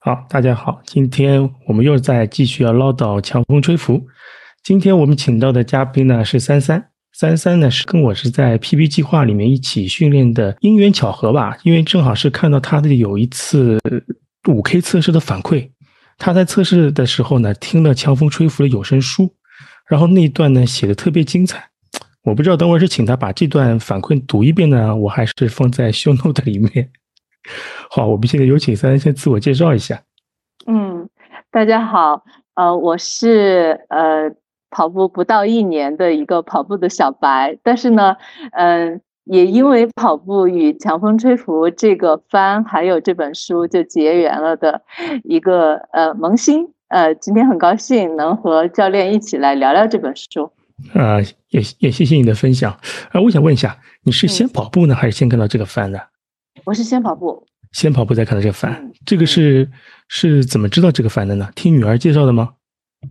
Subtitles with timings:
[0.00, 4.00] 好，大家好，今天我们又在继续要唠叨强风吹拂。
[4.62, 13.76] 今天我们请到的嘉宾呢是三三，三三呢是跟我是在 PB 计划里面一起训练的，因缘巧合吧，因为正好是看到他的有一次
[14.48, 15.68] 五 K 测试的反馈，
[16.16, 19.34] 他在测试的时候呢听了强风吹拂的有声书，
[19.88, 21.70] 然后那一段呢写的特别精彩，
[22.22, 26.88] 我不知道等会儿是请他把这段反馈读一遍呢，我还是放在 show note 里面。
[27.90, 30.00] 好，我们现在有请三三先自我介绍一下。
[30.66, 31.08] 嗯，
[31.50, 34.30] 大家好，呃，我是呃
[34.70, 38.16] 跑步不到一年的一个跑步的小白，但是呢，
[38.52, 44.82] 嗯，也因为跑步与强风吹拂这个番还有这本书就结缘了的
[45.24, 50.52] 一个呃萌新，呃，今天很高兴能和教练一起来聊聊这本书。
[50.94, 51.18] 啊，
[51.48, 52.78] 也也谢谢你的分享。
[53.12, 56.08] 呃，我想问一下，你是先跑步呢，还是先看到这个番的？
[56.68, 59.66] 我是先跑步，先跑步再看到这个番，这个是
[60.06, 61.48] 是怎么知道这个帆的呢？
[61.54, 62.50] 听女儿介绍的吗？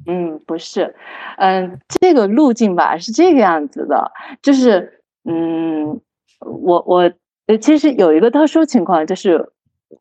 [0.05, 0.93] 嗯，不是，
[1.39, 4.11] 嗯，这个路径吧是这个样子的，
[4.43, 5.99] 就是嗯，
[6.39, 7.11] 我我
[7.59, 9.43] 其实有一个特殊情况，就是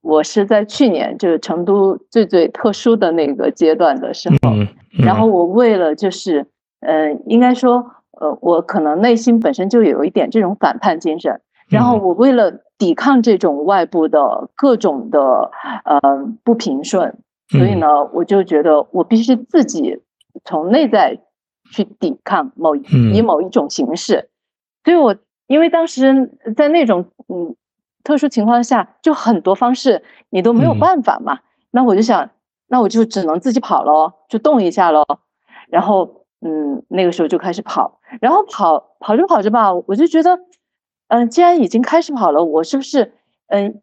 [0.02, 4.52] 我是在去年就是成都最最特殊的那个阶段的时候，
[5.02, 6.46] 然后我为了就是
[6.80, 7.76] 嗯，应该说
[8.20, 12.60] 呃，我可能内心本身就有一点这种反叛精神，然后我为了。
[12.78, 15.50] 抵抗这种外部的各种的
[15.84, 16.00] 呃
[16.44, 17.16] 不平顺，
[17.48, 20.02] 所以呢，我就觉得我必须自己
[20.44, 21.18] 从内在
[21.72, 24.28] 去抵抗某以某一种形式。
[24.84, 25.16] 所以我
[25.46, 27.56] 因为当时在那种嗯
[28.04, 31.38] 特殊情况下，就很多方式你都没有办法嘛。
[31.70, 32.28] 那我就想，
[32.68, 35.04] 那我就只能自己跑喽，就动一下喽。
[35.68, 40.38] 然后嗯，那个时候就开始跑，然后跑跑着跑着吧，我就觉得。
[41.08, 43.12] 嗯，既然已经开始跑了，我是不是
[43.48, 43.80] 嗯，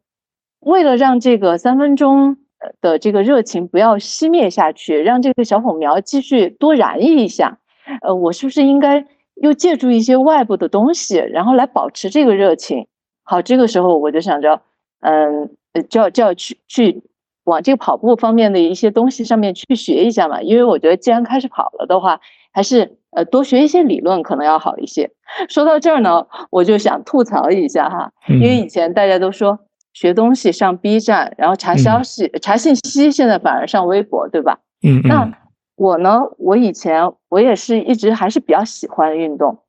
[0.60, 2.38] 为了让这个三分钟
[2.82, 7.60] 的这个热情不要熄灭下去，让这个小火苗继续多燃一下，
[8.02, 12.88] 呃，我是不是应该又借助一些外部的东西，然后来保持这个热情？
[13.24, 14.62] 好，这个时候我就想着，
[15.00, 15.50] 嗯，
[15.90, 17.04] 就要就要去去
[17.46, 22.20] 往这个跑步方面的一些东西上面去学一下嘛，因为我觉得既然开始跑了的话，
[22.54, 22.98] 还是。
[23.16, 25.12] 呃，多学一些理论可能要好一些。
[25.48, 29.60] 说到这儿呢，我就想吐槽一下哈，因为以前大家都说
[29.94, 34.58] 学东西上 B 站，然后查消息、查信息，现在反而上微博，对吧？
[34.82, 35.00] 嗯。
[35.04, 35.32] 那
[35.76, 39.60] 我呢，我以前我也是一直还是比较喜欢运动，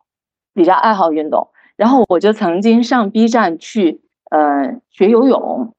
[0.54, 5.74] 比较爱好运动，然后我就曾经上 B 站去，呃，学游泳。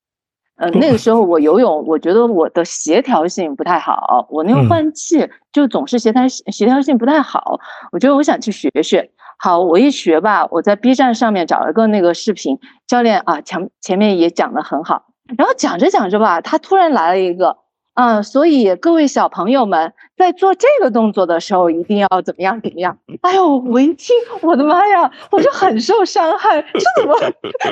[0.58, 7.60] 嗯，那个时候我游泳，我觉得我的协调性不太好，我那个换气就总是协调协调性不太好。
[7.92, 9.12] 我觉得我想去学学。
[9.38, 12.58] 好，我一学吧，我在 B 站上面找了个那个视频
[12.88, 15.08] 教练啊，前前面也讲的很好，
[15.38, 17.58] 然后讲着讲着吧，他突然来了一个。
[17.96, 22.98] 嗯，所以各位小朋友们在做这个动作的时候，一定要怎么样怎么样？
[23.22, 26.62] 哎呦，我一听，我的妈呀，我就很受伤害。
[26.62, 27.16] 这怎么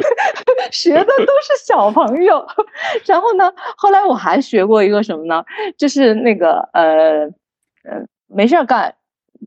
[0.71, 2.45] 学的都是小朋友？
[3.05, 5.43] 然后呢，后来我还学过一个什么呢？
[5.77, 7.25] 就是那个呃
[7.83, 8.95] 呃，没事干，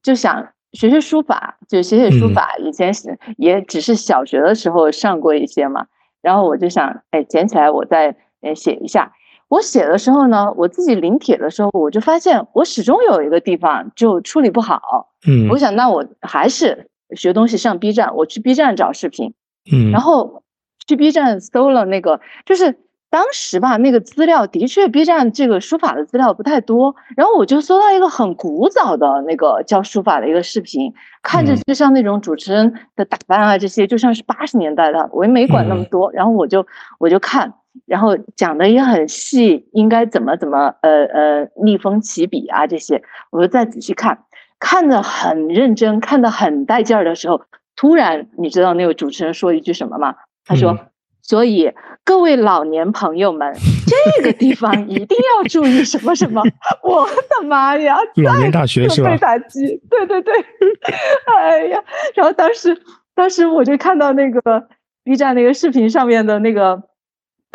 [0.02, 2.54] 就想学学书法，就写写书法。
[2.58, 2.92] 以前
[3.38, 5.86] 也只是小学的时候上过一些嘛。
[6.20, 9.12] 然后我就想，哎，捡起来我再呃写一下。
[9.48, 14.80] 我写的时候呢，我自己临帖的时候，我就发现我始终有一个地方就处理不好。
[15.28, 19.34] 嗯，我想那我还是学东西上 B 站，我去 B 站找视频。
[19.72, 20.42] 嗯，然后
[20.86, 22.76] 去 B 站搜了那个，就是
[23.08, 26.96] 当时吧，那个资料的确 B 站这个书法的资料不太多。
[27.16, 30.92] 然后我就搜到一个很古早的那个教书法的一个视频，
[31.22, 36.10] 看着就像那种主持人的打扮啊，这些就像是八十年代的，我也没管那么多。
[36.10, 36.66] 然后我就
[36.98, 37.54] 我就看。
[37.84, 44.24] 然后讲的也很细，应该怎么怎么呃呃逆风起笔啊这些，我就再仔细看，
[44.58, 47.42] 看的很认真，看的很带劲儿的时候，
[47.76, 50.14] 突然你知道那个主持人说一句什么吗？
[50.44, 50.78] 他说
[51.22, 51.72] ：“所以
[52.04, 53.52] 各位老年朋友们，
[53.86, 56.42] 这个地方一定要注意什么什么。
[56.82, 57.96] ”我的妈呀！
[58.24, 59.10] 老年大学是吧？
[59.10, 60.34] 被打击，对对对，
[61.26, 61.82] 哎呀！
[62.14, 62.80] 然后当时
[63.14, 64.68] 当时我就看到那个
[65.02, 66.82] B 站那个视频上面的那个。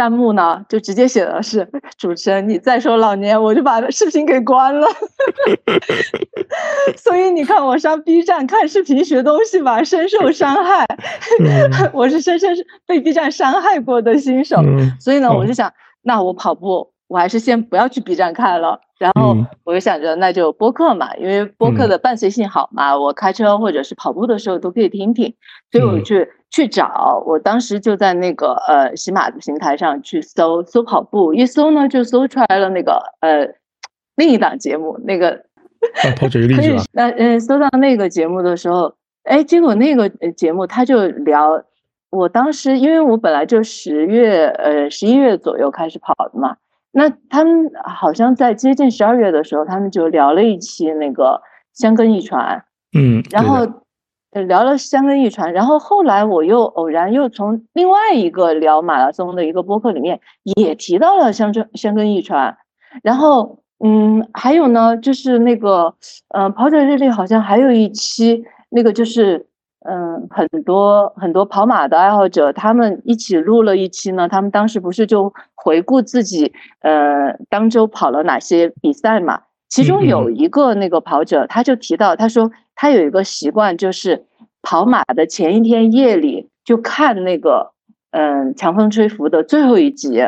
[0.01, 4.87] 弹幕呢，就直接写的是主持人，你再说老年，我就把视频给关了。
[6.97, 10.87] 所以你看，我上 B 站看视频学东西吧，深受伤害。
[11.93, 12.49] 我是深深
[12.87, 14.57] 被 B 站伤害过的新手，
[14.99, 15.71] 所以呢，我就想，
[16.01, 18.81] 那我跑步，我还是先不要去 B 站看了。
[18.97, 25.35] 然后我就想着，那就播客嘛，因为播客的伴随性好嘛，我开车或者是跑步的时候都可以听听。
[25.71, 33.47] 所以我去去找，我当时就在那个呃喜马的平台上去搜搜跑步，一搜呢就搜出来了那个呃
[34.17, 35.45] 另一档节目，那个
[36.17, 36.83] 跑者日历是吧？
[36.91, 38.93] 那嗯，搜到那个节目的时候，
[39.23, 41.63] 哎，结果那个节目他就聊，
[42.09, 46.57] 我当时因为我本来就十月呃十一月左右开始跑的嘛，
[46.91, 51.41] 那他们好像在接近十二月的时候，他们就聊了一期那个
[51.73, 53.65] 香根一传，嗯，然后。
[54.31, 60.21] 聊了香根一传，然后后来我又偶然又从另外一个聊马拉松的一个播客里面
[60.55, 62.55] 也提到了香根香根一传，
[63.03, 65.93] 然后嗯，还有呢，就是那个
[66.29, 69.47] 呃跑者日历好像还有一期，那个就是
[69.85, 82.49] 嗯很多很多跑马的爱好者他们一起录了一期呢，他们当时不是就回顾自己呃当周跑了哪些比赛嘛，其中有一个那个跑者他就提到他说。
[82.81, 84.25] 他有一个习惯，就是
[84.63, 87.73] 跑马的前一天夜里就看那个，
[88.09, 90.19] 嗯，强风吹拂的最后一集。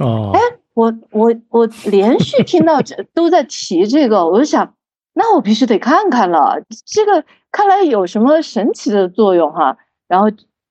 [0.00, 0.40] 哦，哎，
[0.74, 4.74] 我我我连续听到这都在提这个，我就想，
[5.14, 6.60] 那我必须得看看了。
[6.84, 9.76] 这个看来有什么神奇的作用哈。
[10.08, 10.26] 然后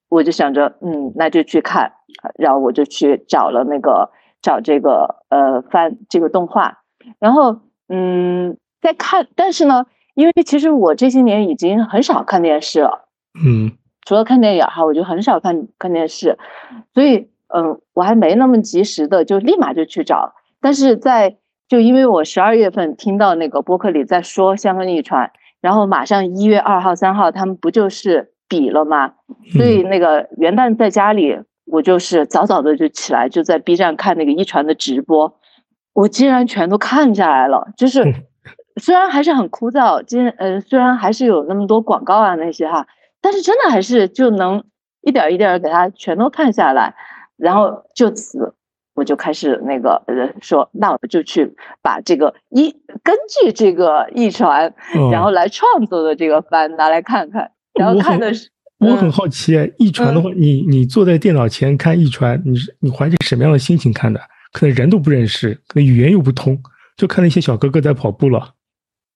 [0.09, 1.93] 我就想着，嗯，那就去看。
[2.37, 4.11] 然后我就去找了那个
[4.41, 6.79] 找这个呃翻这个动画，
[7.17, 9.85] 然后嗯在看，但是呢。
[10.19, 13.07] 因为其实我这些年已经很少看电视了，
[13.41, 13.71] 嗯，
[14.05, 16.37] 除了看电影哈，我就很少看看电视，
[16.93, 20.33] 所以嗯，我还没那么及时的就立马就去找。
[20.59, 21.37] 但是在
[21.69, 25.31] 就因为我十二月份听到那个播客里在说香港一传，
[25.61, 29.13] 然后马上一月二号、三号他们不就是比了吗？
[29.53, 35.39] 所以那个元旦在家里，我就是早早的就起来就在 B 站看那个一传的直播，
[35.93, 38.03] 我竟然全都看下来了，就是。
[38.79, 42.87] 虽然还是很枯燥，今呃虽然还是有那么多广告啊那些哈，
[43.21, 44.63] 但是真的还是就能
[45.01, 46.95] 一点一点给它全都看下来，
[47.37, 48.53] 然后就此
[48.95, 52.71] 我就开始那个呃说，那我就去把这个一
[53.03, 54.73] 根据这个一传，
[55.11, 58.49] 然后来创作的这个番拿来看看，然后看的是
[58.79, 64.19] 我很好奇，一传的话，你你坐在电脑前看一传，你是你怀着什么样的心情看的？
[64.51, 66.57] 可能人都不认识，可能语言又不通，
[66.97, 68.53] 就看那些小哥哥在跑步了。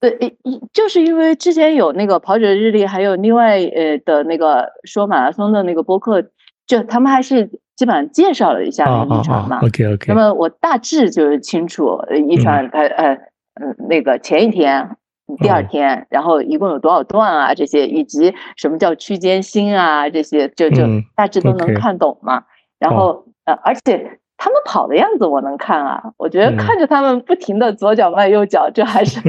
[0.04, 0.38] 对，
[0.74, 6.22] 就是因为之前有那个跑者日历，还有另外呃的那个说马拉松的那个播客，
[6.68, 9.62] 就他们还是基本上介绍了一下那个一传嘛。
[9.64, 10.14] OK OK。
[10.14, 11.98] 那么我大致就是清楚
[12.28, 13.14] 遗传它呃
[13.62, 14.98] 嗯那个前一天、
[15.40, 20.84] 第二天，然后一共有多少段啊这些，以及什么叫区间心啊这些，就就
[21.16, 22.44] 大致都能看懂嘛。
[22.78, 24.20] 然后呃而且。
[24.44, 29.22] 他们跑的样子我能看啊，我觉得看着他们不停的左脚迈右脚，这还是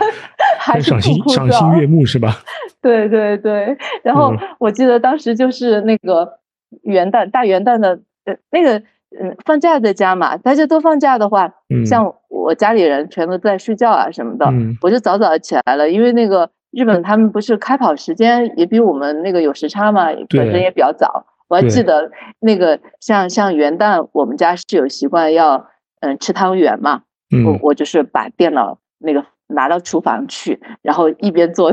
[0.58, 2.38] 还是赏心赏心悦目是吧？
[2.80, 6.38] 对对对，然后我记得当时就是那个
[6.84, 8.78] 元旦大元旦的呃那个
[9.20, 11.52] 嗯放假在家嘛，大家都放假的话，
[11.84, 14.46] 像我家里人全都在睡觉啊什么的，
[14.80, 21.26] 我就早早起来了，因为那个日本他们不是开跑时间也比我们那个有时差嘛，本身也比较早。
[21.52, 22.10] 我还记得
[22.40, 25.66] 那个像像元旦，我们家是有习惯要
[26.00, 27.02] 嗯吃汤圆嘛，
[27.44, 31.70] 我我就是把电脑那个拿到厨房去，然后一边做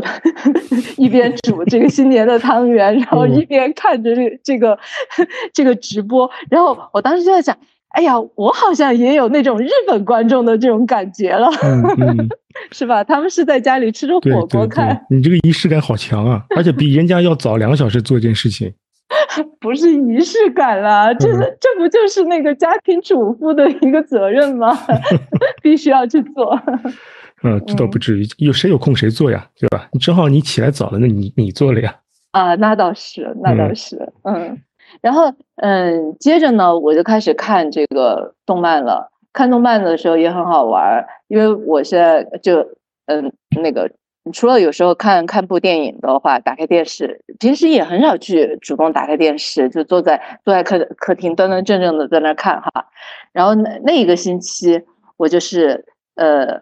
[0.97, 4.77] 一边煮这个新年的汤圆，然后一边看着这这个
[5.53, 7.57] 这个直播，然后我当时就在想，
[7.91, 11.49] 哎呀，我好像也有那种日本观众的这种感觉了，
[12.73, 13.01] 是吧？
[13.01, 18.73] 他们是在家里吃着火锅看，你这个仪式感好强啊，而且比人家要早两个小时做一件事情。
[19.59, 21.27] 不是仪式感了，这
[21.59, 24.77] 这不就是那个家庭主妇的一个责任吗？
[25.61, 26.59] 必须要去做。
[27.43, 29.89] 嗯，这倒不至于，有谁有空谁做呀，对吧？
[29.99, 31.95] 正好你起来早了，那你你做了呀。
[32.31, 34.61] 啊，那倒是，那倒是，嗯。
[35.01, 39.11] 然后，嗯，接着呢，我就开始看这个动漫了。
[39.31, 42.59] 看动漫的时候也很好玩，因为我现在就，
[43.05, 43.89] 嗯，那个。
[44.31, 52.87] 除了有时候看看部电影的话，打开电视，平时也很少去主动打开电视，就坐在坐在客客厅端端正正的在那看哈。
[53.31, 54.81] 然后那那一个星期，
[55.17, 56.61] 我就是呃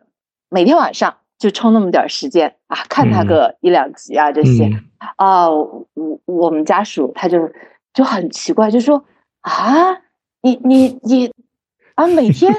[0.49, 4.69] 每天晚上就抽那么点时间啊，看他个一两集啊这些
[5.15, 5.49] 啊。
[5.49, 5.87] 我
[6.25, 7.51] 我们家属他就
[7.93, 9.03] 就很奇怪，就说
[9.41, 9.93] 啊，
[10.41, 11.31] 你你你
[11.97, 12.53] 啊每天。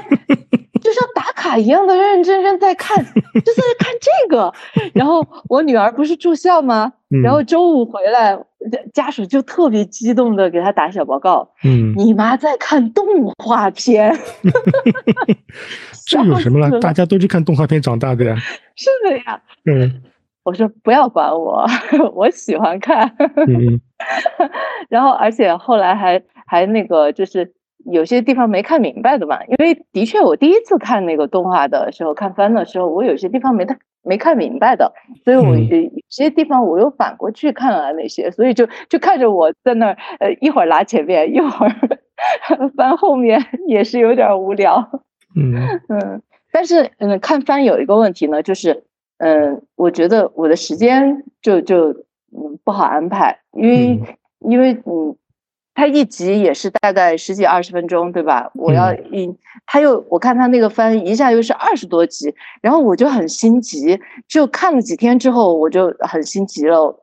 [0.81, 4.53] 就像打卡一样的认认真真在看，就在看这个。
[4.95, 6.93] 然后我女儿不是住校吗？
[7.21, 8.39] 然后周五回来，
[8.93, 11.51] 家属就特别激动的给她打小报告。
[11.65, 13.05] 嗯，你妈在看动
[13.43, 14.17] 画片。
[16.07, 16.79] 这有什么了？
[16.79, 18.37] 大家都去看动画片长大的呀。
[18.77, 19.41] 是的呀。
[19.65, 20.01] 嗯。
[20.43, 21.67] 我说不要管我，
[22.15, 23.05] 我喜欢看。
[23.47, 23.81] 嗯
[24.87, 27.53] 然后而且后来还还那个就是
[27.85, 34.91] 有些地方没看明白的嘛，因为的确我第一次看那个动画的时候，看番的时候，我有些地方没看没看明白的，
[35.23, 35.67] 所以我嗯。
[35.67, 41.75] 有有些地方我又反过去看了那些，所以就就看着我在那儿呃一会儿拉前面，一会儿
[42.75, 44.89] 翻后面，也是有点无聊。
[45.35, 45.55] 嗯。
[45.89, 46.21] 嗯，
[46.51, 48.83] 但是嗯，看番有一个问题呢，就是
[49.19, 51.91] 嗯，我觉得我的时间就就
[52.31, 54.05] 嗯不好安排，因为、嗯。
[54.41, 55.13] 因为嗯，
[55.79, 58.51] 它一集也是大概十几二十分钟，对吧？
[58.53, 59.33] 我要嗯一，
[59.65, 66.93] 他又我看他那个番一下又是二十多集，然后我就很心急，就看了几天之后我就很心急了，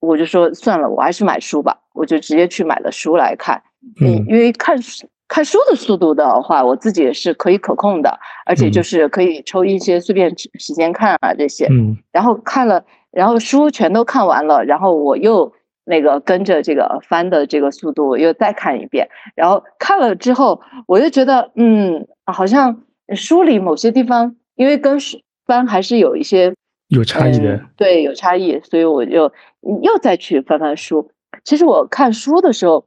[0.00, 3.62] 我就说算了，我还是买书吧，我就直接去买了书来看。
[4.00, 11.66] 嗯，嗯因为看书看书的速度的话，我自己也是可以可控的，而且就嗯是可以抽一些碎片时时间看啊这些。
[11.70, 15.52] 嗯然后看了，然后书全都看完了，然后我又
[15.84, 22.82] 那个跟着这个翻的这个速度又再看一遍，然后看了之后，我就觉得嗯，好像
[23.14, 26.54] 书里某些地方因为跟书翻还是有一些
[26.88, 31.10] 有差异的嗯，对，有差异，所以我就又再去翻翻书。
[31.44, 32.84] 其实我看书的时候，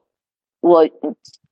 [0.62, 0.88] 我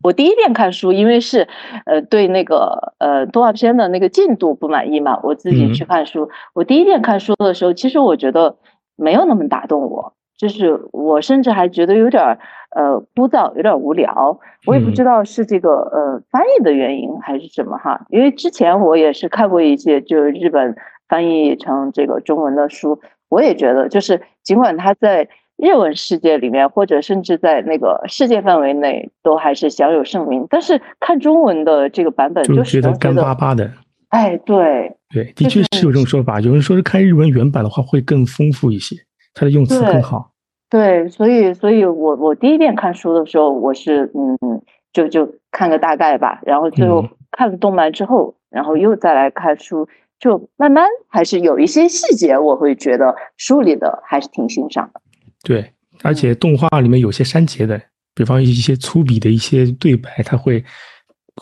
[0.03, 1.47] 我第一遍看书，因为是
[1.85, 6.29] 呃对那个呃动画片的那个进度不满意嘛，我自己去嗯看书。
[6.53, 8.57] 我第一遍看书的时候，其实我觉得
[8.95, 12.37] 没有那么打动我，就是我甚至还觉得有点儿
[12.75, 14.37] 呃枯燥，有点儿无聊。
[14.65, 20.75] 我也不嗯知道是这个呃翻译的原因还是什么哈，因为之前我也是看过一些就是日本
[21.07, 33.71] 翻译成这个中文的书，我也觉得就是尽管它在日文世界里面，或者甚至在那个世界范围内都还是享有盛名，但是看中文的这个版本就觉得干巴巴的。
[34.09, 36.41] 哎，对对，的确是有这种说法。
[36.41, 38.95] 有人说是看日文原版的话会更丰富一些，
[39.33, 40.32] 它的用词更好。
[40.73, 44.59] 对，所以所以我我第一遍看书的时候，我是嗯
[44.91, 49.87] 就就看个大概吧，然后最后嗯看了动漫之后，然后又再来看书，
[50.19, 54.99] 就慢慢还是有一些细节，我会觉得书里的还是挺欣赏的。
[55.43, 57.79] 对，而且动画里面有些删节的，
[58.15, 60.65] 比方一些粗鄙的一些对白，它会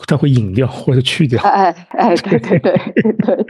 [0.06, 1.42] 它会隐掉或者去掉。
[1.42, 3.46] 哎哎哎，对对对对对，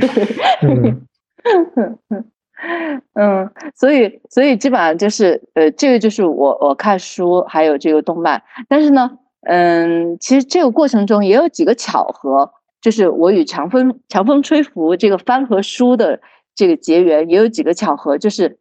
[0.62, 1.06] 嗯
[2.10, 2.24] 嗯，
[3.74, 9.10] 所以所以基本上就是呃，这个就是我我看书还有这个动漫，但是呢，
[9.42, 16.20] 嗯，其实这个过程中也有几个巧合，就是我与强风强风吹拂这个番和书的
[16.54, 18.58] 这个结缘也有几个巧合，就是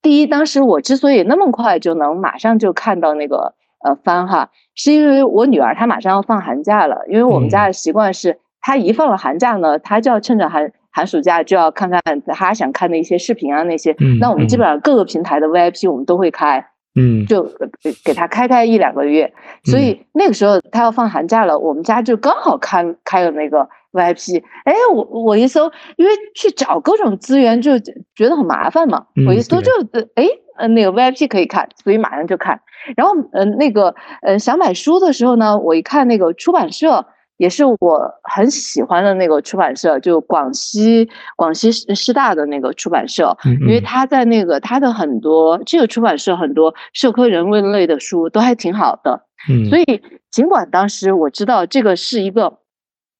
[0.00, 3.54] 第一，当时我之所以那么快就能马上就看到那个
[3.84, 16.66] 呃番哈，是因为我女儿她马上要放寒假了，因为我们家的习惯是，她一放了寒假呢，她就要趁着寒寒暑假就要看看他想看的一些视频啊那些，嗯那我们基本上各个平台的 VIP 我们都会开，
[16.96, 17.68] 嗯就呃
[18.04, 19.32] 给他开开一两个月，
[19.64, 24.42] 所以那个时候他要放寒假了，我们家就刚好开开了那个 VIP。
[24.64, 30.26] 哎，我我一搜，因为去找各种资源就觉得很麻烦嘛，嗯我一搜对就呃哎
[30.58, 32.60] 呃那个 VIP 可以看，所以马上就看。
[32.96, 37.06] 然后呃那个呃想买书的时候呢，我一看那个出版社。
[37.40, 52.58] 也是我很喜欢的那个出版社，就广西广西师师大的那个出版社，嗯，因为他在那个他的很多这个出版社很多社科人文类的书都还挺好的，嗯，所以尽管当时我知道这个是一个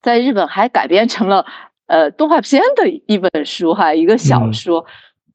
[0.02, 1.46] 在日本还改编成了
[1.86, 4.52] 呃动画片的一本书哈，一个小嗯。
[4.52, 4.84] 说，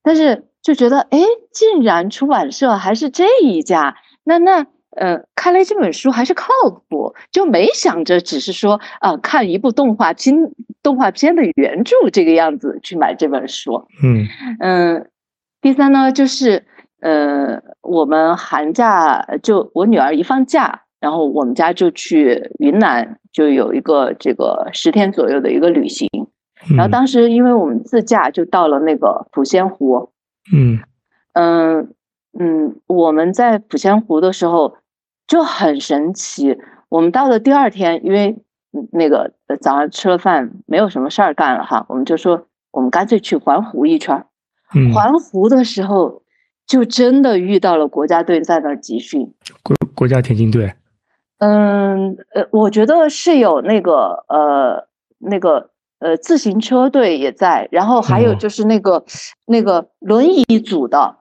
[0.03, 1.19] 但是就觉得哎，
[1.51, 4.67] 竟然出版社还是这一家，那那。
[4.95, 6.47] 呃，看来这本书还是靠
[6.89, 10.35] 谱，就没想着只是说啊、呃看一部动画片
[10.81, 13.85] 动画片的原著这个样子去买这本书。
[14.03, 14.25] 嗯
[14.59, 15.09] 嗯，
[15.61, 16.65] 第三呢，就是
[17.01, 26.09] 呃，我们寒假就我女儿一放假，然后我们家就去云南，就有一个这个十天左右的一个旅行。
[26.69, 30.09] 然后嗯当时因为我们自驾就到了那个抚仙湖，
[30.55, 30.79] 嗯
[31.33, 31.93] 嗯
[32.39, 34.77] 嗯，我们在抚仙湖的时候
[35.27, 36.57] 就很神奇。
[36.89, 38.35] 我们到了第二天，因为
[38.71, 44.25] 嗯那个呃早上吃了饭，没有什么事儿干了哈，我们就说我们干脆去环湖一圈
[44.93, 46.21] 环湖的时候，
[46.67, 49.33] 就真的遇到了国家队在那儿集训。
[49.63, 50.73] 国国家田径队，
[51.39, 54.87] 嗯呃，我觉得是有那个呃
[55.19, 59.05] 那个呃自行车队也在，然后还有哦就是那个、
[59.45, 61.17] 那个轮椅组的，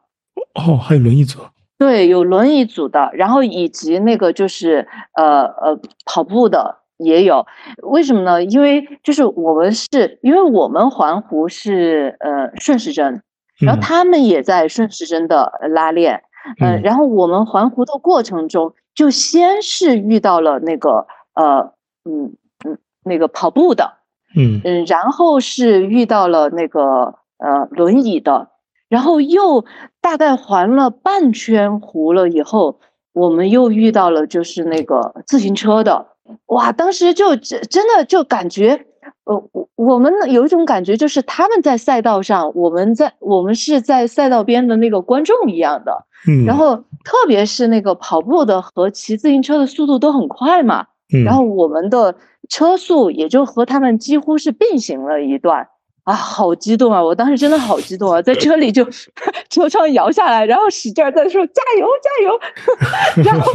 [0.54, 1.40] 哦，还有轮椅组，
[1.76, 7.46] 对，有轮椅组的，然后以及那个就是呃呃跑步的也有。
[7.82, 8.42] 为什么呢？
[8.44, 13.22] 因为就是我们是因为我们环湖是呃顺时针，
[13.60, 16.22] 然后他们也在顺时针的拉练，
[16.60, 21.72] 嗯，然后我们环湖的过程中，就先是遇到了那个呃，
[22.04, 23.94] 嗯嗯，那个跑步的，
[24.36, 28.50] 嗯嗯，然后是遇到了那个呃轮椅的，
[28.94, 29.64] 然后又
[30.00, 32.78] 大概环了半圈湖了以后，
[33.12, 36.06] 我们又遇到了就是那个自行车的，
[36.46, 38.86] 哇，当时就真真的就感觉。
[39.24, 46.06] 呃，我我们有一种感觉，就是他们在赛道上，我们在我们是在赛道边的那个观众一样的。
[46.28, 50.86] 嗯，然后特别是那个跑步的和骑自行车的速度都很快嘛。
[51.12, 52.14] 嗯，然后我们的
[52.48, 55.66] 车速也就和他们几乎是并行了一段
[56.04, 57.02] 啊，好激动啊！
[57.02, 58.84] 我当时真的好激动啊，在车里就
[59.50, 62.40] 车窗摇下来，然后使劲在说加油加油，
[63.24, 63.52] 然后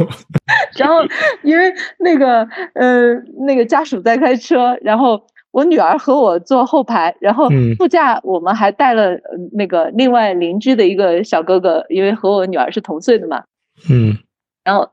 [0.76, 0.96] 然后
[1.42, 3.14] 因为那个呃
[3.46, 5.22] 那个家属在开车，然后。
[5.52, 9.18] 我女儿和我坐后排，然后副驾我们还带了
[9.52, 13.42] 那个另外邻居的一个小哥哥，因为和我女儿是同岁的嘛。
[13.90, 14.16] 嗯，
[14.62, 14.88] 然后，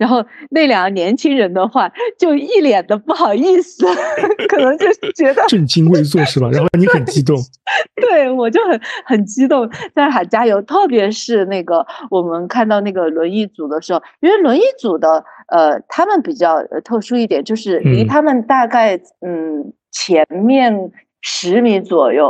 [0.00, 3.86] 然后那两个年轻人的话就一脸的不好意思，
[4.48, 6.48] 可能就是觉得震惊未坐是吧？
[6.50, 7.36] 然后你很激动，
[8.00, 10.62] 对我就很很激动，在喊加油。
[10.62, 19.72] 特别是那个我们看到那个轮椅组的时候，因为轮椅组的呃，他们比较特殊一点，就是离他们大概嗯。
[19.92, 22.28] 前面十米左右，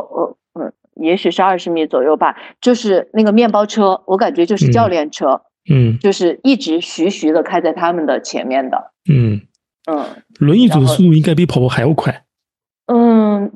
[0.55, 5.41] 呃，嗯，也许是二十米左右吧，就是那个面包车，我感觉就是教练车，嗯，
[6.01, 9.41] 就是一直徐徐的开在他们的前面的，嗯
[9.91, 10.05] 嗯，
[10.39, 12.25] 轮椅组的速度应该比跑步还要快，
[12.87, 13.51] 嗯。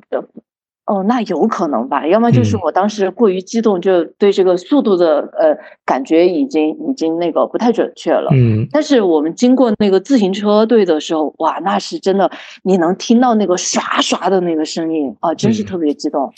[0.87, 5.57] 哦，那有可能吧，要么就是我当时过于激动，就对这个速度的呃
[5.87, 8.29] 感觉已经已经那个不太准确了。
[8.35, 12.31] 嗯，但是我们经过那个自行车队的时候，哇，那是真的，
[12.65, 16.31] 你能听到那个刷刷的那个声音啊，真是特别激动。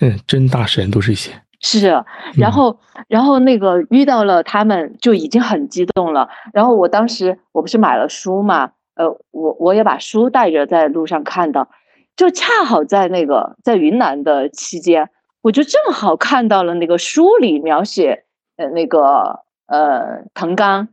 [0.00, 1.32] 嗯真大神都是一些。
[1.60, 2.02] 是，
[2.36, 6.28] 然后然后那个遇到了他们就已经很激动了。
[6.52, 11.68] 然后我当时我不是买了书嘛，呃，我我也把书带着在路上看到。
[12.16, 15.08] 就恰好在那个在云南的期间，
[15.40, 18.24] 我就正好看到了那个书里描写，
[18.56, 20.88] 呃，那个呃，滕刚，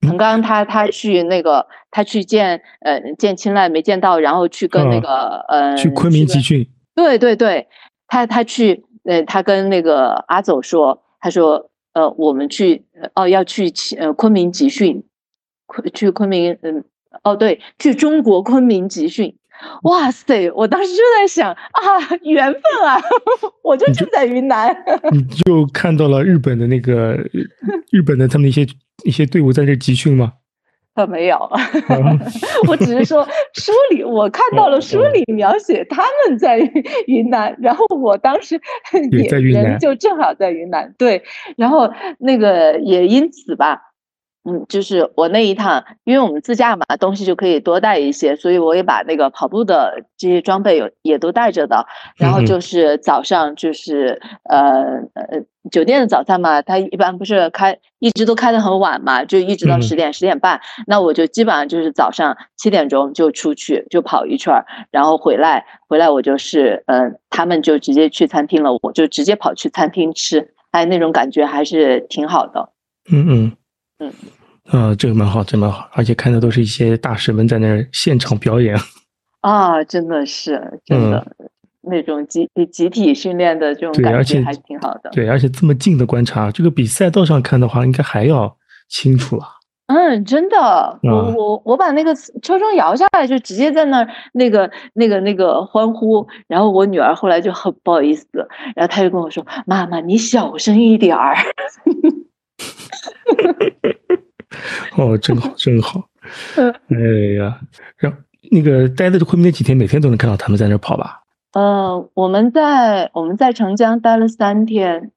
[0.00, 7.68] 滕刚他他去那个他去见呃见青睐没见到，然后去跟那个呃去昆明集训，对对对，
[8.08, 12.84] 他他去呃他跟那个阿走说，他说呃我们去
[13.14, 15.04] 哦要去呃昆明集训，
[15.66, 16.84] 昆去昆明嗯
[17.22, 19.36] 哦对去中国昆明集训。
[19.84, 20.50] 哇塞！
[20.52, 21.60] 我当时就在想啊，
[22.22, 23.00] 缘分啊，
[23.62, 24.74] 我就住在云南。
[25.12, 27.14] 你就看到了日本的那个
[27.92, 28.66] 日本的他们一些
[29.04, 30.32] 一些队伍在这集训吗？
[30.94, 31.38] 他没有，
[32.68, 36.58] 我只是说 书里我看到了书里描写他们在
[37.06, 38.60] 云南，然后我当时
[39.10, 40.94] 也在云南，就正好在云南。
[40.98, 41.22] 对，
[41.56, 43.91] 然后那个也因此吧。
[44.44, 51.86] 嗯，就是我那一趟，因为我们自驾嘛，东西就可以多带一些，所以我也把那个跑步的这些装备有也都带着的。
[52.16, 54.82] 然后就是早上就是呃
[55.14, 60.60] 呃酒店的早餐嘛，它一般不是开一直都开的很晚嘛，就一直到十点十点半。
[60.88, 64.52] 那我就基本上就是早上七点钟就出去就跑一圈，
[64.90, 72.70] 然后回来回来我就是嗯，他们就直接去餐厅了，我就直接跑去餐厅吃，哎，那种感觉还是挺好的。
[73.08, 73.52] 嗯嗯。
[74.02, 74.12] 嗯，
[74.70, 78.76] 呃，这个蛮好，这蛮好，而且看的都是一些大师们在那儿现场表演
[79.42, 81.26] 啊，真的是，真的
[81.82, 85.10] 那种集集体训练的这种感觉还挺好的。
[85.12, 88.56] 对，而且这么近的观察，这个比赛道上看的话，应该还要
[88.88, 89.44] 清楚了。
[89.86, 98.26] 嗯，真的，我我我把那个车窗摇下来，就直接在那儿那个那个那个欢呼，然后我女儿后来就很不好意思，
[98.74, 101.36] 然后她就跟我说：“妈妈，你小声一点儿。”
[104.96, 106.08] 哦，真好，真好。
[106.88, 106.96] 哎
[107.38, 107.60] 呀，
[107.96, 108.18] 然后
[108.50, 111.22] 那个待在昆明那几天，每天都能看到他们在那跑吧？
[111.52, 115.10] 呃，我们在我们在澄江待了三天，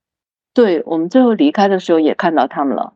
[0.54, 2.94] 对我们最后离开的时候也看到他们了。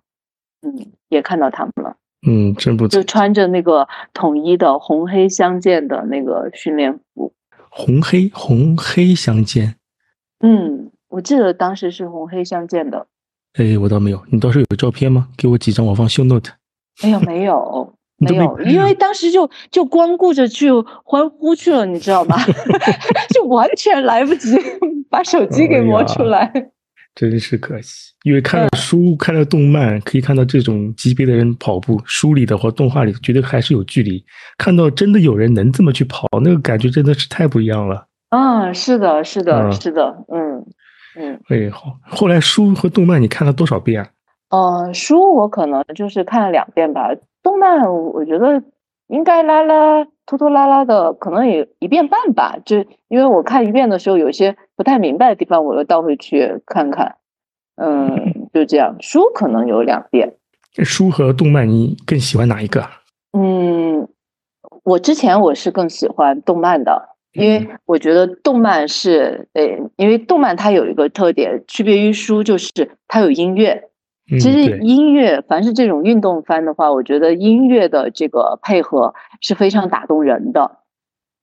[0.62, 1.96] 嗯，也看到他们了。
[2.28, 3.00] 嗯，真不错。
[3.00, 7.34] 就穿着那个统一的红黑相间的那个训练服。
[7.70, 9.76] 红黑红黑相间。
[10.40, 13.08] 嗯，我记得当时是红黑相间的。
[13.56, 15.28] 哎，我倒没有，你倒是有照片吗？
[15.36, 16.52] 给我几张，我放秀 note。
[17.02, 20.70] 没有， 没有，没有，因为当时就就光顾着去
[21.04, 22.38] 欢呼去了，你知道吗？
[23.34, 24.56] 就完全来不及
[25.10, 26.52] 把手机给摸出来，
[27.16, 28.14] 真是可惜。
[28.24, 34.24] 因为看了书，看了动漫，可以看到这种级别的人跑步，书里的或动画里觉得还是有距离。
[34.58, 38.06] 看到真的有人能这么去跑，那个感觉真的是太不一样了。
[38.30, 40.64] 啊，是的，是的，是的，嗯。
[41.16, 41.98] 嗯，哎，好。
[42.04, 44.10] 后来书和动漫你看了多少遍啊？
[44.50, 47.10] 呃，书我可能就是看了两遍吧。
[47.42, 48.62] 动漫我觉得
[49.08, 52.58] 应该拉拉拖拖拉拉的，可能也一遍半吧。
[52.66, 57.16] 就因为我看一遍的时候，有些不太明白的地方，我又倒回去看看。
[57.76, 58.96] 嗯，就这样。
[59.00, 60.36] 书可能有两遍。
[60.84, 62.86] 书和动漫你更喜欢哪一个？
[63.34, 64.08] 嗯，
[64.84, 67.10] 我之前我是更喜欢动漫的。
[67.40, 69.64] 因为我觉得动漫是，呃，
[69.96, 73.86] 因为动漫它有一个特点，区别于书，就是它有音乐。
[74.40, 80.78] 其实音乐，凡是这种运动番的话，我觉得音乐的这个配合是非常打动人的。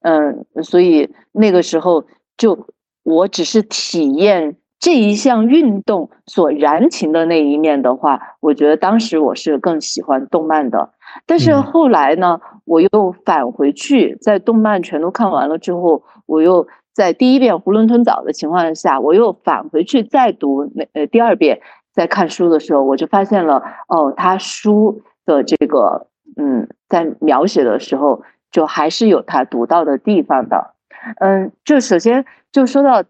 [0.02, 2.04] 嗯，所以那个时候
[2.36, 2.68] 就
[3.02, 10.90] 我只是体验这一项运动所燃情的那一面的话，我觉得当时我是更喜欢动漫的。
[11.26, 12.88] 但是后来呢，我又
[13.24, 21.60] 返回去，在动漫全都看完了之后，我又在第一遍囫囵吞枣的情况下，我又返回去再读那呃第二遍，
[21.94, 30.74] 在看书的时候，我就发现了哦，他书的这个嗯，在描写的时候，就还是有他独到的地方的。
[31.20, 33.04] 嗯，就首先就说到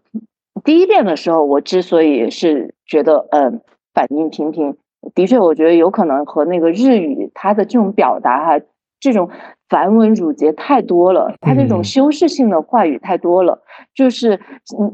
[0.63, 3.61] 第一遍的时候，我之所以是觉得嗯
[3.93, 4.77] 反应平平。
[5.15, 8.59] 的确，我觉得有可能和那个日语它的这种表达哈，
[8.99, 9.29] 这种
[9.69, 13.61] 繁文缛节太多了，它这种修饰性的话语太多了。
[13.93, 14.39] 就是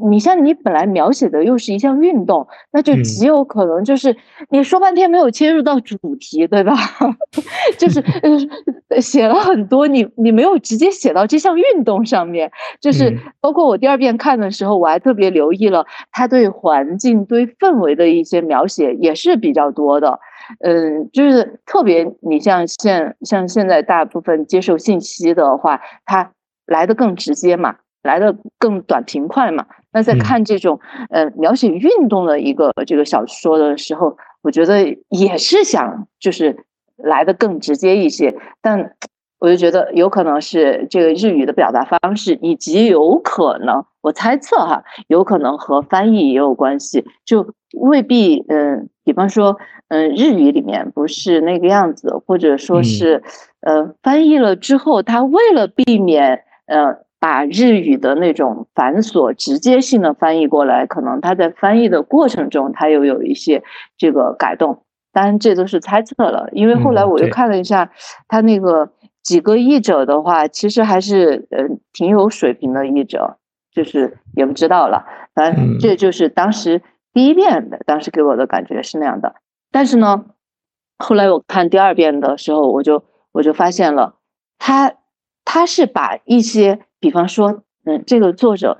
[0.02, 4.14] 你你像你本来描写的又是一项运动，那就极有可能就是
[4.50, 6.74] 你说半天没有切入到主题，对吧？
[7.78, 8.02] 就是
[9.00, 12.50] 写了很多，你你没有直接写到这项运动上面。
[12.80, 20.18] 就是包括我第二遍看的时候，我还特别留意了他对环境、对氛围的一些描写，也是比较多的。
[20.60, 26.32] 嗯，就是特别你像现像现在大部分接受信息的话，它
[26.66, 27.76] 来的更直接嘛。
[28.04, 29.64] 来的更短平快嘛？
[29.90, 30.78] 那在看这种
[31.08, 36.54] 呃描写运动的一个这个小说的时候，我觉得也是想就是
[36.98, 38.92] 来的更直接一些，但
[39.38, 53.22] 我就觉得有可能是这个日语的表达方式，以及有可能我猜测哈，有可能和翻译也有关系，就未必嗯，比方说嗯日语里面不是那个样子，或者说是
[53.60, 57.04] 呃翻译了之后，他为了避免呃。
[57.20, 63.62] 把日语的那种繁琐直接性的翻译过来，可能他在翻译的过程中，他又有一些
[63.96, 64.82] 这个改动。
[65.10, 67.90] 当然，这都是猜测了，因为后来我又看了一下
[68.28, 68.90] 他那个
[69.22, 73.38] 几个译者的话，其实还是呃挺有水平的译者，
[73.72, 75.06] 就是也不知道了。
[75.34, 76.82] 反正这就是当时
[77.14, 79.36] 第一遍的，当时给我的感觉是那样的。
[79.70, 80.26] 但是呢，
[80.98, 84.16] 后来我看第二遍的时候，我就我就发现了，
[84.58, 84.92] 他
[85.46, 86.80] 他是把一些。
[87.00, 88.78] 比方说，嗯，这个作者，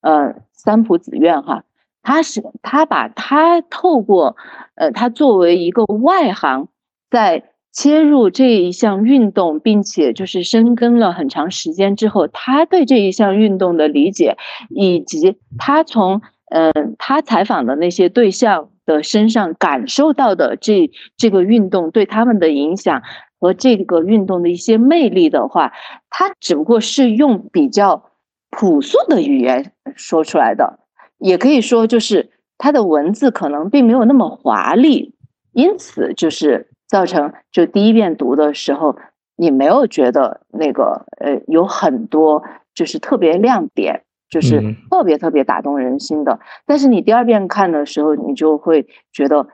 [0.00, 1.64] 呃，三浦子苑哈，
[2.02, 4.34] 他是他把他透过，
[4.76, 6.68] 呃，他作为一个外行，
[7.10, 14.38] 在切入这一项运动，并且就是深耕了很长时间之后，他对这一项运动的理解，
[14.70, 23.02] 以及他从，嗯，他采访的那些对象的身上感受到的这这个运动对他们的影响。
[23.38, 25.74] 和这个运动的一些魅力的话，
[26.08, 28.10] 它只不过是用比较
[28.48, 30.78] 朴素的语言说出来的，
[31.18, 35.14] 也可以说就是它的文字可能并没有那么华丽，
[35.52, 38.96] 因此就是造成就第一遍读的时候，
[39.36, 42.42] 你没有觉得那个呃有很多
[42.74, 49.48] 就是特别亮点，就是特别特别打动人心的，但是你第二遍看的时候，你就会觉得，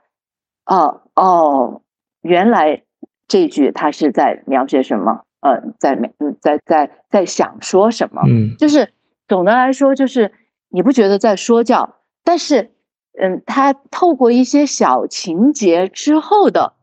[0.66, 1.82] 哦哦，
[2.20, 2.82] 原来。
[3.28, 5.22] 这句他是在描写什么？
[5.40, 6.10] 呃，在描，
[6.42, 8.20] 在在在想说什么？
[8.26, 8.92] 嗯，就是
[9.26, 10.32] 总的来说，就是
[10.68, 12.72] 你不觉得在说教，但是，
[13.18, 16.74] 嗯，他透过一些小情节之后的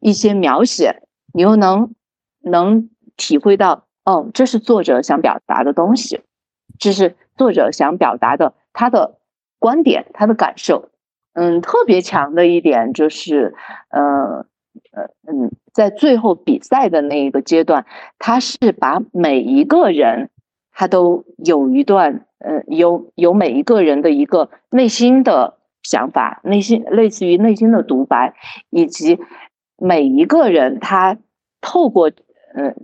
[0.00, 1.02] 一些描写，
[1.34, 1.94] 你又能
[2.40, 6.22] 能体会到，哦，这是作者想表达的东西，
[6.78, 9.18] 这是作者想表达的他的
[9.58, 10.90] 观点，他的感受。
[11.32, 13.54] 嗯，特别强的一点就是，
[13.88, 14.44] 呃。
[14.92, 17.84] 呃嗯，在最后比赛的那一个阶段，
[18.18, 20.30] 他是把每一个人，
[20.72, 28.34] 他都有一段，呃，有有每一个人的一个内心的想法，内心类似于内心的独白，
[28.70, 29.18] 以及
[29.76, 31.18] 每一个人他
[31.60, 32.12] 透过
[32.54, 32.76] 嗯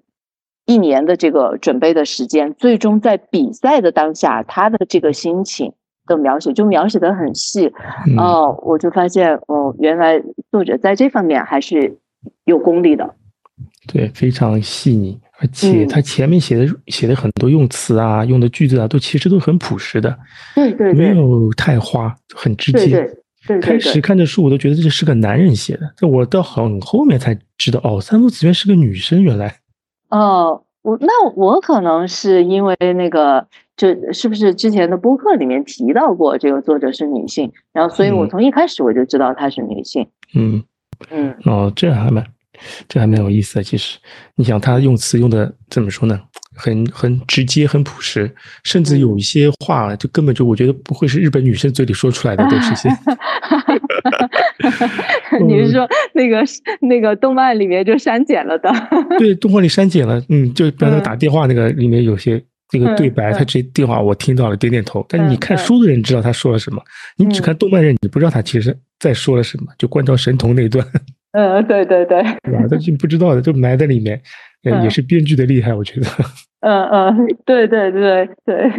[0.67, 5.73] 一年的这个准备的时间，最终在比赛的当下，他的这个心情。
[6.07, 7.73] 的描写就描写的很细，
[8.19, 11.97] 哦，我就发现哦，原来作者在这方面还是
[12.45, 13.15] 有功力的。
[13.87, 20.15] 对，非常细腻，而且嗯他前面写的写的很多用词啊，用的句子啊，都其实都很朴实的，
[20.55, 22.87] 对对没有太花，很直接。
[22.87, 23.01] 对
[23.47, 29.57] 对对开始看这书，我都觉得这是个男人写的，这我到很后面才知道，哦，三浦紫苑是个女生，原来。
[30.17, 33.45] 哦，我那我可能是因为那个，
[33.77, 40.07] 就是不是之前的播客里面提到过这个作者是女性，然后所以我嗯从一开始我就知道她是女性。
[40.37, 40.63] 嗯，
[41.11, 42.25] 嗯哦，这还蛮，
[42.89, 43.63] 这还蛮有意思的。
[43.65, 43.99] 其实，
[44.37, 46.21] 你想她用词用的怎么说呢？
[46.55, 48.31] 很很直接，很朴实，
[48.63, 52.89] 甚至有一些话就根本就我觉得不会是日本女生嘴里说出来的，都是些。
[55.47, 56.45] 你是说那个
[56.81, 58.73] 那个动漫里面就删减了的？
[59.19, 65.05] 对，动画里删减了，嗯，就比方说嗯打电话那个里面有些那个对白，他直接电话我听到了，点点头。
[65.09, 66.83] 但你看书的人知道他说了什么，
[67.17, 69.67] 你只嗯看动漫人，你不知道他其实在说了什么。
[69.79, 70.87] 就关照神童那一段，
[71.35, 72.65] 嗯，对对对，对吧？
[72.71, 74.21] 他就不知道的，就埋在里面，
[74.63, 76.07] 呃也嗯是编剧的厉害，我觉得。
[76.63, 78.73] 嗯嗯，对对对对。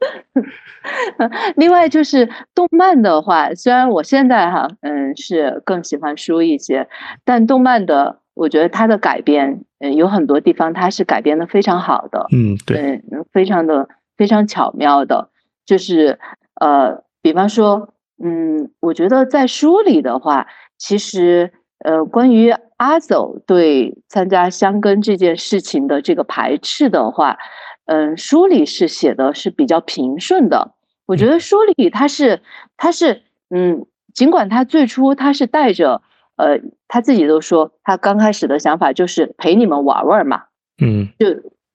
[1.56, 6.88] 另外就是动漫的话，虽然我现在哈，嗯，是更喜欢书一些，
[7.24, 15.28] 但动漫的，我觉得它的改编，嗯，有很多地方它是改编的非常好的，嗯，对，嗯，非常的非常巧妙的，
[15.66, 16.18] 就是
[16.60, 20.46] 呃，比方说，嗯，我觉得在书里的话，
[20.78, 21.52] 其实
[21.86, 27.38] 呃，关于阿走对参加香根这件事情的这个排斥的话，
[27.84, 30.72] 嗯，书里是写的是比较平顺的。
[31.06, 32.42] 我觉得书里他是
[32.76, 36.02] 他是嗯，尽管他最初他是带着
[36.34, 40.42] 呃，他自己都说他刚开始的想法就是陪你们玩玩嘛，
[40.82, 41.28] 嗯就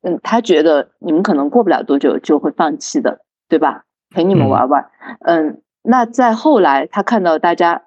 [0.04, 3.86] 嗯，他觉得你们可能过不了多久就会放弃的，对吧？
[4.13, 4.89] 陪你们嗯玩玩，
[5.21, 7.84] 嗯，那在后来他看到大家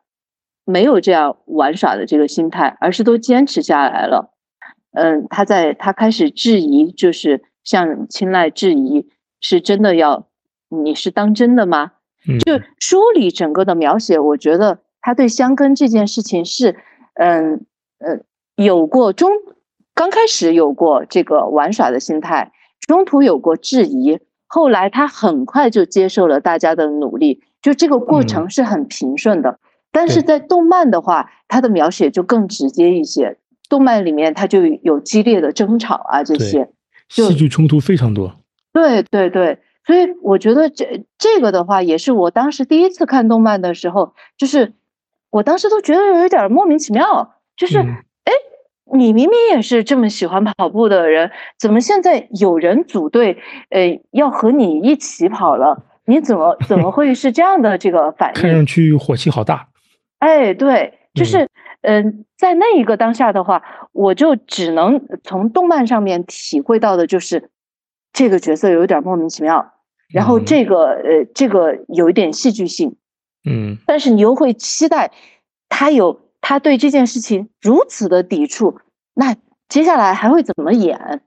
[0.65, 4.33] 没有这样玩耍的这个心态，而是都坚持下来了，
[4.93, 9.09] 嗯，他在他开始质疑，就是向青睐质疑，
[9.41, 10.27] 是真的要
[10.69, 11.93] 你是当真的吗？
[12.27, 16.77] 嗯，就书里整个的描写，我觉得他对香根这件事情是，
[17.15, 17.67] 嗯
[17.99, 18.21] 呃，
[18.57, 19.31] 有过中
[19.95, 22.53] 刚开始有过这个玩耍的心态，
[22.87, 29.59] 中途有过质疑，后来他很快就接受了大家的努力，就这个过嗯程是很平顺的。
[29.95, 36.69] 但是在动漫的话，它的描写就更直接一些，动漫里面它就有激烈的争吵啊这些。
[37.09, 38.35] 就戏剧冲突非常多。
[38.73, 44.73] 对对对，所以我觉得这这个的话，也是我当时第一次看动漫的时候，就是
[45.31, 47.87] 我当时都觉得有一点莫名其妙，就是嗯
[48.25, 48.33] 哎、
[48.97, 53.39] 你明明也是这么喜欢跑步的人，怎么现在有人组队，
[53.71, 55.85] 呃，要和你一起跑了？
[56.07, 58.35] 你怎么怎么会是这样的这个反应？
[58.35, 59.69] 看上去火气好大。
[60.25, 61.27] 哎，对，就嗯。
[61.27, 61.49] 是，
[61.83, 67.51] 嗯、在那一个当下的话，我就只能从动漫上面体会到的就是
[68.13, 69.75] 这个角色有一点莫名其妙，
[70.09, 70.45] 然后嗯。
[70.47, 72.97] 这个呃，这个有一点戏剧性，
[73.45, 73.77] 嗯。
[73.87, 75.11] 但是你又会期待
[75.69, 78.79] 他有他对这件事情如此的抵触，
[79.15, 79.37] 那
[79.69, 81.21] 接下来还会怎么演？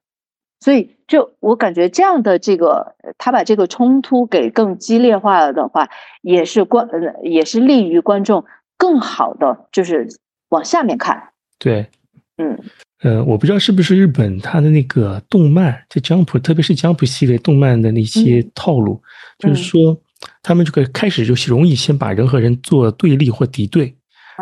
[0.60, 5.88] 所以，就我感觉这样的这个，呃他把这个冲突给更激烈化了的话，
[6.24, 8.44] 也是观，呃也是利于观众
[8.78, 10.08] 更好的就是
[10.50, 11.32] 往下面看。
[11.60, 11.90] 对，
[12.38, 12.58] 嗯
[13.04, 19.02] 呃，我不知道是不是日本它的那个动漫，就 Jump，特别是 Jump 系列动漫的那些嗯套路，
[19.40, 19.98] 就嗯是说
[20.42, 23.96] 他们这个开始就容易先把人和人做对立或敌对，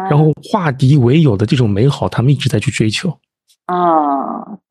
[0.10, 3.18] 然后化敌为友的这种美好，他们一直在去追求。
[3.66, 3.76] 啊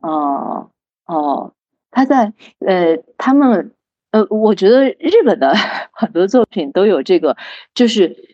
[0.01, 0.71] 哦
[1.07, 1.53] 哦，
[1.91, 3.73] 他在呃，他们
[4.13, 5.55] 呃，我觉得日本的
[5.93, 7.37] 很多作品都有这个，
[7.75, 8.34] 就是寻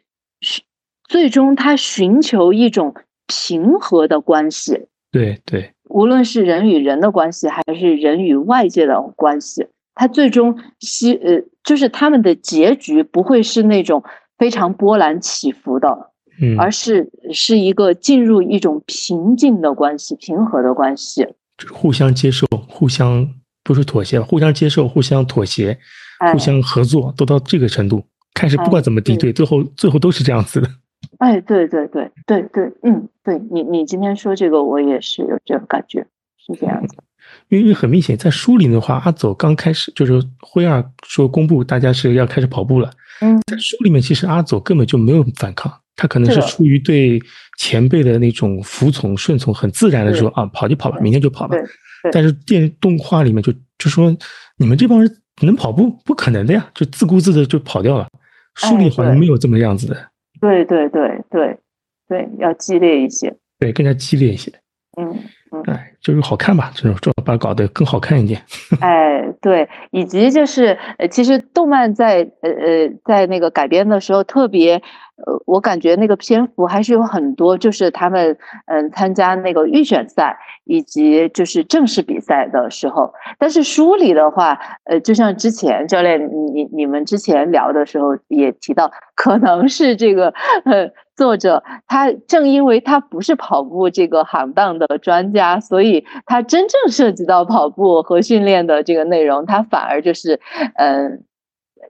[1.10, 2.94] 最终他寻求一种
[3.26, 14.00] 平和的关系，对对，无论是人与人的关系，还是人与外界的关系，他最终希呃，就是他们的结局不会是那种
[14.38, 15.88] 非常波澜起伏的，
[16.40, 21.26] 嗯，而是是一个进入一种平静的关系、平和的关系。
[21.58, 23.28] 就是互相接受，互相
[23.64, 25.76] 不是妥协，互相接受，互相妥协，
[26.20, 28.00] 哎互相合作，都到这个程度。
[28.32, 30.68] 开始不管怎么敌对，最后最后都是这样子的。
[31.18, 36.06] 哎，对对对对对，嗯，对你你今天说这个，我也是有这种感觉，
[36.38, 36.96] 是这样子。
[37.48, 47.20] 因为很明显，在书里的话，阿走刚开始就是辉二说公布大家是要开始跑步了，嗯在书里面其实阿走根本就没有反抗，他可能是出于对
[47.58, 51.56] 前辈的那种服从顺从，很自然的说啊跑就跑吧，明天就跑吧
[52.02, 52.10] 对。
[52.10, 54.16] 但是电动画里面就就说
[54.56, 55.90] 你们这帮人能跑步？
[56.04, 58.08] 不可能的呀，就自顾自的就跑掉了。
[58.56, 60.08] 书里好像没有这么样子的，
[60.40, 61.58] 对对对对
[62.08, 63.36] 对，要激烈一些。
[63.58, 64.52] 对，更加激烈一些。
[64.98, 65.14] 嗯
[65.66, 68.40] 哎，就是好看吧，这种做把搞得更好看一点。
[68.80, 83.12] 哎，对，以及就是呃，其实动漫在呃呃在那个改编的时候特别，呃，我感觉那个篇幅还是有很多，就是他们嗯参加那个预选赛以及就是正式比赛的时候。
[83.38, 86.20] 但是书里的话，呃，就像之前教练
[86.54, 90.32] 你你们之前聊的时候也提到，可能是这个
[90.64, 90.88] 呃。
[91.20, 100.40] 作者他正因为他不是跑步这个行当的专家，所以他真正涉及到跑步和训练的这个内容，他反而就是
[100.76, 101.22] 嗯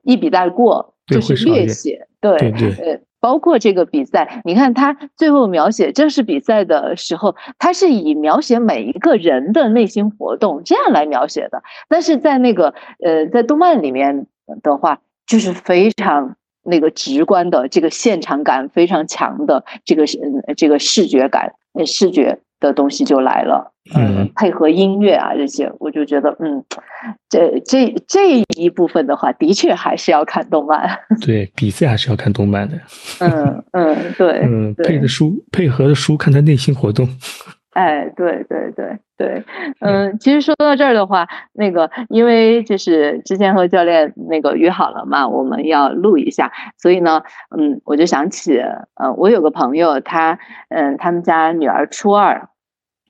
[0.02, 2.08] 一笔带过，就是略写。
[2.20, 14.26] 对对，呃，包括这个比赛，你看他最后描写正式比赛的时候，他是以描写每一个人的内心活动这样来描写的，但是在那个呃在动漫里面
[14.60, 16.34] 的话，就是非常。
[16.62, 21.52] 那个直观的这个现场感非常强的这个嗯这个视觉感
[21.86, 26.62] 视觉的东西就来了，嗯，配合音乐啊这些，我就觉得嗯，
[27.30, 30.86] 这这这一部分的话，的确还是要看动漫。
[31.24, 32.78] 对，比赛还是要看动漫的。
[33.20, 37.08] 嗯嗯，对，嗯，配的书配合的书，看他内心活动。
[37.70, 39.44] 哎，对对对对，
[39.80, 47.20] 嗯，其实说到这儿的话，那个因为就是之前和教练那个约好了嘛，我们要录一下，所以呢，
[47.54, 48.58] 嗯，我就想起，
[48.94, 50.38] 呃，我有个朋友，他，
[50.70, 52.48] 嗯，他们家女儿初二。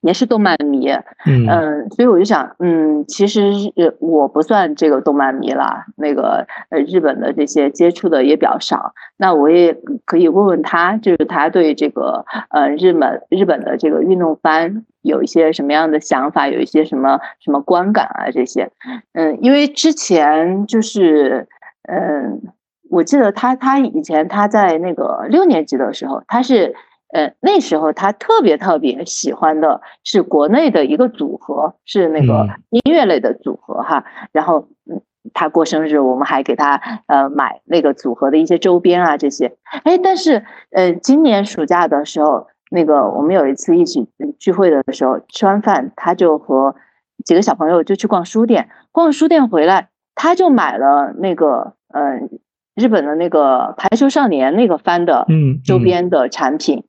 [0.02, 0.88] 也是动漫迷，
[1.26, 3.42] 嗯，所以我就想，嗯，其实
[3.76, 18.70] 呃，我不算这个动漫迷啦，那个呃，日本的这些接触的也比较少，那我也可以问问他，就是他对这个呃日本日本的这个运动番有一些什么样的想法，有一些什么什么观感啊这些，
[19.12, 21.46] 嗯，因为之前就是
[21.82, 22.40] 嗯，
[22.88, 26.74] 我记得他他以前他在那个六年级的时候，他是。
[27.12, 34.04] 呃，那时候他特别特别喜欢的是国内的一个组合，是那个音乐类的组合哈。
[34.32, 35.00] 然后，嗯，
[35.34, 39.56] 他过生日，我们还给他呃买那个组合的一些周边啊这些。
[39.84, 46.76] 哎，但是呃，今年暑假的时候，那个我们有一次一起聚会的时候，吃完饭他就和
[47.24, 52.30] 几个小朋友就去逛书店，逛书店回来，他就买了那个嗯
[52.74, 55.26] 日本的那个排球少年那个番的
[55.64, 56.84] 周边的产品。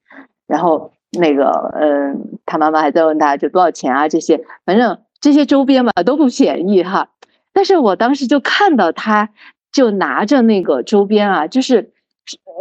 [0.48, 4.10] 然后那个，嗯，他妈妈还在问他就多少钱啊？
[4.10, 7.10] 这些，反正这些周边嘛都不便宜哈。
[7.54, 9.30] 但是我当时就看到他，
[9.72, 11.94] 就拿着那个周边啊，就是，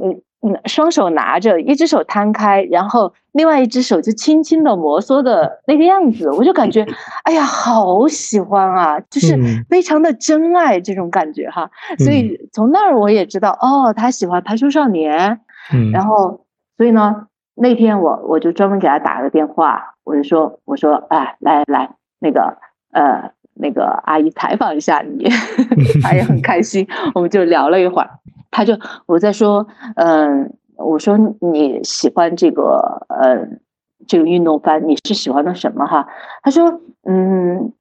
[0.02, 0.22] 嗯嗯，
[0.64, 6.86] 双手拿着，一只手摊开，然后另外一只手就轻轻的摩挲的那个样子，我就感觉，
[7.24, 9.36] 哎呀，好喜欢啊，就是
[9.68, 11.70] 非常的真爱这种感觉哈。
[11.98, 15.40] 所以从那儿我也知道，哦，他喜欢排球少年，
[15.72, 16.44] 嗯，然后
[16.76, 17.26] 所以呢。
[17.62, 22.56] 那天我我就专门给他打了个电话，我就说我说哎来来那个
[22.92, 25.28] 呃那个阿姨采访一下你，
[26.02, 28.08] 他也很开心，我们就聊了一会儿，
[28.50, 28.74] 他就
[29.06, 33.46] 我在说嗯我说你喜欢这个呃
[34.06, 36.08] 这个运动番你是喜欢的什么哈？
[36.42, 37.72] 他说嗯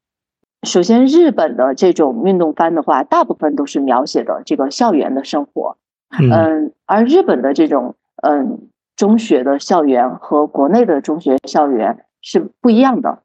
[0.64, 5.78] 首先日本的这种运动番的话，大部分都是描写的这个校园的生活，
[6.20, 8.70] 嗯而日本的这种嗯。
[9.00, 13.20] 中学的校园和国内的中学校园是不一样的。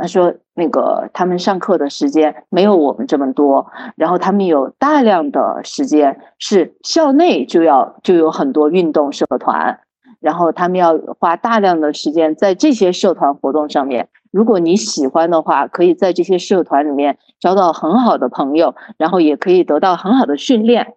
[0.00, 9.80] 他说，那个他们上课的时间没有我们这么多，然后他们有大量的时间是校内就要就有很多运动社团，
[10.20, 14.08] 然后他们要花大量的时间在这些社团活动上面。
[14.30, 20.94] 如果你喜欢的话，可以在这些社团里面找到很好的朋友，然后也可以得到很好的训练。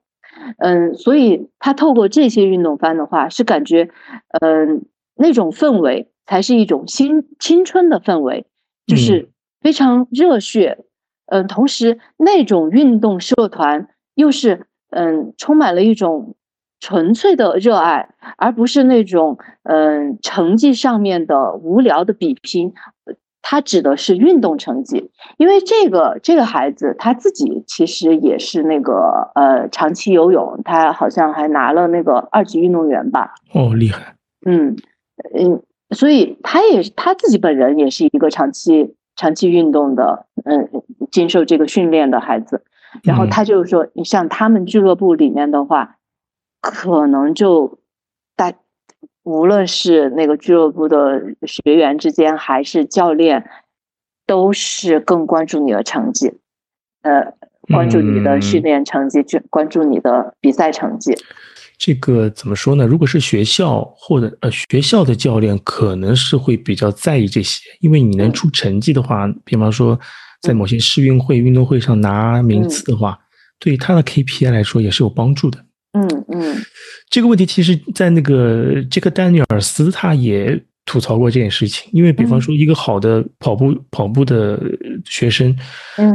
[0.58, 3.90] 嗯，所以他透过这些运动番的话，是感觉，
[4.42, 4.84] 嗯，
[5.16, 8.46] 那种氛围才是一种新青春的氛围，
[8.88, 9.30] 就是
[9.62, 10.78] 非常热血。
[11.28, 16.36] 嗯，同时那种运动社团又是嗯，充满了一种
[16.80, 22.74] 纯粹的热爱，而不是那种嗯成绩上面的无聊的比拼。
[23.44, 33.34] 他指的是运动成绩，因为这个这个孩子他自己其实也是那个呃长期游泳，他好像还拿了那个二级运动员吧。
[33.54, 34.16] 哦，厉害。
[34.46, 34.76] 嗯
[35.34, 35.62] 嗯，
[35.92, 40.70] 所以他也他自己本人也是一个长期长期运动的，嗯，
[41.12, 42.64] 经受这个训练的孩子。
[43.04, 45.98] 然后他就是说，你像他们俱乐部里面的话，
[46.62, 47.80] 可能就
[48.36, 48.54] 大。
[49.24, 53.48] 无论是那个俱乐部的学员之间，还是教练，
[54.26, 56.40] 都是更关注你的成绩，
[57.04, 57.34] 呃，
[57.72, 61.16] 关注你的训练成绩，就关注你的比赛成绩。
[61.84, 62.86] 这个怎么说呢？
[62.86, 70.00] 如果是学校或者呃学校的教练，可能是会比较在意这些，因为你能出成绩的话，比方说
[70.44, 73.18] 在某些市运会、运动会上拿名次的话，
[73.58, 75.58] 对他的 KPI 来说也是有帮助的。
[75.94, 76.56] 嗯嗯，
[77.10, 84.62] 这个问题其实，在那个杰克丹尼尔斯他也吐槽过这件事情，因为比方说一个好的跑步跑步的
[85.06, 85.58] 学生，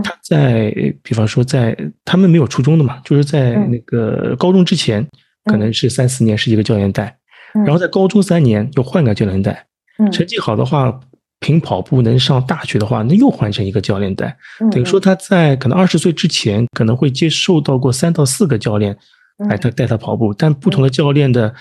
[0.05, 5.05] 他在比方说在他们没有初中的嘛，就是在那个高中之前。
[5.47, 7.17] 可能是三四年是一个教练带，
[7.65, 9.67] 然后在高中三年又换个教练带，
[10.13, 11.01] 成绩好的话，
[11.41, 14.37] 凭跑步能上大学的话，那又换成一个教练带。
[14.71, 18.97] 等于说他在可能二十岁之前可能会接受到过三到四个教练
[19.49, 21.55] 来他带他跑步，但不同的教练的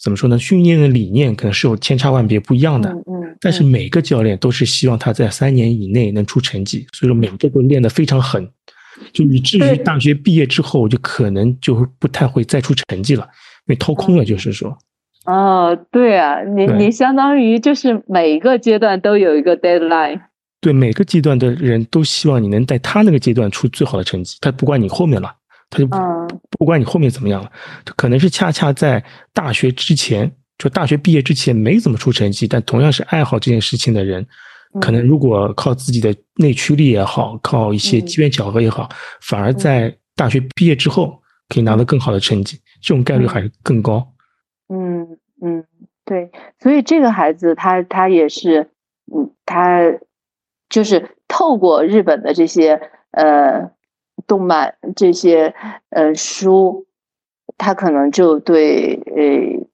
[0.00, 0.38] 怎么说呢？
[0.38, 2.90] 训练的理念可能是有千差万别不一样的。
[2.90, 8.48] 嗯，但是每个教练都是希望他在三年以内能出成绩，所以说每个都练得非常狠。
[9.12, 13.22] 就以至于大学毕业之后，就可能就不太会再出成绩了，
[13.66, 14.24] 因为掏空了。
[14.24, 14.76] 就是说，
[15.24, 20.20] 哦，对啊，你你相当于就是每一个阶段都有一个 deadline。
[20.60, 25.32] 对，每个阶段的人都希望你能在他那个阶段出最好的成绩，他不管你后面了，
[25.70, 25.86] 他就
[26.58, 27.50] 不管你后面怎么样了，
[27.96, 34.26] 可能是恰恰在大学之前，就大学毕业之前没怎么出成绩，但同样是爱好这件事情的人。
[34.80, 38.88] 可能如果靠自己的内驱力也好，靠一些机缘巧合也好，
[39.20, 44.06] 反而在大学毕业之后可以拿到更好的成绩，这种概率还是更高。
[44.68, 45.64] 嗯嗯，
[46.04, 48.70] 对，所以这个孩子他他也是，
[49.14, 49.80] 嗯，他
[50.68, 52.80] 就是透过日本的这些
[53.12, 53.70] 呃
[54.26, 55.54] 动漫这些
[55.90, 56.86] 呃书，
[57.56, 59.65] 他可能就对呃。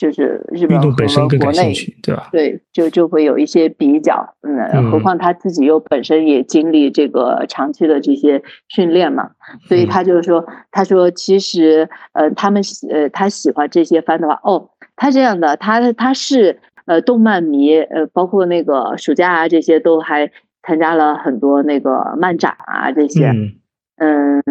[0.00, 2.30] 就是日本和国内，对吧？
[2.32, 9.28] 对，就就会有一些比较，嗯，何况他自己又本身也经历这个长期的这些训练嘛，
[9.68, 20.30] 所以他就是说，他说其实，呃，他们呃，他喜欢这些番的话，哦，他这样的，他他是呃动漫迷，呃，包括那个暑假啊这些都还
[20.62, 23.34] 参加了很多那个漫展啊这些，
[23.98, 24.42] 嗯，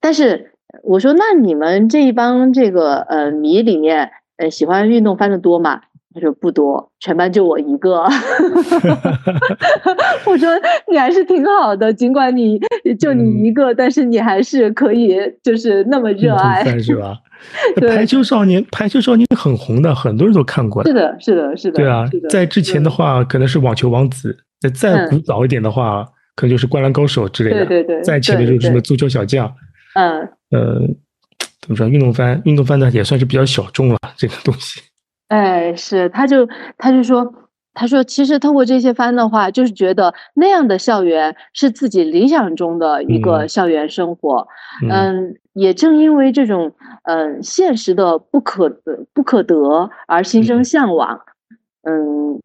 [0.00, 0.50] 但是
[0.82, 4.10] 我说，那你们这一帮这个呃迷里面。
[4.40, 5.80] 呃，喜欢运动番的多吗？
[6.12, 8.02] 他说不多，全班就我一个。
[10.26, 10.48] 我说
[10.90, 12.58] 你还是挺好的，尽管你
[12.98, 17.16] 就你一个，但是你还是可以，就是那么热爱， 是吧？
[17.88, 20.84] 排球少年，排球少年很红的，很多人都看过。
[20.84, 21.76] 是的，是的，是的。
[21.76, 24.30] 对啊，在之前的话，可能是网球王子；
[24.60, 27.64] 再再古早一点的话，可能就是灌篮高手之类的。
[27.66, 28.02] 对对对。
[28.02, 29.46] 再前面就是什么足球小将。
[29.94, 30.28] 嗯。
[30.50, 30.88] 呃。
[31.70, 31.88] 怎么说？
[31.88, 33.98] 运动番，运动番呢也算是比较小众了。
[34.16, 34.80] 这个东西，
[35.28, 37.32] 哎，是，他就他就说，
[37.74, 44.48] 他说其实通过这些番的话，就是觉得那样的校园是自己理想中的一个校园生活。
[44.90, 48.68] 嗯，也正因为这种嗯现实的不可
[49.14, 51.20] 不可得而心生向往。
[51.82, 52.40] 嗯，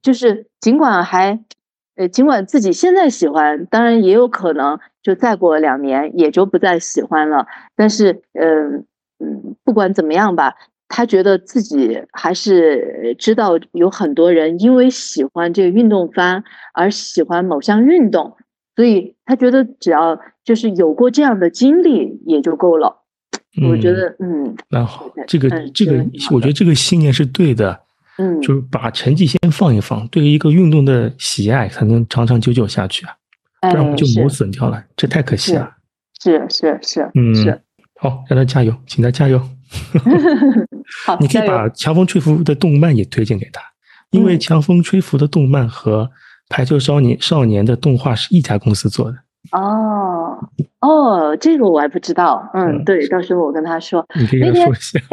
[0.00, 1.38] 就是尽管还。
[1.96, 7.46] 呃，尽管自己现在喜欢，当然也有可能就再过两年也就不再喜欢了。
[7.76, 8.84] 但是，嗯
[9.18, 10.54] 嗯，不管怎么样吧，
[10.88, 16.42] 他觉得自己还是知道有很多人因为喜欢这个运动番
[16.74, 18.36] 而喜欢某项运动，
[18.76, 23.02] 所以他觉得只要就是有过这样的经历也就够了。
[23.68, 27.80] 我觉得，嗯，那好，这个这个，我觉得这个信念是对的。
[28.18, 33.14] 嗯，就是把成绩先放一放，对于一个运动的喜爱才能长长久久下去啊，
[33.60, 35.70] 不然我们就磨损掉了，这太可惜了。
[36.22, 37.60] 是是是，嗯，是。
[38.00, 39.38] 好，让他加油，请他加油。
[41.06, 43.62] 好，你可以把《强风吹拂》的动漫也推荐给他，
[44.10, 46.04] 因为《强风吹拂》的动漫和
[46.48, 49.18] 《排球少年少年》的动画是一家公司做的。
[49.52, 50.19] 哦
[50.80, 52.48] 哦，这个我还不知道。
[52.54, 54.06] 嗯，对，到时候我跟他说。
[54.40, 54.66] 那天，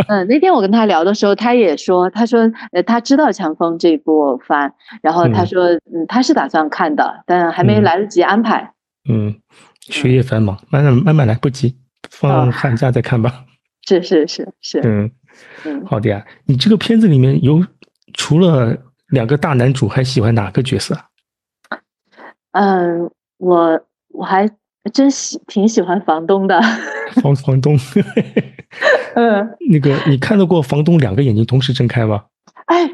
[0.08, 8.72] 嗯，那天我跟他聊的时候，他也说，他说，呃，他知道《强风》这部番，然后他说，嗯，他是打算看的，但还没来得及安排。
[9.10, 9.36] 嗯，
[9.82, 11.76] 学业繁忙，慢慢慢慢来，不急，
[12.10, 13.44] 放寒假再看吧。
[13.86, 14.82] 是是是是。
[14.86, 15.12] 嗯
[15.66, 16.26] 嗯，好的呀。
[16.46, 17.62] 你这个片子里面有
[18.14, 18.76] 除了
[19.10, 20.98] 两个大男主，还喜欢哪个角色？
[22.54, 23.82] 嗯，我。
[24.10, 24.50] 我还
[24.90, 26.60] 真喜挺喜欢房东的，
[27.22, 27.78] 房房东，
[29.16, 32.26] 嗯，那个你看到过房东两个眼睛同时睁开吗？
[32.68, 32.90] 哎，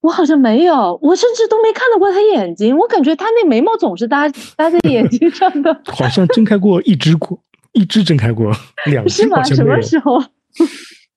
[0.00, 5.80] 我好像没有，我甚至都没看到过他眼睛，我感觉他那眉毛总是搭 搭在眼睛上的。
[5.86, 7.40] 好像睁开过一只过，
[7.72, 8.52] 一只睁开过，
[8.86, 10.16] 两只好像什么时候？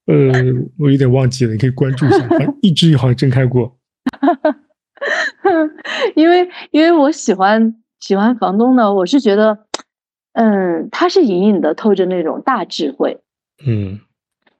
[0.07, 0.32] 呃，
[0.79, 2.27] 我有点忘记了，你可以关注一下，
[2.61, 3.77] 一只好像睁开过。
[6.15, 7.75] 因为因为我喜欢。
[8.01, 9.55] 喜欢房东呢，我是觉得，
[10.34, 13.19] 嗯，他是隐隐的透着那种大智慧，
[13.65, 13.99] 嗯，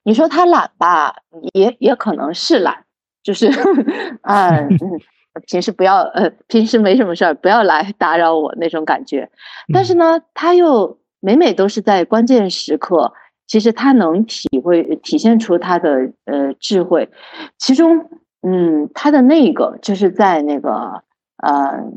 [0.04, 1.16] 你说他懒吧，
[1.54, 2.84] 也也可能是懒，
[3.24, 3.50] 就是
[4.24, 4.70] 嗯，
[5.48, 9.30] 平时不要呃，平时没什么事儿，不要来打扰我那种感觉。
[9.74, 13.14] 但是呢，他又每每都是在关键时刻，
[13.48, 17.10] 其实他能体会体现出他的呃智慧。
[17.58, 18.10] 其中，
[18.42, 21.04] 嗯，他的那个就是在那个
[21.38, 21.92] 呃，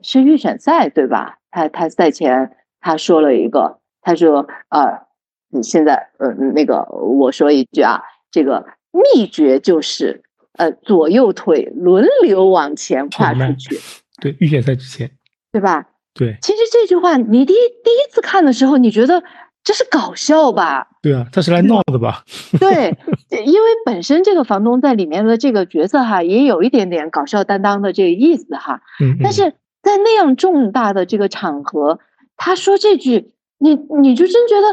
[0.00, 1.38] 是预选赛对吧？
[1.50, 5.10] 他他赛前他说了一个，他说呃。
[5.54, 10.22] 你现在呃，那个我说一句啊，这个秘诀就是
[10.56, 13.78] 呃，左右腿轮流往前跨出去。
[14.22, 15.10] 对，预选赛之前，
[15.52, 15.88] 对吧？
[16.14, 16.38] 对。
[16.40, 19.22] 其实这句话你第一第一次看的时候，你觉得
[19.62, 20.88] 这是搞笑吧？
[21.02, 22.24] 对啊，他是来闹的吧？
[22.58, 22.96] 对，
[23.44, 28.80] 因为本身这个房东在里面的这个角色哈，也有一点点搞笑担当的这个意思哈。
[29.02, 29.18] 嗯。
[29.22, 29.50] 但是
[29.82, 31.98] 在那样重大的这个场合，
[32.44, 34.66] 他说这句，你你就真觉得。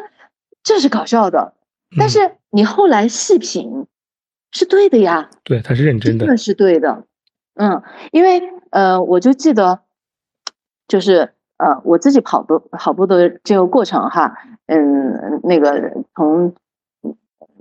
[0.61, 1.53] 这是搞笑的，
[1.97, 3.87] 但是你后来细品，
[4.51, 5.29] 是对的呀。
[5.43, 7.05] 对，他是认真的，真的是对的。
[7.55, 8.41] 嗯，因为
[8.71, 9.79] 呃，我就记得，
[10.85, 14.35] 就是呃，我自己跑步跑步的这个过程哈，
[14.67, 16.53] 嗯，那个从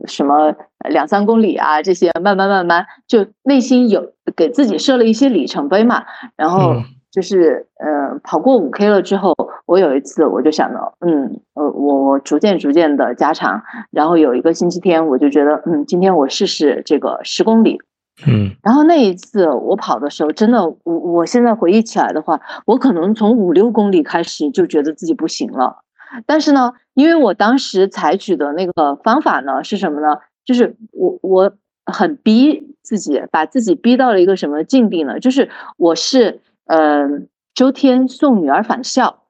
[0.04, 0.56] 什么
[0.88, 6.04] 两三公里啊这些，慢慢慢慢，就内心有给自己设了一些里程碑嘛，
[6.36, 6.82] 然后。
[7.10, 9.34] 就是呃，跑过五 K 了之后，
[9.64, 17.78] 我有一次我就想到，嗯，呃，我我逐渐逐渐的加长，然后有一个星期天，我就觉得，嗯，今天我试试这个十公里，
[18.26, 25.78] 嗯，然后那一次我跑的时候，真的，我我现在回忆起来的话，我可能从五六公里开始就觉得自己不行了，
[26.26, 30.18] 但是呢，因为我当时采取的那个方法呢是什么呢？
[30.44, 31.52] 就是我我
[31.86, 35.18] 很逼自己，把自己逼到了一个什么境地呢？
[35.18, 35.48] 就是
[35.78, 36.42] 我是。
[36.68, 39.22] 嗯，周天送女儿返校，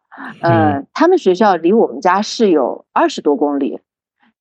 [0.43, 3.81] 呃，他们学校离我们家是有二十多公里，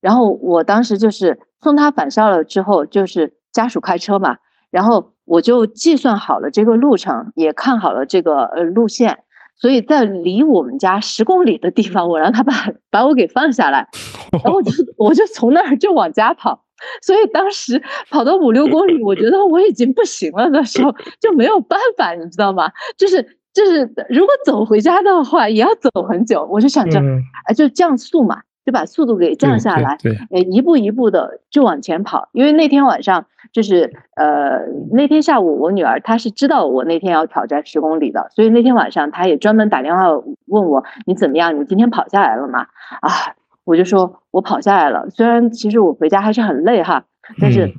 [0.00, 4.38] 然后我当时就是送她返校了之后，就是家属开车嘛，
[4.70, 9.20] 然后我就计算好了这个路程，也看好了这个呃路线，
[9.56, 12.52] 所以在离我们家十公里的地方，我让他把
[12.90, 13.88] 把我给放下来，
[14.32, 16.64] 然后我就我就从那儿就往家跑。
[17.02, 22.70] 所以当时跑到五六公里，我觉得我已经不行了的时候，就没有办法，你知道吗？
[22.96, 23.22] 就是
[23.52, 26.46] 就是，如果走回家的话，也要走很久。
[26.50, 29.98] 我就想着，啊，就降速嘛，就把速度给降下来，
[30.50, 32.28] 一步一步的就往前跑。
[32.32, 34.60] 因为那天晚上，就是呃，
[34.92, 40.10] 那天下午，我女儿她是知道我那天要挑战十公里的，所以那天晚上她也专门打电话
[40.46, 41.58] 问我，你怎么样？
[41.58, 42.60] 你今天跑下来了吗？
[43.00, 43.10] 啊。
[43.68, 45.10] 我就说，我跑下来了。
[45.10, 47.04] 虽然其实我回家还是很累哈，
[47.38, 47.74] 但是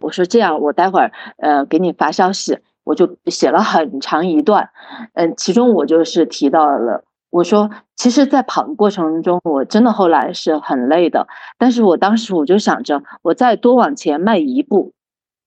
[0.00, 4.70] 我说这样，我待会儿呃给你发消息，我就写了很长一段。
[5.12, 11.28] 嗯，其中我就是提到了，我说其实，在跑的过程中，我真的后来是很累的。
[11.58, 14.94] 但是我当时我就想着，我再多往前迈一步，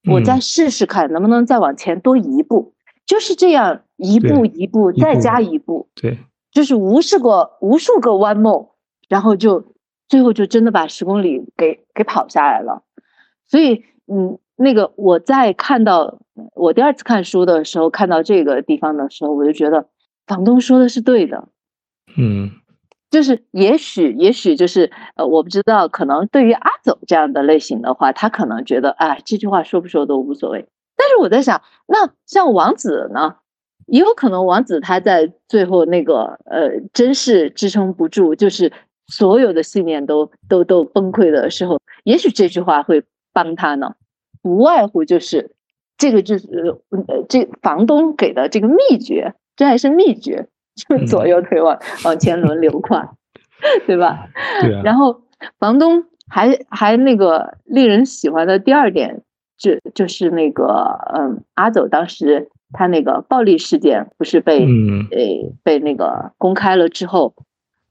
[0.09, 2.73] 我再试试看能不能再往前多一步。
[3.05, 6.19] 就是这样，一步一步再加一步，对，
[6.53, 8.67] 就是无数个无数个弯梦。
[9.07, 9.73] 然后就
[10.09, 12.83] 最后就真的把十公里给给跑下来了，
[13.45, 16.19] 所以嗯，那个我在看到
[16.53, 19.87] 我第二次看书的时候，看到这个地方的时候，我就觉得
[20.25, 21.47] 房东说的是对的，
[22.17, 22.51] 嗯，
[23.11, 30.67] 就是也许也许就是呃，我不知道，可能对于阿走这样的类型的话，他可能觉得哎，这句话说不说都无所谓。
[30.95, 33.35] 但是我在想，那像王子呢？
[33.87, 38.71] 也有可能王子他在最后那个呃，真是支撑不住，就是。
[39.07, 43.03] 所有的信念都都都崩溃的时候，也许这句话会
[43.33, 43.95] 帮他呢。
[44.43, 45.51] 无外乎就是
[45.97, 46.47] 这个，就是
[47.07, 53.15] 呃，这房东给的这个秘诀，这还是秘诀，就是左右腿往往前轮流跨，
[53.87, 54.27] 对吧？
[54.61, 54.81] 对啊。
[54.83, 55.21] 然后
[55.57, 59.21] 房东还还那个令人喜欢的第二点，
[59.57, 67.33] 就就是那个嗯，阿走当时他那个暴力事件不是被呃被那个公开了之后，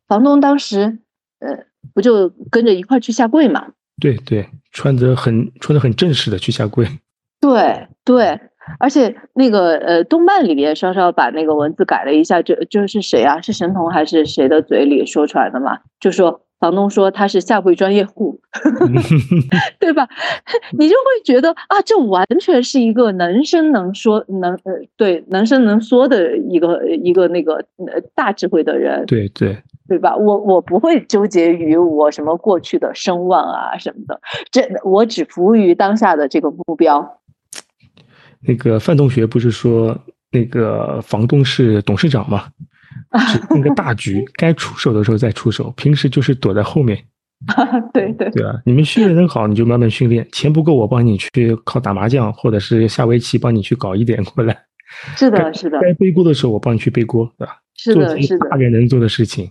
[0.07, 0.99] 房东当时。
[1.41, 1.57] 呃，
[1.95, 3.69] 不就跟着一块去下跪嘛？
[4.01, 6.87] 对对，穿着很穿着很正式的去下跪。
[7.41, 8.39] 对对，
[8.79, 13.41] 而且那个呃，动漫里面稍稍把那个文字改了一下，就就是谁啊？
[13.41, 15.79] 是神童还是谁的嘴里说出来的嘛？
[16.01, 18.41] 就说房东说他是下跪专业户，
[19.79, 20.09] 对吧？
[20.79, 27.55] 你就会觉得啊，这完全是一个能伸能说能呃，对，能伸能说的一个一个那个
[27.87, 29.05] 呃大智慧的人。
[29.07, 29.57] 对对。
[29.89, 30.17] 对吧？
[30.17, 34.21] 我我不会纠结于我什么过去的声望啊什么的，
[34.51, 37.21] 这我只服务于当下的这个目标。
[38.41, 39.97] 那个范同学不是说
[40.31, 42.49] 那个房东是董事长吗？
[43.51, 46.99] 那个大局该出手的时候再出手，平时就是躲在后面
[47.93, 50.27] 对对对啊，你们训练很好，你就慢慢训练。
[50.33, 54.57] 钱不够，我帮你去靠打麻将，或者是下围棋，帮你去搞一点过来。
[55.17, 55.79] 是的，是的。
[55.81, 57.59] 该背锅的时候，我帮你去背锅，对吧？
[57.75, 58.49] 是的，是的。
[58.49, 59.51] 大概能做的事情。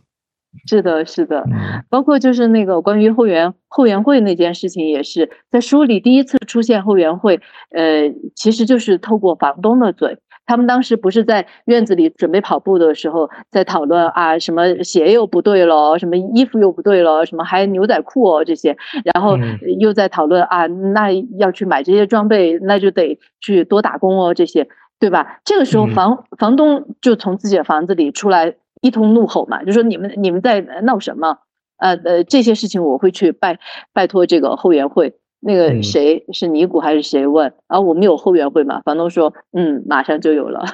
[0.68, 1.44] 是的，是的。
[1.90, 7.40] 包括就是那个关于后援后援会那件事情，也是在书里第一次出现后援会。
[7.72, 10.18] 呃，其实就是透过房东的嘴。
[10.48, 19.40] 他们当时不是在院子里准备跑步的时候，在讨论啊，什么鞋又不对了，什么衣服又不对了，什么还牛仔裤哦这些，然后
[19.80, 24.68] 又在讨论啊，那要去买这些装备，那就得去多打工哦这些，
[25.00, 25.40] 对吧？
[25.44, 28.54] 这个时候房房东就从自己的房子里出来，
[28.86, 31.40] 一通怒吼嘛，就说你们你们在闹什么？
[31.78, 33.60] 呃呃，这些事情我会去拜
[33.92, 35.16] 拜托这个后援会。
[35.48, 37.54] 那个谁是尼古还是谁问？
[37.68, 38.82] 然后我们有后援会嘛？
[38.82, 40.66] 房东说，嗯，马上就有了。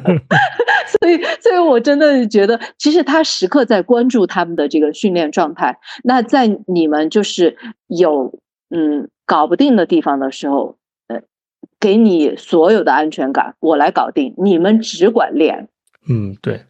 [1.00, 5.78] 所以，所以我真的觉得，其实他时刻在关注他们的这个训练状态。
[6.04, 7.56] 那在你们就是
[7.86, 10.76] 有嗯搞不定的地方的时候，
[11.08, 11.22] 呃，
[11.80, 15.68] 给你所有的安全感，我来搞定，你们只管练。
[16.06, 16.66] 嗯，对。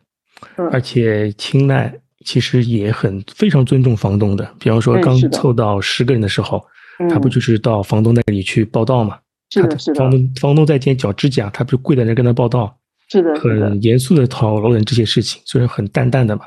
[0.71, 1.93] 而且青睐
[2.25, 4.49] 其实也很非常尊重房东的。
[4.59, 6.65] 比方说，刚凑到十个人的时候。
[7.11, 9.19] 他不就是到房东那里去报道嘛？
[9.51, 10.01] 是的，是的。
[10.01, 12.75] 房东房东在剪脚指甲，他不就跪在那跟他报道？
[13.11, 16.47] 是的，很严肃的讨论这些事情，虽然很淡淡的嘛。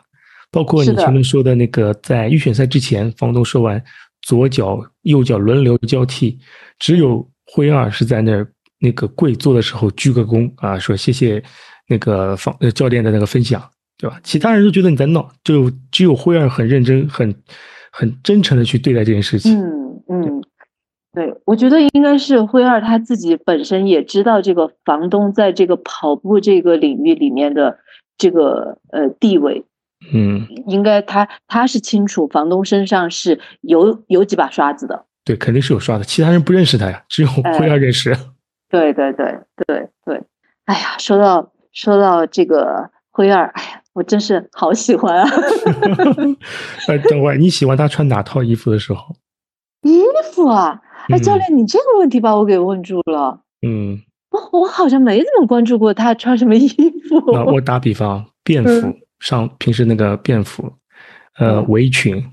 [0.50, 3.80] 包括你前面说的那个，在预选赛之前，房东说完
[4.24, 6.40] 左脚右脚轮流交替，
[6.80, 11.44] 只有辉二是在那儿那个跪坐的时候鞠个躬啊，说谢谢
[11.88, 13.62] 那个房教练的那个分享，
[14.00, 14.20] 对吧？
[14.24, 17.36] 其他人都觉得你在闹，就只有辉二很认真、很
[17.92, 19.60] 很真诚的去对待这件事情。
[19.60, 19.86] 嗯。
[20.12, 20.42] 嗯，
[21.14, 27.78] 对，我觉得应该是辉二他自己本身也知道这个房东在这个跑步这个领域里面的
[28.18, 29.64] 这个呃地位，
[30.12, 38.18] 嗯，应该他他是清楚房东身上是有有几把刷子的，对，肯定是有刷的，其他人不认识他呀，只有辉二认识。
[38.68, 39.38] 对对对
[39.68, 40.24] 对对，
[40.66, 45.30] 哎呀，说到说到这个辉二，哎呀，我真是好喜欢啊！
[46.88, 49.14] 哎， 等会儿你喜欢他穿哪套衣服的时候？
[49.82, 50.80] 衣服啊，
[51.10, 53.42] 哎，教练，你这个问题把我给问住了。
[53.68, 54.00] 嗯，
[54.32, 57.22] 我我好像没怎么关注过他穿什么衣服。
[57.34, 60.72] 那我打比方，便服上平时那个便服，
[61.38, 62.26] 呃，围裙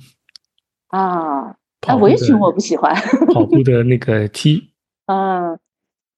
[0.90, 2.94] 啊，啊，围裙我不喜欢。
[3.34, 4.70] 跑步的那个 T，
[5.06, 5.58] 嗯，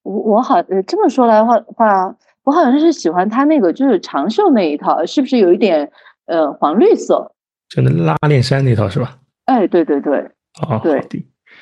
[0.03, 2.15] 我我好这么说来话话，
[2.49, 5.93] 我好像是喜欢他那个就是长袖那一套，是不是有一点
[6.25, 7.31] 呃黄绿色？
[7.69, 9.19] 就那拉链衫那套是吧？
[9.45, 10.19] 哎，对对对。
[10.63, 11.07] 哦，对，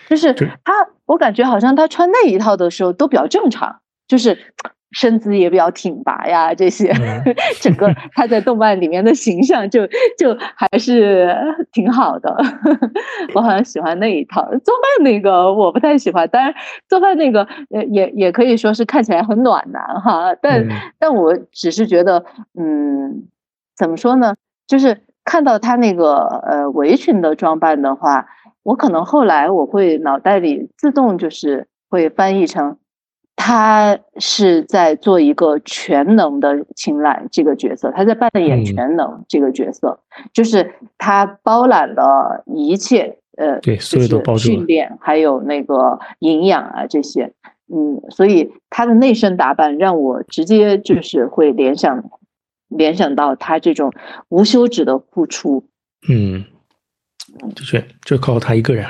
[0.09, 0.73] 就是他，
[1.07, 4.39] 我感觉好像他穿那一套的时候都比较正常，就是
[4.93, 6.93] 身姿也比较挺拔呀，这些，
[7.61, 9.87] 整个他在动漫里面的形象就
[10.19, 11.37] 就还是
[11.73, 12.37] 挺好的。
[13.35, 16.55] 我好像喜欢那一套，做饭那个我不太喜欢，当然
[16.89, 20.67] 做饭那个也也也可以说是看起来很暖男哈，但
[20.99, 22.25] 但我只是觉得，
[22.59, 23.29] 嗯，
[23.77, 24.35] 怎么说呢？
[24.67, 28.27] 就是看到他那个呃围裙的装扮的话。
[28.63, 32.79] 我可能后来我会脑袋里自动就是会翻译成，
[33.37, 40.01] 他是在做一个全能的青睐这个角色，他在扮演全能这个角色，
[40.33, 47.33] 就是他包揽了一切，呃，对，所有都包训练还有那个营养啊这些，
[47.73, 52.11] 嗯，所以他的内身打扮让我直接就是会联想
[52.69, 53.93] 联想到他这种
[54.29, 55.65] 无休止的付出，
[56.09, 56.45] 嗯。
[57.55, 58.87] 的确，就靠他一个人。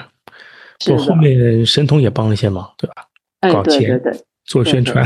[0.91, 3.07] 我后面神童也帮了一些忙，对吧？
[3.51, 4.01] 搞钱、
[4.47, 5.05] 做宣传。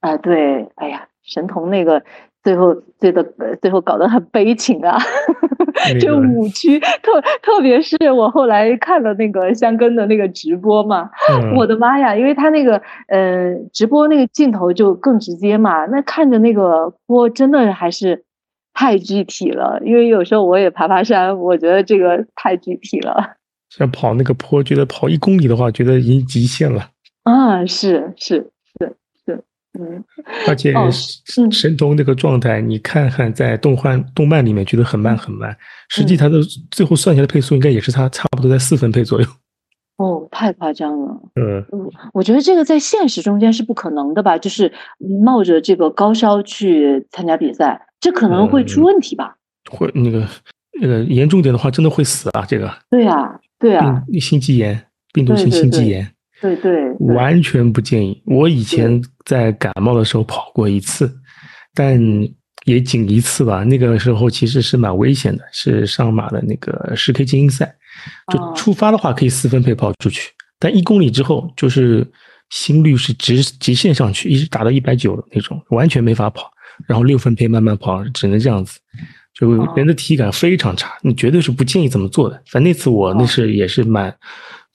[0.00, 2.02] 啊，对，哎呀，神童那个
[2.42, 3.24] 最后最的
[3.60, 4.98] 最后搞得很悲情啊。
[6.00, 11.10] 就五区，特特别是我后来看了那个香根的那个直播嘛，
[11.56, 12.16] 我的妈呀！
[12.16, 18.24] 因为他那个呃直播那个镜头就更直接嘛，那看着那个锅真的还是。
[18.78, 23.36] 太具体了，因为有时候我也爬爬山，我觉得这个太具体了。
[23.70, 26.90] 像跑那个坡，觉得跑一公里的话，觉得已经极限了。
[27.22, 28.50] 啊，是是，
[29.78, 30.04] 嗯。
[30.46, 30.74] 而且
[31.50, 35.56] 神童那个状态，你看看在动画动漫里面觉得很慢很慢，
[35.88, 36.38] 实际他的
[36.70, 39.26] 最后算下来配速应该也是他差不多在四分配左右。
[39.98, 41.20] 哦，太夸张了。
[41.40, 41.64] 嗯，
[42.12, 44.36] 我觉得这个在现实中间是不可能的吧？
[44.36, 44.70] 就是
[45.22, 47.80] 冒着这个高烧去参加比赛。
[47.98, 49.36] 这可能会出问题吧？
[49.70, 50.28] 会那个
[50.80, 52.44] 那个严重点的话，真的会死啊！
[52.46, 54.80] 这个对呀，对呀，心肌炎，
[55.14, 56.06] 病毒性心肌炎，
[56.40, 58.22] 对对，完全不建议。
[58.26, 61.10] 我以前在感冒的时候跑过一次，
[61.74, 62.00] 但
[62.64, 63.64] 也仅一次吧。
[63.64, 67.74] 那个时候其实是蛮危险的，是上马的那个十 K 精英赛，
[68.32, 72.06] 就出发的话可以四分配跑出去，但一公里之后就是
[72.50, 76.50] 心率是直极限上去，一直打到一百九的那种，完全没法跑。
[76.86, 78.78] 然后六分配慢慢跑，只能这样子，
[79.32, 82.36] 就人的体感非常差，你绝对是不建议这么做的。
[82.50, 84.14] 反正那次我那是也是蛮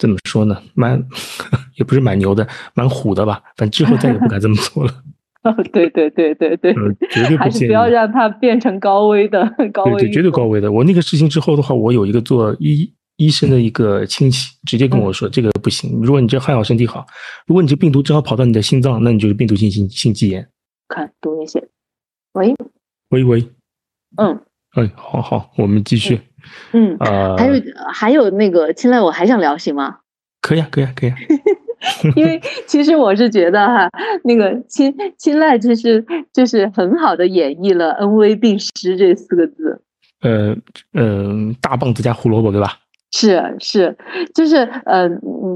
[0.01, 1.01] 怎么说呢，蛮
[1.77, 3.41] 也不是蛮牛的，蛮虎的吧。
[3.55, 4.91] 反正之后再也不敢这么做了。
[5.43, 6.73] 哦，对对对对对，
[7.09, 9.91] 绝对不不要让它变成高危的高危。
[9.93, 10.71] 对对，绝对高危的。
[10.71, 15.99] 我那个事情之后的话，我有一个做医医生的一个亲戚，直接跟我说这个不行。
[16.01, 17.05] 如果你这还好身体好，
[17.47, 20.47] 如果你这病毒正好跑到你的心脏，那你就是病毒性心心肌炎。
[20.87, 21.67] 看多危险。
[22.33, 22.55] 喂，
[23.09, 23.49] 喂喂，
[24.17, 24.39] 嗯，
[24.73, 26.15] 哎，好好，我们继续。
[26.15, 26.21] 嗯，
[26.99, 27.61] 呃，还有
[27.91, 29.97] 还有那个青睐，我还想聊行吗？
[30.41, 31.15] 可以啊，可以啊，可以啊。
[32.15, 33.89] 因为其实我是觉得哈，
[34.23, 39.81] 那个青青睐就是就是很好的演绎了恩威并施这四个字。
[40.21, 40.55] 呃
[40.93, 42.77] 嗯，大棒子加胡萝卜，对吧？
[43.11, 43.97] 是是，
[44.33, 45.07] 就是呃，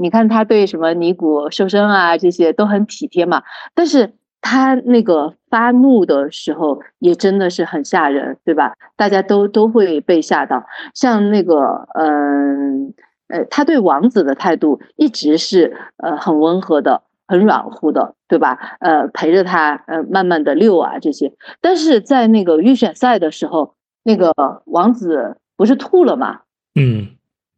[0.02, 3.42] 你看他对什么尼古瘦身啊这些都很体贴嘛，
[3.74, 4.14] 但是。
[4.48, 8.76] 他那个发怒的时候也真的是很吓人，对吧？
[8.94, 10.64] 大家都都会被吓到。
[10.94, 12.94] 像那个，嗯，
[13.26, 18.76] 呃，他对王子的态度一直是呃很温和的，很软乎的，对吧？
[18.78, 21.32] 呃，陪着他，呃，慢慢的溜啊这些。
[21.60, 23.74] 但是在那个预选赛的时候，
[24.04, 24.32] 那个
[24.66, 26.42] 王子不是吐了吗？
[26.76, 27.08] 嗯，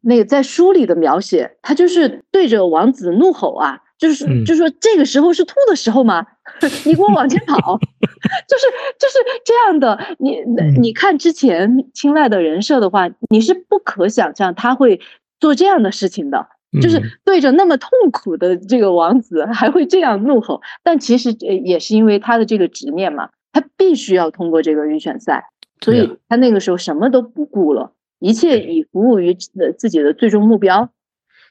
[0.01, 3.83] 那个在书里的描写，他就是对着王子怒吼啊。
[3.99, 6.25] 就是，就说这个时候是吐的时候吗？
[6.85, 7.77] 你给我往前跑，
[8.47, 8.65] 就是
[8.97, 9.99] 就是这样的。
[10.19, 10.41] 你
[10.79, 14.99] 你看之前青睐的人设的话，你是不可想象他会
[15.39, 16.47] 做这样的事情的。
[16.79, 25.45] 就是对着那么痛苦的这个王子还会这样怒吼，但其实也是因为他的这个执念嘛，他必须要通过这个预选赛，
[25.81, 30.91] 所以他那个时候什么都不顾了，一切以服务于自己的最终目标。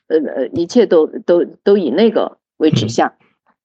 [0.07, 3.13] 呃呃，一切都都都以那个为指向，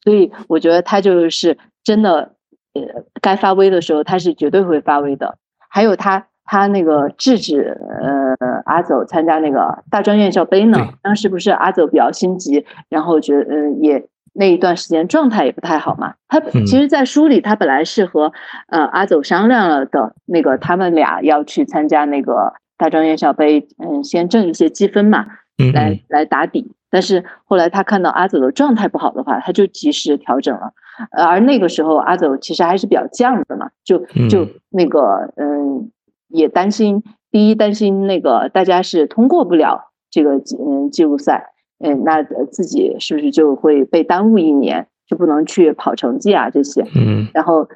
[0.03, 2.33] 所以我觉得他就是真的，
[2.73, 2.81] 呃，
[3.21, 5.37] 该发威的时候他是绝对会发威的。
[5.69, 8.35] 还有他他那个制止呃
[8.65, 16.15] 阿走参加那个大专院校杯呢，当时不是阿走比较心急，然后觉得嗯也那一段时间状态也不太好嘛。
[16.27, 18.33] 他其实，在书里他本来是和
[18.67, 25.25] 呃阿走商量了的，那个他们俩要去参加那个大专院校杯，嗯，先挣一些积分嘛。
[25.71, 30.73] 来来打底，但是后来他看到阿走的状态不好的话，他就及时调整了。
[31.09, 33.97] 而那个时候阿走其实还是比较犟的嘛，就
[34.29, 35.89] 就那个嗯，
[36.27, 46.85] 也担心第一担心那个大家是通过不了这个嗯记录赛，嗯，那自己是不是就会被耽误一年，就不能去跑成绩啊这些？
[46.95, 47.67] 嗯，然后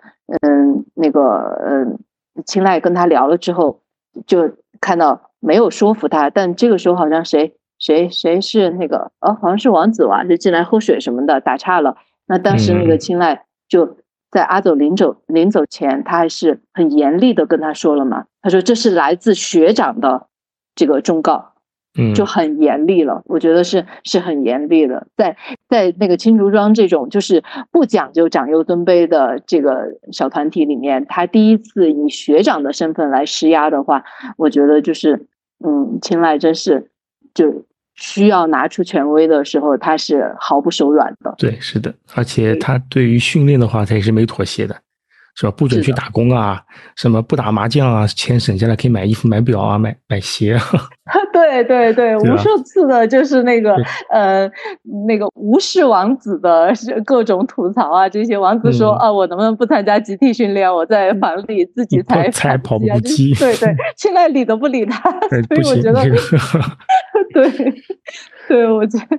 [0.43, 1.97] 嗯那个嗯
[2.45, 3.79] 青睐跟他聊了之后，
[4.27, 7.55] 就看到没有说服他，但这个时候好像谁。
[7.79, 9.11] 谁谁是那个？
[9.21, 11.97] 哦，好像是王子娃，就进来喝水什么的，打岔了。
[12.27, 13.97] 那当时那个青睐就
[14.31, 18.25] 在阿走临走临走前，他还是很严厉的跟他说了嘛。
[18.41, 20.27] 他说这是来自学长的
[20.75, 21.53] 这个忠告，
[21.97, 23.21] 嗯，就很严厉了。
[23.25, 25.37] 我觉得是是很严厉的，在
[25.69, 34.03] 在那个青竹庄这种就是不讲究长幼尊卑的这个小团体里面，他第一次以学长的身份来施压的话，
[34.37, 35.27] 我觉得就是
[35.63, 36.89] 嗯，青睐真是。
[37.37, 37.63] 就
[37.93, 41.35] 需要拿出权威的时候，他是毫不手软的。
[41.37, 44.75] 对，是的，而且他对于训练的话，他也是没妥协的，
[45.39, 45.51] 是吧？
[45.55, 46.59] 不准去打工啊，
[46.95, 50.61] 什么不打麻将啊，钱省下来可以买衣服、买表啊，买买鞋啊。
[51.31, 53.75] 对对对，无数次的就是那个
[54.09, 54.49] 呃，
[55.07, 56.73] 那个无视王子的
[57.05, 60.71] 各种吐槽啊，这些王子说啊，我能不能不参加集体训练？
[60.73, 63.33] 我在房里自己踩踩跑步机。
[63.35, 66.03] 对对， 现在理都不理他，所以我觉得，
[67.33, 67.73] 对
[68.47, 69.17] 对，我觉得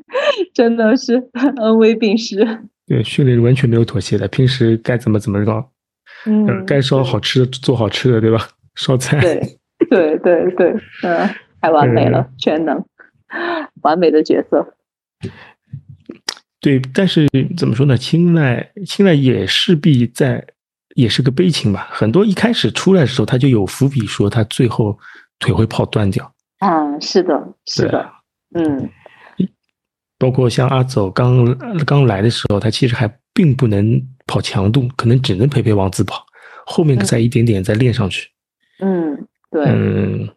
[0.52, 1.14] 真的是
[1.56, 2.44] 恩威并施。
[2.86, 5.64] 对，训练完全没有妥协的，平时该怎么怎么着，
[6.26, 8.48] 嗯，该烧好吃的做好吃的，对吧？
[8.76, 9.20] 烧菜。
[9.20, 9.58] 对
[9.90, 11.28] 对对对，嗯。
[11.60, 12.84] 太完美了，全能，
[13.82, 14.76] 完美的角色。
[16.60, 17.96] 对，但是怎么说呢？
[17.98, 20.46] 青睐，青睐也势必在，
[20.94, 21.88] 也是个悲情吧。
[21.90, 24.96] 很多一开始出来的时候，他就有伏笔，说他最后
[25.40, 26.32] 腿会泡断掉。
[26.60, 28.08] 啊，是的，是的，
[28.54, 28.88] 嗯。
[30.16, 31.44] 包括像阿走刚
[31.84, 36.24] 刚来的时候，他其实还并不能跑强度，可能只能陪陪王子跑，
[36.64, 38.28] 后面再一点点再练上去。
[38.78, 40.28] 嗯，对，嗯。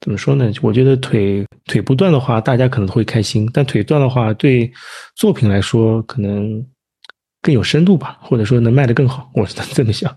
[0.00, 0.50] 怎么说呢？
[0.60, 4.68] 我觉得腿腿不断的话，大家可能会开心；但腿断的话，对
[5.14, 6.66] 作品来说可能
[7.40, 9.30] 更有深度吧，或者说能卖得更好。
[9.32, 10.12] 我是这么想。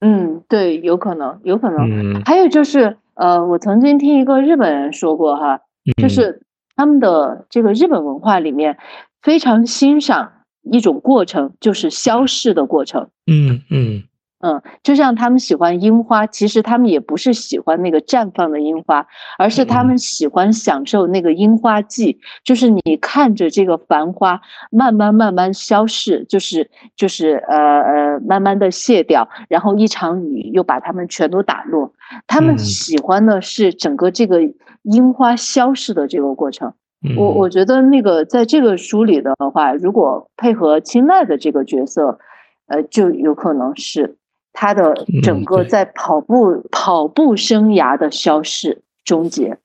[0.00, 2.22] 嗯，对，有可能，有可能。
[2.22, 5.60] 还有就是，呃，我曾经听一个日本人说过哈，
[6.00, 6.40] 就是
[6.74, 8.78] 他们的这个日本文化里面
[9.20, 10.32] 非常欣赏
[10.72, 13.08] 一种过程，就是消逝的过程。
[13.26, 14.02] 嗯嗯。
[14.40, 19.04] 嗯，就像他们喜欢樱花，其实他们也不是喜欢那个绽放的樱花，
[19.36, 24.40] 而是他们喜欢享受那个樱花季，就是你看着这个繁花
[24.70, 31.92] 慢慢慢慢消逝，就是就是呃呃慢慢的谢掉，然后一场雨又把它们全都打落。
[32.28, 34.38] 他们喜欢的是整个这个
[34.82, 36.72] 樱花消逝的这个过程。
[37.16, 42.18] 我我觉得那个在这个书里的话，如果配合青睐的这个角色，
[42.66, 44.16] 呃，就有可能是。
[44.60, 44.92] 他的
[45.22, 49.56] 整个在跑步跑步生涯的消逝终结。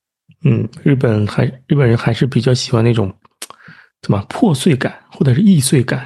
[0.46, 3.12] 嗯，日本还日本人还是比较喜欢那种
[4.04, 6.06] 怎么破碎感或者是易碎感。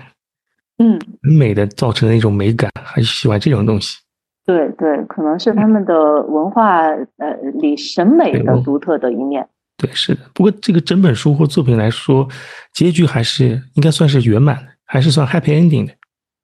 [0.78, 3.98] 嗯，美的造成的那种美感，还是喜欢这种东西。
[4.46, 6.84] 对对，可能是他们的文化
[7.18, 9.50] 呃里审美的独特的一面。
[9.78, 10.22] 对，是的。
[10.34, 12.28] 不过这个整本书或作品来说，
[12.74, 15.94] 结局还是应该算是圆满的，还是算 happy ending 的。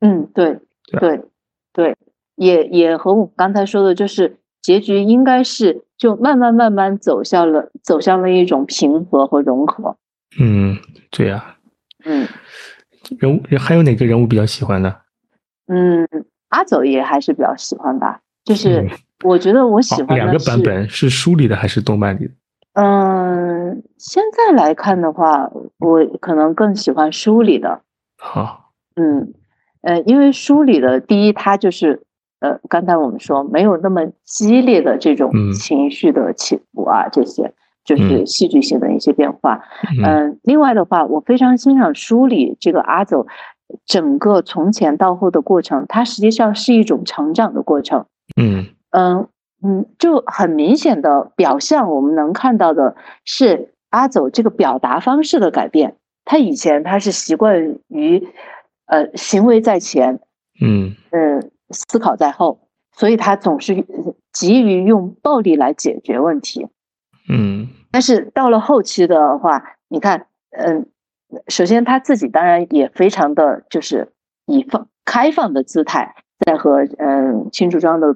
[0.02, 0.60] 嗯，对
[1.00, 1.22] 对
[1.74, 1.98] 对。
[2.36, 9.96] 也也和我刚才说的，就是结局应该是就慢慢慢慢走向了走向了一种平和和融合。
[10.40, 10.78] 嗯，
[11.12, 11.58] 对呀。
[12.06, 12.28] 嗯，
[13.20, 14.96] 人物还有哪个人物比较喜欢呢？
[15.68, 16.08] 嗯，
[16.50, 18.20] 阿走也还是比较喜欢吧。
[18.44, 18.90] 就是
[19.24, 22.34] 我觉得我喜欢两个版本是书里的还是动漫里的？
[22.74, 25.50] 嗯，现在来看的话，
[25.80, 27.82] 我可能更喜欢书里的。
[28.18, 28.72] 好。
[28.96, 29.34] 嗯，
[29.82, 32.04] 呃，因为书里的第一，它就是。
[32.40, 37.54] 呃，刚才我们说没有那么激烈的这种情绪的起伏啊，这些
[37.86, 39.62] 就是戏剧性的一些变化。
[40.06, 43.26] 嗯，另外的话，我非常欣赏书里这个阿走
[43.86, 48.06] 整个从前到后的过程，它实际上是一种成长的过程。
[48.36, 49.30] 嗯嗯
[49.64, 52.96] 嗯，就很明显的表象，我们能看到的
[53.26, 55.96] 是阿走这个表达方式的改变。
[56.26, 58.28] 他以前他是习惯于
[58.86, 60.20] 呃行为在前，
[60.62, 61.50] 嗯嗯。
[61.70, 63.84] 思考在后，所以他总是
[64.32, 66.68] 急于用暴力来解决问题。
[67.28, 70.86] 嗯，但是到了后期的话，你看，嗯，
[71.48, 74.12] 首先他自己当然也非常的就是
[74.46, 76.14] 以放开放的姿态
[76.46, 78.16] 在和嗯青竹庄的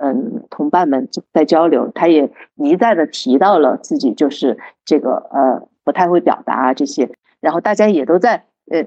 [0.00, 8.86] 嗯同伴们在交流，他也一再的提到了自己就是这个呃不太会表达啊这些，然后大家也都在呃。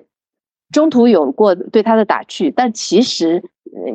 [0.70, 3.42] 中途有过对他的打趣，但其实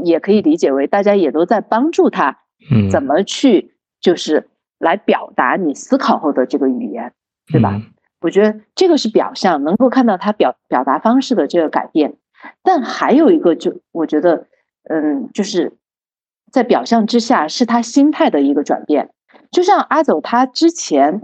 [0.05, 2.39] 也可以理解为大家也都在帮助他，
[2.91, 4.49] 怎么去就是
[4.79, 7.13] 来表达你思考后的这个语言，
[7.53, 7.79] 对吧？
[8.23, 12.15] 我觉得这个是表象，能够看到他表表达方式的这个改变。
[12.63, 14.47] 但还有一个，就我觉得，
[14.85, 15.75] 嗯，就是
[16.53, 19.11] 在表象之下，是他心态的一个转变。
[19.51, 21.23] 就像阿走，他之前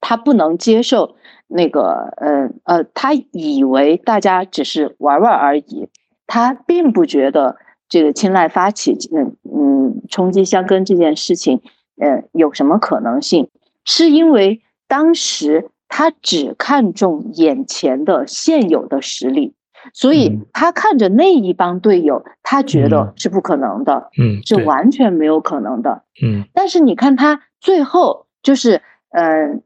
[0.00, 1.16] 他不能接受。
[1.54, 5.86] 那个，呃呃，他以为大家只是玩玩而已，
[6.26, 7.56] 他并不觉得
[7.90, 11.60] 这个青睐发起，嗯嗯，冲击香根这件事情，
[12.00, 13.50] 呃，有什么可能性？
[13.84, 19.52] 是因为当时他只看重眼前的现有的实力，
[19.92, 26.44] 所以他看着那一帮队友，他觉得是不可能的，嗯，是完全没有可能的，嗯。
[26.54, 29.62] 但是你看他最后就是，嗯。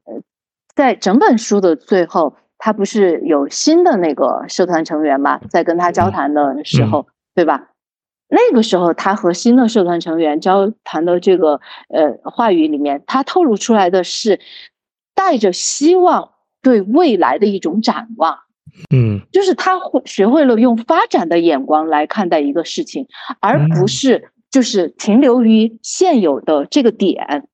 [0.75, 5.39] 在整本书的最后，他不是有新的那个社团成员嘛？
[5.49, 7.71] 在跟他交谈的时候，对吧？
[8.29, 14.39] 那个时候，他和新的社团成员交谈的这个呃话语里面，他透露出来的是
[15.15, 18.41] 带着希望对未来的一种展望。
[18.91, 23.07] 嗯，就是他会学会了用发展的眼光来看待一个事情，
[23.41, 27.49] 而不是就是停留于现有的这个点。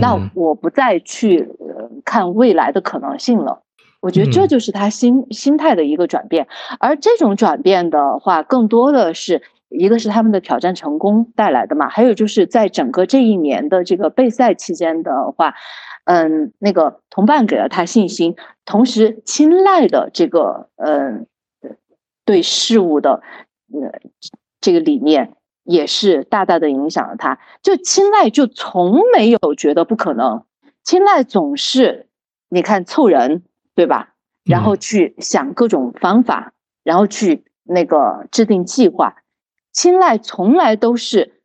[0.00, 1.48] 那我不再去
[2.04, 3.62] 看未来的可能性了，
[4.00, 6.46] 我觉得这就是他心心态的一个转变，
[6.78, 9.40] 而这种转变的话，更多的是
[9.70, 15.54] 一个是他们的挑战成功带来的嘛，还有就是在整个这一年的这个备赛期间的话，
[16.08, 18.34] 嗯，那个同伴给了他信心，
[18.64, 21.26] 同时青睐的这个嗯
[22.24, 23.20] 对事物的
[23.72, 24.00] 呃
[24.60, 25.34] 这个理念。
[25.64, 30.44] 也是大大的影响了他，就青睐就从没有觉得不可能，
[30.82, 32.08] 青睐总是
[32.48, 33.42] 你看凑人
[33.74, 34.14] 对吧？
[34.44, 36.54] 然后去想各种方法，
[36.84, 39.16] 然后去那个制定计划，
[39.70, 41.37] 青睐从来都是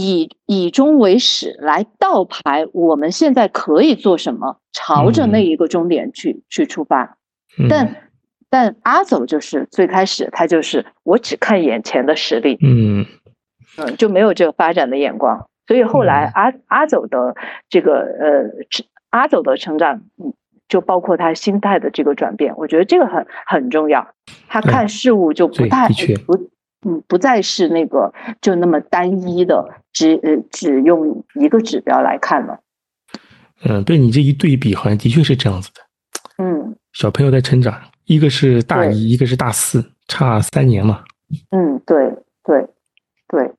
[0.00, 7.18] 以以终为始来倒排我们现在可以做什么，朝着那一个终点去去出发。
[7.68, 7.96] 但
[8.48, 13.06] 但阿走就是最开始他就是我只看眼前的实力，嗯
[13.78, 13.96] 嗯。
[13.96, 17.36] 就没有这个发展的眼光，所以后来阿阿走的
[17.68, 18.50] 这个呃
[19.10, 20.32] 阿走的成长，嗯，
[20.68, 24.08] 就包括他心态的这个转变，我觉得这个很很重要。
[24.48, 25.88] 他看事物就不太
[26.26, 26.50] 不
[26.86, 32.60] 嗯不再是那个就那么单一的，只呃只用一个指标来看了。
[33.64, 35.80] 嗯，对你这一对比，好像的确是这样子的。
[36.38, 41.04] 嗯，小朋友在成长，一个是大一，一个是大四，差三年嘛。
[41.50, 42.66] 嗯，对对
[43.28, 43.52] 对，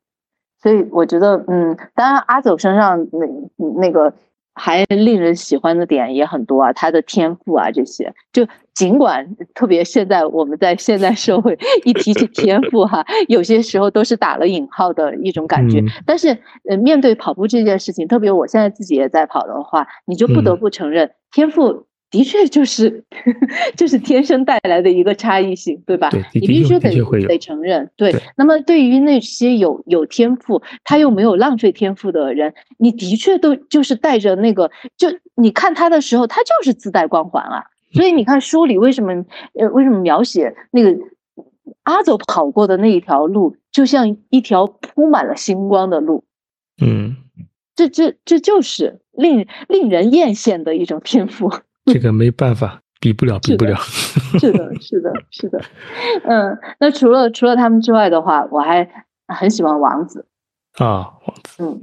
[0.62, 4.14] 所以我觉得，嗯，当然阿走身上那那个。
[4.54, 16.38] 还令人喜欢的点也很多啊，他的天赋啊，这些就尽管特别现在我们在现代社会一提起天赋哈，有些时候都是打了引号的一种感觉，但是
[16.70, 21.86] 呃，面对跑步这件事情，特别我现在自己也在跑的话，你就不得不承认天赋。
[22.12, 23.06] 的确就是
[23.78, 26.10] 就是天生带来的一个差异性，对吧？
[26.34, 26.92] 你必须得
[27.26, 27.90] 得承认。
[27.96, 37.64] 对，那么对于那些有有天赋，他又没有浪费天赋的人，你的确都就是带着那个，就你看他的时候，他就是自带光环啊。
[37.94, 39.14] 所以你看书里为什么
[39.54, 40.98] 呃为什么描写那个
[41.84, 46.26] 阿走跑过的那一条路，就像一条铺满了星光的路。
[46.82, 47.16] 嗯，
[47.76, 51.50] 这这这就是令令人艳羡的一种天赋。
[51.92, 53.76] 这个没办法，比不了，比不了。
[54.40, 55.60] 是的， 是的，是的。
[56.26, 58.88] 嗯，那除了除了他们之外的话，我还
[59.28, 60.28] 很喜欢王子
[60.78, 61.64] 啊，王子。
[61.64, 61.82] 嗯，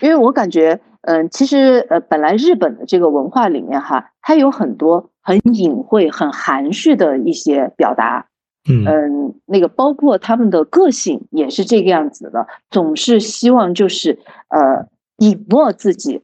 [0.00, 8.26] 因为我感觉，嗯，其实呃，本来日本的这个文化里面哈，它有很多很隐晦、很含蓄的一些表达。
[8.70, 14.18] 嗯，那个包括他们的个性也是这个样子的，总是希望就是
[14.48, 14.86] 呃
[15.18, 16.22] 隐没自己，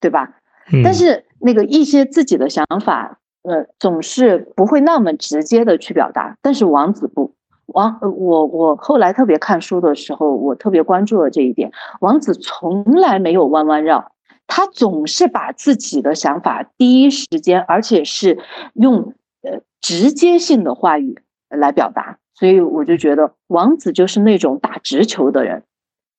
[0.00, 0.38] 对吧？
[0.82, 1.24] 但是。
[1.42, 6.36] 那个一些自己的想法，呃，总是不会那么直接的去表达。
[6.40, 7.34] 但是王子不，
[7.66, 11.72] 王，我我后来特别看书的时候，我特别关注了这一点。
[12.00, 14.12] 王子从来没有弯弯绕，
[14.46, 18.38] 他总是把自己的想法第一时间，而且是
[18.74, 21.18] 用呃直接性的话语
[21.48, 22.18] 来表达。
[22.34, 25.64] 所以我就觉得王子就是那种打直球的人。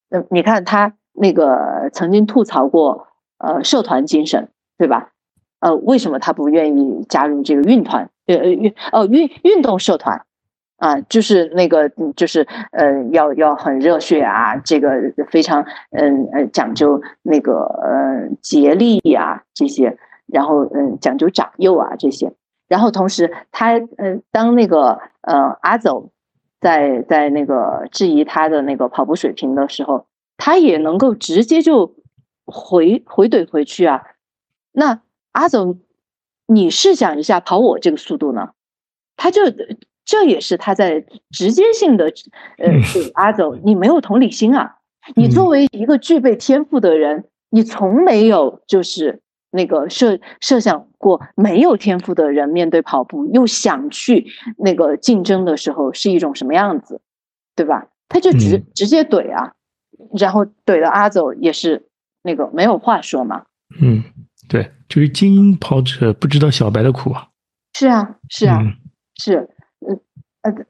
[0.09, 3.07] 嗯，你看他那个曾经吐槽过
[3.37, 5.09] 呃社团精神，对吧？
[5.63, 8.09] 呃，为什么他不愿意加入这个运团？
[8.25, 10.25] 呃呃运哦运运动社团
[10.75, 14.91] 啊，就是那个就是呃要要很热血啊，这个
[15.29, 22.33] 非常嗯呃讲究那个呃竭力呀这些，然后嗯讲究长幼啊这些，
[22.67, 26.09] 然后同时他嗯当那个呃阿走
[26.59, 31.95] 在在那个质疑他的那个跑步水平的时候，他也能够直接就
[32.45, 34.03] 回回怼回去啊，
[34.73, 34.99] 那。
[35.33, 35.81] 阿总，
[36.47, 38.51] 你试想一下跑我这个速度呢？
[39.15, 39.41] 他就
[40.05, 42.05] 这也是他在直接性的
[42.57, 42.71] 呃，
[43.13, 44.77] 阿总，你没有同理心啊！
[45.15, 49.21] 你作为一个具备天赋的人，你从没有就是
[49.51, 54.27] 那个设设想过没有天赋的人面对跑步又想去
[54.57, 57.01] 那个竞争的时候是一种什么样子，
[57.55, 57.87] 对吧？
[58.09, 59.53] 他就直直接怼啊，
[60.17, 61.87] 然后怼的阿走也是
[62.21, 63.45] 那个没有话说嘛，
[63.81, 64.03] 嗯。
[64.47, 67.27] 对，就是精英跑者不知道小白的苦啊！
[67.73, 68.61] 是啊，是啊，
[69.19, 69.95] 是，呃
[70.51, 70.65] 呃，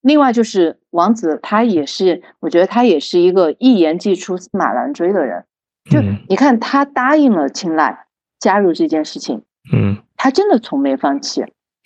[0.00, 5.44] 另外就是王子，他也是，我觉得他也是一个一言既出驷马难追的人。
[5.90, 8.06] 就你看，他答应了青睐
[8.38, 9.42] 加入这件事情，
[9.72, 11.44] 嗯，他真的从没放弃。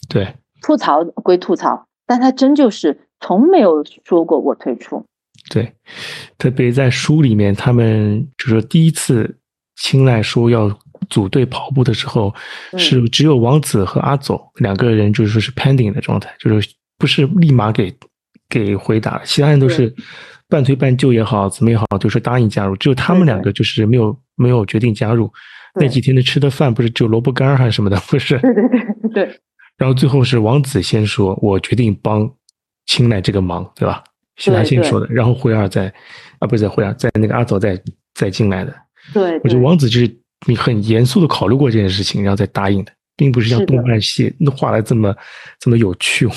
[0.08, 5.04] 对，吐槽归吐槽，但他真就是从没有说过我退出。
[5.50, 5.74] 对，
[6.38, 9.38] 特别在书里面，他们就是第一次
[9.74, 10.78] 青睐说要。
[11.11, 12.34] 组队跑步的时候，
[12.78, 16.68] 是只有王子和阿走两个人，就是说是 pending 的状态，就是
[16.99, 17.95] 不是立马给
[18.49, 19.95] 给回答，其他人都是
[20.49, 25.30] 半推半就也好，怎么也好，就是答应加入，只有他们两个就是没有没有决定加入。
[25.74, 28.38] 那几天的吃的饭不是只有萝卜干还是什么的，不是？
[28.42, 29.40] 对对对对。
[29.76, 32.30] 然后最后是王子先说，我决定帮
[32.86, 34.05] 青睐这个忙，对吧？
[34.36, 35.92] 是他先说的，然后辉二再
[36.38, 37.80] 啊，不是在辉二，在那个阿走再
[38.14, 38.74] 再进来的。
[39.12, 40.23] 对，我觉得王子就是。
[40.47, 45.14] 你很严肃的考虑过这件事情，然后再答应的，并不是像动漫写那画的这么
[45.59, 46.28] 这么有趣。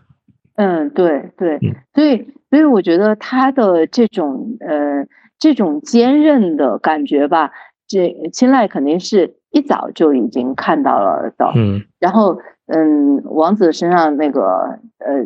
[0.56, 1.58] 嗯，对对，
[1.94, 5.06] 所以所以我觉得他的这种呃
[5.38, 7.50] 这种坚韧的感觉吧，
[7.88, 11.50] 这青睐肯定是一早就已经看到了的。
[11.56, 15.24] 嗯，然后嗯，王子身上那个呃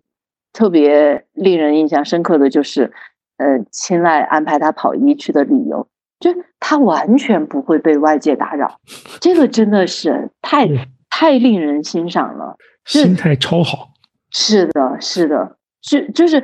[0.52, 2.92] 特别令人印象深刻的就是
[3.38, 5.86] 呃青睐安排他跑一区的理由。
[6.18, 8.80] 就他完全不会被外界打扰，
[9.20, 10.68] 这个真的是太
[11.10, 13.90] 太令人欣赏了，心态超好。
[14.30, 16.42] 是的，是的，是就是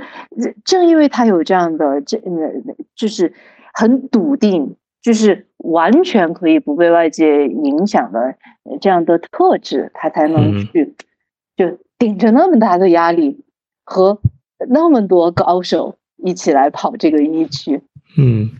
[0.64, 2.20] 正因为他有这样的这，
[2.94, 3.34] 就是
[3.74, 8.36] 很笃定，就是完全可以不被外界影响的
[8.80, 10.94] 这样的特质，他才能去
[11.56, 13.44] 就顶着那么大的压力
[13.84, 14.20] 和
[14.68, 17.82] 那么多高手一起来跑这个一区。
[18.16, 18.50] 嗯，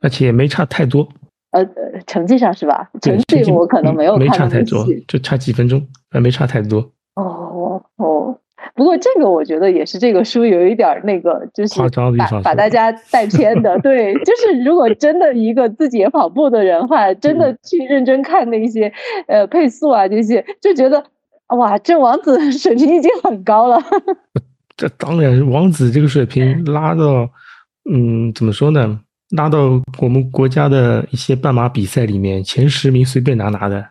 [0.00, 1.08] 而且也没差太多。
[1.52, 1.64] 呃，
[2.06, 2.90] 成绩上是吧？
[3.00, 6.80] 成绩我可能没有没差太多，就差几分钟，呃，没差太多。
[7.14, 8.38] 哦哦，
[8.74, 11.80] 不过这个我觉得也是这个书有一点那个，就是
[12.18, 13.78] 把把大家带偏的。
[13.78, 18.92] 对，就是如果真的一个自己也跑步的人话，真的去认真看那些
[19.26, 21.02] 呃配速啊这些，就觉得
[21.56, 23.82] 哇，这王子水平已经很高了。
[24.76, 27.30] 这当然，王子这个水平拉到，
[27.90, 29.00] 嗯，怎么说呢？
[29.30, 33.84] 拉到我们国家的一些半马比赛里面，前十名随便拿拿的，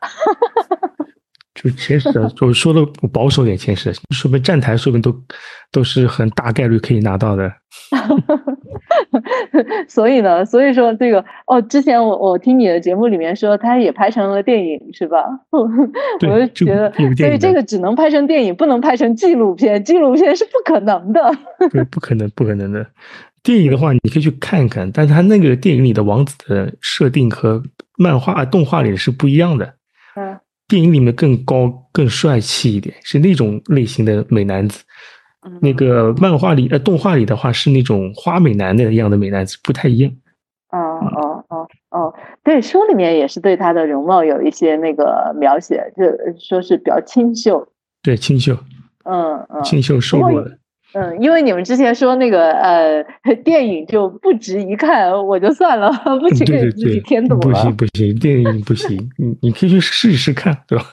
[1.53, 2.09] 就前十，
[2.41, 5.13] 我说的保守点，前十，说明站台说明都
[5.71, 7.51] 都是很大概率可以拿到的。
[9.87, 15.17] 所以呢，所以说这个哦，之前我我听你的节目里面说，他也拍成了电影，是吧？
[15.51, 21.31] 我就觉得，所以这个只能拍成电影，不能拍成纪录片，纪录片是不可能的。
[21.71, 22.85] 对，不可能，不可能的。
[23.45, 27.61] 电影的话，你可以去看看，但是他那个电影里的王子的设定和
[27.95, 29.75] 漫画、动画里是不一样的。
[30.15, 30.35] 嗯，
[30.67, 34.83] 电影里面更高、更帅气一点，是那种类型的美男子。
[35.61, 40.11] 那个漫画里、呃，动画里的话是那种花美男的样的美男子，不太一样。
[40.71, 46.03] 哦哦哦哦，对，书里面也是对他的容貌有一些那个描写，就
[46.39, 47.67] 说是比较清秀。
[48.01, 48.57] 对，清秀。
[49.03, 50.57] 嗯嗯，清秀瘦弱的。
[50.95, 53.03] 嗯，因为你们之前说那个呃
[53.43, 55.91] 电影就不值一看，我就算了，
[56.21, 57.39] 不去给自己添堵了。
[57.41, 60.85] 不行不行，电影不行， 你你可以去试一试看，对吧？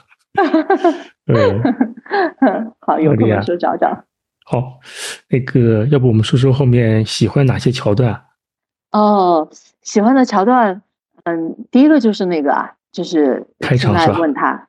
[1.27, 4.03] 嗯， 好，有空的时候找找。
[4.45, 4.77] 好，
[5.29, 8.21] 那个要不我们说说后面喜欢哪些桥段？
[8.91, 9.47] 哦，
[9.83, 10.81] 喜欢的桥段，
[11.23, 14.19] 嗯，第一个就是那个啊，就是开场是吧？
[14.19, 14.67] 问他，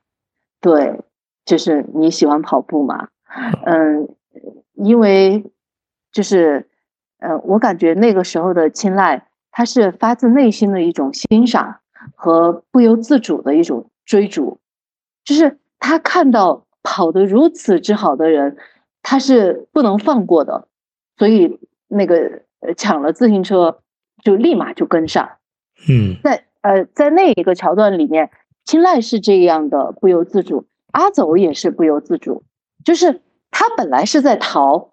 [0.61, 1.01] 对，
[1.45, 3.09] 就是你喜欢跑步吗？
[3.67, 4.09] 嗯。
[4.75, 5.45] 因为
[6.13, 6.69] 就是，
[7.19, 11.79] 呃，我感觉那个时候的青睐，他是发自内心的一种欣赏
[12.15, 14.59] 和不由自主的一种追逐，
[15.25, 18.57] 就是他看到跑得如此之好的人，
[19.03, 20.67] 他是不能放过的，
[21.17, 22.43] 所以那个
[22.77, 23.79] 抢了自行车
[24.23, 25.37] 就立马就跟上。
[25.89, 28.31] 嗯，在呃在那一个桥段里面，
[28.65, 32.43] 青睐是这样的不由自主，阿走也是不由自主，
[32.85, 33.21] 就是。
[33.57, 34.91] 他本来是在逃，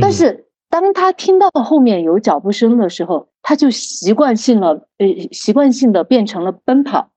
[0.00, 7.12] 但是当他听到后面有脚步声的时候，他就习惯性了，呃，习惯性的变成了奔跑，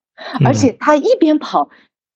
[0.45, 1.69] 而且他一边跑，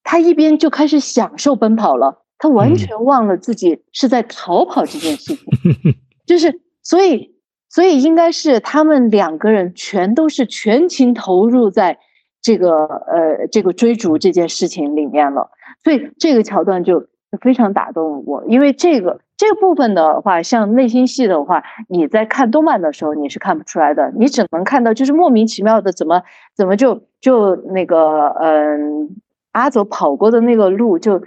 [0.03, 5.37] 他一边就开始享受奔跑了，他完全忘了自己是在逃跑这件事情，
[6.27, 7.35] 就是所以，
[7.69, 11.97] 所以应该是他们两个人全都是全情投入在
[12.43, 15.49] 这个呃这个追逐这件事情里面了，
[15.83, 17.07] 所以这个桥段就。
[17.37, 26.23] 非常打动我，因为这个这个部分的话，像内心戏的话，你在看动漫的时候你是看不出来的，你只能看到就是莫名其妙的怎么
[26.55, 29.15] 怎么就就那个嗯
[29.51, 31.21] 阿走跑过的那个路就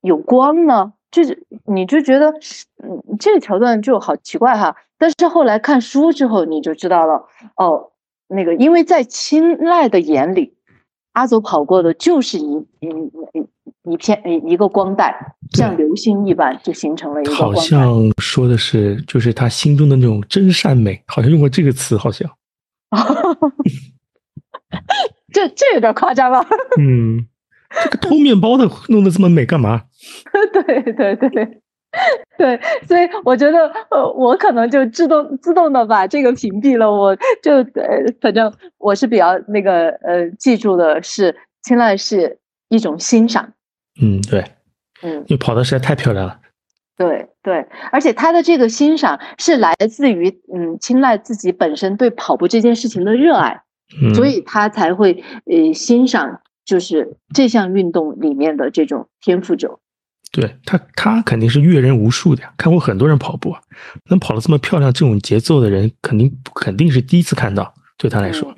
[0.00, 2.30] 有光呢，就是你就觉得
[2.82, 7.24] 嗯这个桥段就好奇怪哈，但是后来看书之后你就知道了
[7.56, 7.90] 哦，
[8.28, 10.53] 那个因为在青睐的眼里，
[11.14, 13.48] 阿祖跑过的就是一嗯嗯。
[13.86, 15.14] 一片一个光带，
[15.52, 17.34] 像流星一般，就形成了一个。
[17.34, 22.26] 好像说的是，就是他心中的那种真善美，好像用过这个词，好像。
[25.34, 26.42] 这这有点夸张了。
[26.80, 27.26] 嗯，
[27.84, 29.82] 这个偷面包的弄得这么美干嘛？
[30.54, 30.62] 对
[30.94, 31.28] 对对
[32.36, 36.90] 对，所以我觉得，呃，我可能就自动自动的把这个屏蔽了。
[36.90, 42.38] 我就呃，反正我是比较那个呃，记住的是，青睐是
[42.68, 43.52] 一种欣赏。
[44.02, 44.44] 嗯，对，
[45.02, 46.40] 嗯，你跑的实在太漂亮了。
[46.96, 53.62] 对对，而且他的这个欣赏是来自于嗯，青睐自己本身对跑步这件事情的热爱，
[54.14, 59.78] 所以他才会呃欣赏就是这项运动里面的这种天赋者。
[60.34, 63.60] 对他，他肯定是阅人无数的呀，看过很多人跑步啊，
[64.10, 68.52] 能跑得这么漂亮，这种节奏的人肯定肯定是第一次看到，对他来说。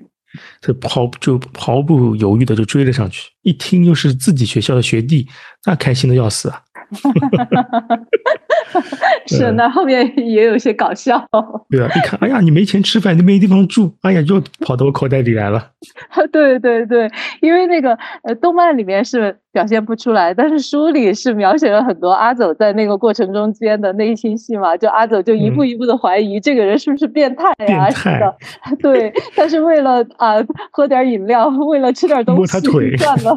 [0.61, 5.29] 这毫就毫不犹豫的就追了上去，一听又是自己学校的学弟，
[5.67, 6.61] 那开心的要死啊！
[9.27, 11.23] 是，那后面也有些搞笑。
[11.71, 15.71] 对啊，一看，哎呀，你没钱吃饭，你没地方住，哎呀，又跑到我口袋里来了。
[16.33, 17.11] 对对对，
[17.41, 28.37] 因为那个呃，动漫里面是表现不出来，但是书里是描写了很多阿走在那个过程中间的内心戏嘛，就阿走就一步一步的怀疑这个人是不是变态呀什么的。
[28.81, 30.35] 对，但是为了啊
[30.71, 32.61] 喝点饮料，为了吃点东西，
[32.99, 33.37] 算了。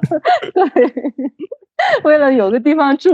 [0.54, 0.70] 对。
[2.04, 3.10] 为了有个地方住，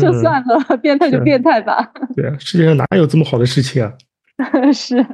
[0.00, 1.92] 就算了，变态就变态吧。
[2.14, 3.92] 对啊，世界上哪有这么好的事情啊？
[4.72, 5.04] 是。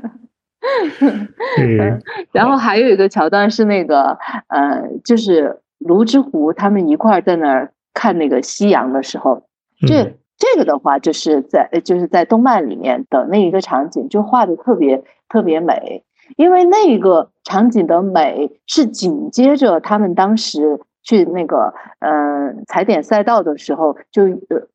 [2.32, 9.46] 然后还有一个桥段是那个，呃，就是卢之湖他们一块在那儿看那个夕阳的时候，
[9.86, 16.02] 这这个的话就是在就是在动漫里面的那一个场景就画的特别特别美，
[16.36, 20.80] 因为那一个场景的美是紧接着他们当时。
[21.04, 24.24] 去那个嗯踩点赛道的时候，就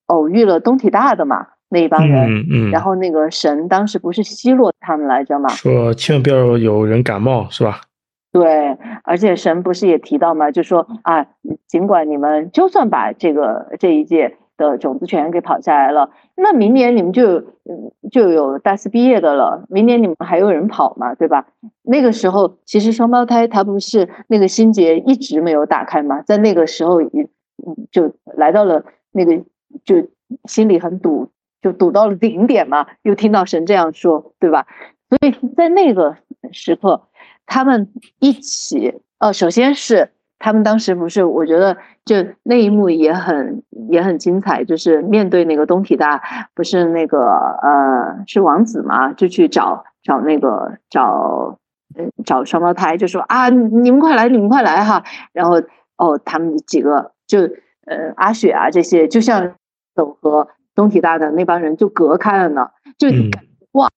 [0.06, 7.81] 偶遇了东体大的嘛那一帮人，嗯嗯，然后那个神当时不是奚落他们来着嘛，说千万不要有人感冒是吧？
[8.31, 11.26] 对，而且神不是也提到嘛，就说啊，
[11.68, 14.38] 尽管你们就算把这个这一届。
[14.60, 16.10] 的种子权给跑下来了，
[16.41, 17.44] 那明年你们就
[18.11, 19.66] 就有大四毕业的了。
[19.70, 21.48] 明年你们还有人跑嘛，对吧？
[21.84, 27.28] 那个时候其实双胞胎他不是那个心结一直没有打开嘛，在那个时候也
[27.91, 29.44] 就来到了那个
[29.84, 30.07] 就
[30.45, 31.30] 心里很堵，
[31.61, 32.88] 就堵到了顶点嘛。
[33.03, 34.66] 又听到神这样说，对吧？
[35.10, 36.16] 所以在那个
[36.52, 37.03] 时刻，
[37.45, 40.11] 他们一起，呃，首先是。
[40.40, 41.76] 他们当时不是，我觉得
[42.06, 46.22] 就那一幕也很也很精彩，就是面对那个东体大，
[46.56, 51.60] 不是那个呃是王子嘛，就去找找那个找
[52.26, 55.03] 找双胞胎，就说啊你们快来你们快来哈，
[55.34, 55.61] 然后
[55.98, 57.41] 哦他们几个就
[57.86, 59.56] 呃阿雪啊这些，就像
[59.94, 63.10] 走和东体大的那帮人就隔开了呢，就
[63.74, 63.90] 哇。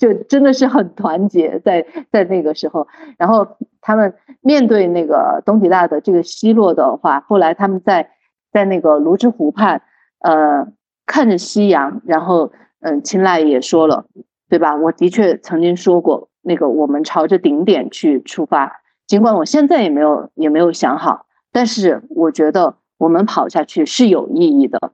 [0.00, 3.46] 就真的是很团结，在在那个时候，然后
[3.82, 8.10] 他们面对那个东体大的这个奚落的话，后来他们在
[8.50, 9.82] 在那个泸沽湖畔，
[10.20, 10.66] 呃，
[11.04, 12.50] 看着夕阳，然后
[12.80, 14.06] 嗯，青睐也说了，
[14.48, 14.74] 对吧？
[14.74, 24.92] 我的确曾经说过，那个我们朝着顶点去出发，尽管我现在也没有也没有想好，但是我觉得我们跑下去是有意义的，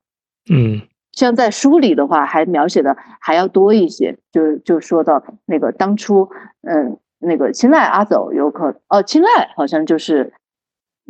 [0.50, 0.82] 嗯。
[1.16, 6.28] 像在书里的话，还描写的还要多一些，就就说到那个当初，
[6.60, 10.34] 嗯，那个青睐阿走有可哦，青睐好像就是，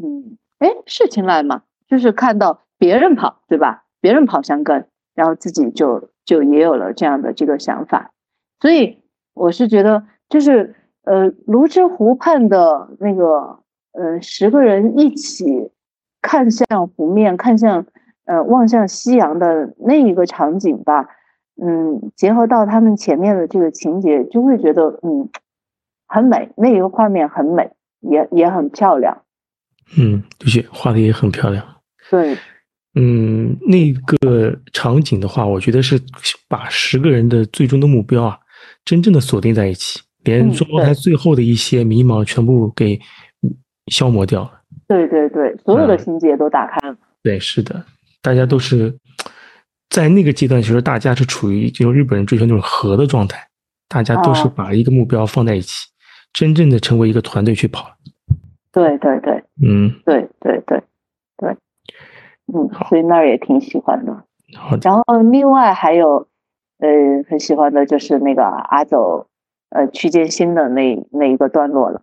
[0.01, 1.63] 嗯，哎，是青睐吗？
[1.89, 3.83] 就是看到别人跑，对吧？
[4.01, 8.13] 别人跑相跟，然后自己就就也有了这样的这个想法，
[8.61, 9.03] 所以
[9.35, 13.59] 我是觉得，就是呃，泸沽湖畔的那个，
[13.91, 15.73] 呃，十个人一起
[16.23, 17.85] 看向湖面，看向。
[18.27, 21.07] 呃，望向夕阳的那一个场景吧，
[21.63, 25.31] 嗯，结合到他们前面的这个情节，就会觉得嗯，
[26.07, 27.71] 很美，那一个画面很美，
[28.01, 29.23] 也也很漂亮。
[29.97, 31.65] 嗯，的确画的也很漂亮。
[32.11, 32.37] 对，
[32.95, 36.01] 嗯，那个场景的话，我觉得是
[36.49, 38.39] 把十个人的最终的目标啊，
[38.85, 42.99] 真正的锁定在一起，连双胞胎最后的一些迷茫全部给
[43.93, 44.63] 消磨掉了。
[44.89, 46.97] 对对对，所有的情节都打开了。
[47.23, 47.85] 对，是的。
[48.27, 48.93] 大家都是
[49.89, 53.39] 在那个阶段，其实大家是处于就日本人追求那种和的状态，
[53.89, 55.87] 大家都是把一个目标放在一起，
[56.33, 57.89] 真正的成为一个团队去跑。
[58.73, 60.83] 对对对，嗯，对对对
[61.37, 61.51] 对，
[62.53, 64.25] 嗯，所以那儿也挺喜欢的。
[64.59, 66.27] 好，然后另外还有
[66.81, 66.89] 呃
[67.31, 69.29] 很喜欢的就是那个阿走
[69.71, 72.03] 呃区间新的那那一个段落了，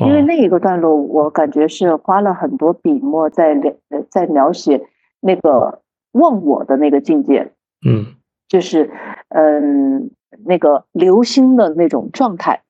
[0.00, 3.74] 因为那一个段落我感觉是花了很多笔墨在描
[4.08, 4.80] 在描写。
[5.20, 5.82] 那个
[6.12, 7.52] 忘我的那个境界，
[7.86, 8.14] 嗯，
[8.48, 8.90] 就是
[9.28, 10.10] 嗯，
[10.44, 12.62] 那个流星的那种状态，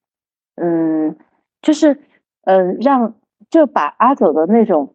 [0.57, 1.17] 嗯，
[1.63, 2.01] 就是
[2.43, 3.15] 嗯，让
[3.51, 4.95] 就把阿走的那种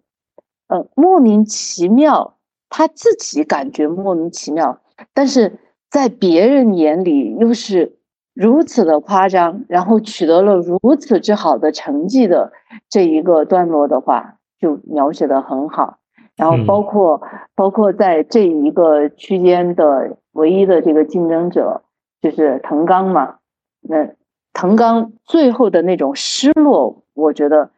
[0.68, 2.38] 呃莫名其妙，
[2.70, 4.82] 他自己感觉莫名其妙，
[5.14, 5.60] 但是
[5.90, 7.98] 在别人眼里又是
[8.34, 12.52] 如此的夸张，然后取得了如此之好的成绩的
[12.90, 16.00] 这一个段落的话，就描写的很好。
[16.36, 17.22] 然后包括
[17.54, 21.84] 包括在这一个区间的唯一的这个竞争者
[22.22, 23.36] 就是藤冈嘛，
[23.82, 24.16] 那
[24.52, 27.70] 藤冈最后的那种失落，我觉得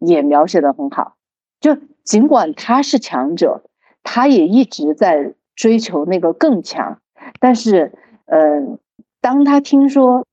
[0.00, 1.14] 也描写的很好。
[1.60, 3.62] 就尽管他是强者，
[4.02, 6.98] 他也一直在追求那个更强，
[7.38, 7.92] 但是，
[8.26, 8.78] 嗯，
[9.20, 10.26] 当他听说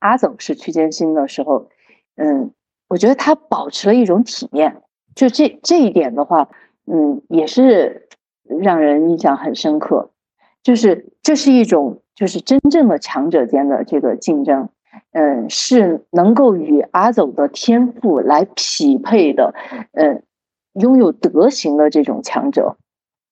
[0.00, 1.68] 阿走是区间新的时候，
[2.16, 2.50] 嗯，
[2.88, 4.82] 我觉得他保持了一种体面。
[5.14, 6.48] 就这这一点的话。
[6.90, 8.08] 嗯，也是
[8.60, 10.10] 让人印象很深刻，
[10.62, 14.68] 就是这是一种就是真正的强者间的这个竞争，
[15.12, 19.54] 嗯，是能够与阿走的天赋来匹配的，
[19.92, 20.22] 嗯，
[20.74, 22.76] 拥有德行的这种强者，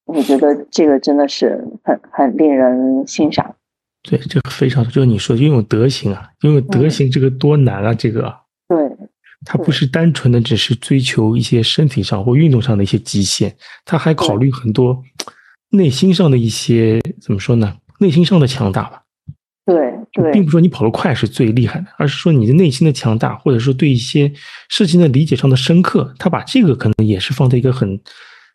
[0.05, 3.55] 我觉得这个真的是很很令人欣赏。
[4.03, 8.35] 对，这个非常就是你说拥有德行啊，拥有德行这个多难啊，这个。
[8.69, 9.06] 对。
[9.45, 13.55] 他不是单纯的只是追求一些身体上或运动上的一些极限，
[13.85, 15.03] 他还考虑很多
[15.71, 17.77] 内心上的一些怎么说呢？
[18.01, 19.03] 内心上的强大吧。
[19.65, 24.33] 对对，并不是说你跑得快是最厉害的，而是说你的内心的强大，或者说对一些
[24.69, 28.01] 事情的理解上的深刻，他把这个可能也是放在一个很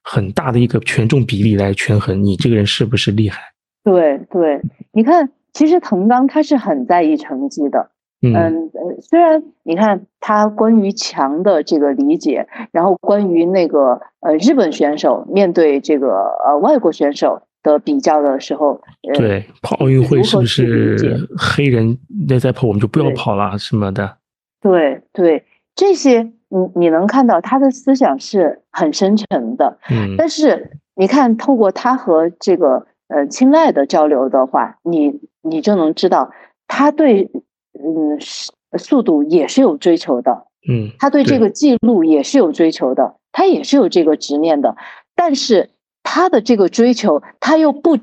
[0.04, 3.42] 很大的一个权重比例来权衡你这个人是不是厉害。
[3.84, 4.62] 对对，
[4.94, 7.91] 你看，其实滕刚他是很在意成绩的。
[8.24, 18.80] 嗯呃，虽然你看他关于强的这个理解，然后关于那个呃日本选手面对这个呃外国选手的比较的时候，
[19.18, 24.18] 对跑奥运会是不是黑人那再跑我们就不要跑了什么的？
[24.62, 25.44] 对对，
[25.74, 29.80] 这些你你能看到他的思想是很深沉的。
[29.90, 36.30] 嗯，但是你看透过他和这个呃青睐的交流的话，你你就能知道
[36.68, 37.32] 他对。
[37.84, 44.76] 嗯，是速度也是有追求的，嗯，他对这个记录也是有追求的，他也是有这个执念的，
[45.16, 45.70] 但是
[46.04, 47.98] 他的这个追求，他又不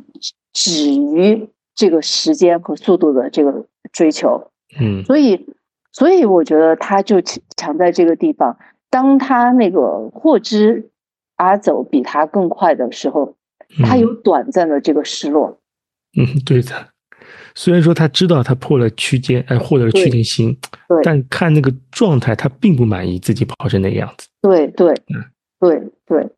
[0.53, 4.51] 止于这个时间和速度的这个追求，
[4.81, 5.47] 嗯，所以，
[5.93, 7.21] 所以我觉得他就
[7.57, 8.59] 强在这个地方，
[8.91, 10.91] 当他那个获知
[11.37, 13.35] 阿走比他更快的时候，
[13.85, 14.13] 他有。
[14.15, 15.59] 短暂的这个失落，
[16.19, 16.89] 嗯，对的。
[17.59, 20.57] 虽然说他知道他破了区间，哎，获得了区间新，
[21.03, 24.29] 但看那个状态，他并不满意自己跑成那个样子。
[24.41, 25.25] 对对，嗯，
[25.59, 26.29] 对对，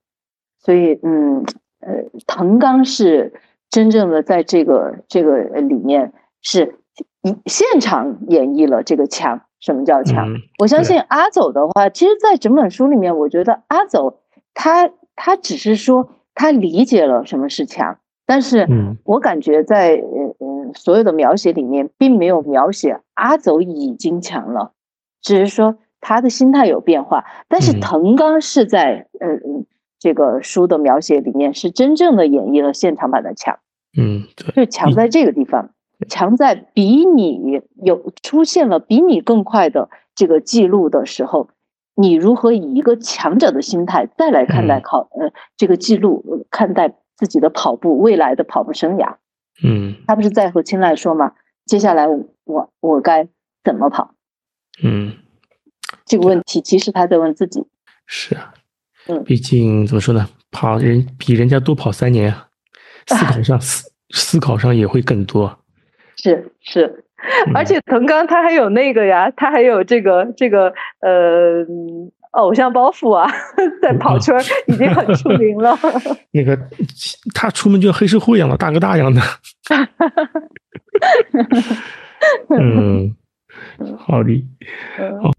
[0.59, 1.45] 所以嗯
[1.81, 1.93] 呃，
[2.27, 3.35] 滕刚是
[3.69, 6.11] 真正的在这个这个里面
[6.41, 6.77] 是
[7.45, 10.27] 现场演绎了这个强，什么叫强？
[10.59, 14.23] 我相信阿走的话，其实，在整本书里面，我觉得阿走
[14.55, 17.99] 他他只是说他理解了什么是强。
[18.25, 18.65] 但是
[19.03, 24.73] 我感觉在嗯嗯所有的描写里面，并没有描写阿走已经强了，
[25.23, 27.25] 只是说他的心态有变化。
[27.49, 29.67] 但是藤冈是在嗯嗯
[29.99, 33.59] 这个书的描写里面，是真正的演绎了现场版的强。
[33.99, 34.25] 嗯，
[34.55, 35.71] 就强在这个地方，
[36.09, 41.49] 强在比你有出现了比你更快的这个记录的时候，
[41.95, 46.95] 你如何以一个强者的心态再来看待考呃这个记录，看待。
[47.21, 49.17] 自己的跑步，未来的跑步生涯，
[49.63, 51.33] 嗯，他不是在和青睐说吗？
[51.67, 52.07] 接下来
[52.45, 53.29] 我我该
[53.63, 54.15] 怎么跑？
[54.83, 55.13] 嗯，
[56.05, 57.65] 这个问题其实他在问自己。
[58.07, 58.55] 是啊，
[59.09, 62.35] 嗯，毕竟怎么说呢，跑人比人家多跑三年，
[63.07, 65.59] 思考上思思考上也会更多。
[66.17, 67.05] 是是，
[67.55, 71.67] 而且滕刚他还有那个呀，他还有这个这个呃。
[72.33, 73.31] 偶像包袱啊，
[73.83, 74.35] 在跑圈
[74.67, 75.77] 已经很出名了。
[76.33, 76.59] 那个
[77.35, 79.21] 他出门就像黑社会一样的大哥大一样的。
[82.51, 83.17] 嗯，
[83.99, 84.33] 好的。
[85.23, 85.33] 哦，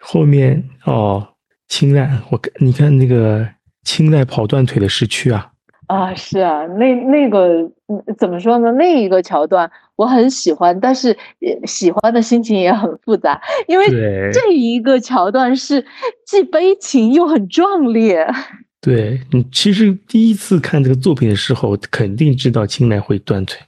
[0.00, 1.34] 后面哦，
[1.68, 3.48] 青睐，我你看那个
[3.84, 5.52] 青睐跑断腿的时区啊。
[5.86, 7.70] 啊，是啊，那那个
[8.18, 8.72] 怎么说呢？
[8.72, 11.16] 那一个桥段我很喜欢，但是
[11.64, 13.86] 喜欢的心情也很复杂，因为
[14.32, 15.84] 这一个桥段是
[16.26, 18.26] 既悲情又很壮烈。
[18.82, 23.58] 对你其实第一次看这个作品的时候，肯定知道青奈会断腿，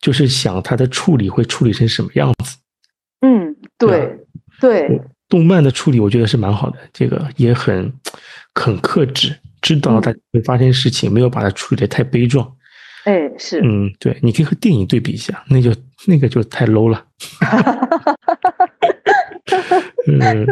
[0.00, 2.56] 就是想他的处理会处理成什么样子。
[3.20, 4.18] 嗯，对
[4.60, 7.92] 对，动漫的处理我觉得是蛮好的，这个也很
[8.54, 9.36] 很克制。
[9.64, 12.46] 知道它会发生事情，没有把它处理的太悲壮。
[13.04, 15.74] 哎，是，嗯，对，你可以和电影对比一下，那就
[16.06, 17.02] 那个就太 low 了。
[20.06, 20.46] 嗯，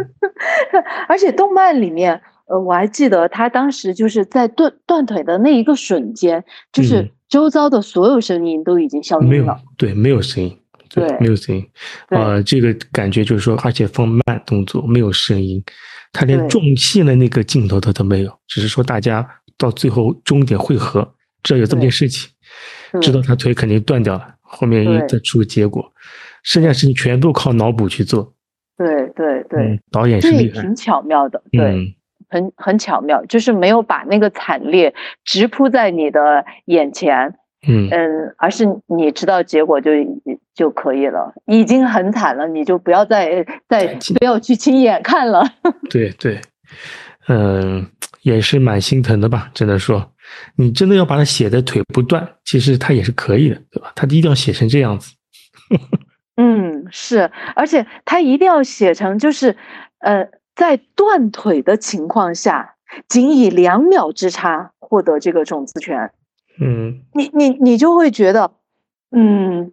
[1.08, 10.58] 而且动漫里面，呃，我还记得他当时就是在断断腿的那一个瞬间，就是周遭的所有声音都已经消音了，对，没有声音，
[10.88, 11.66] 对，没有声音。
[12.08, 15.62] 呃，这个感觉就是说，而且放慢动作，没有声音。
[16.12, 19.26] 他连撞线的那个镜头他都没有，只是说大家
[19.56, 22.30] 到最后终点汇合，知道有这么件事情，
[23.00, 25.92] 知道他腿肯定断掉了，后面又再出结果，
[26.42, 28.34] 剩下事情全都靠脑补去做。
[28.76, 31.96] 对对对，导演是厉害，挺巧妙的，对，
[32.28, 34.94] 很很巧妙，就是没有把那个惨烈
[35.24, 37.34] 直扑在你的眼前。
[37.68, 37.88] 嗯。
[37.90, 39.92] 嗯，而是你知道结果就
[40.54, 45.42] 就可以了，已经很惨了，你就不要再再不要去亲眼看了。
[45.90, 46.40] 对对，
[47.28, 47.86] 嗯，
[48.22, 50.12] 也是蛮心疼的吧，只能说，
[50.56, 53.92] 你真的要把它写的腿不断，其实它也是可以的，对吧？
[53.94, 55.12] 它一定要写成这样子。
[56.36, 59.56] 嗯，是，而且它一定要写成就是，
[59.98, 62.74] 呃，在断腿的情况下，
[63.08, 66.10] 仅以两秒之差获得这个种子权。
[66.60, 68.52] 嗯，你你你就会觉得，
[69.10, 69.72] 嗯，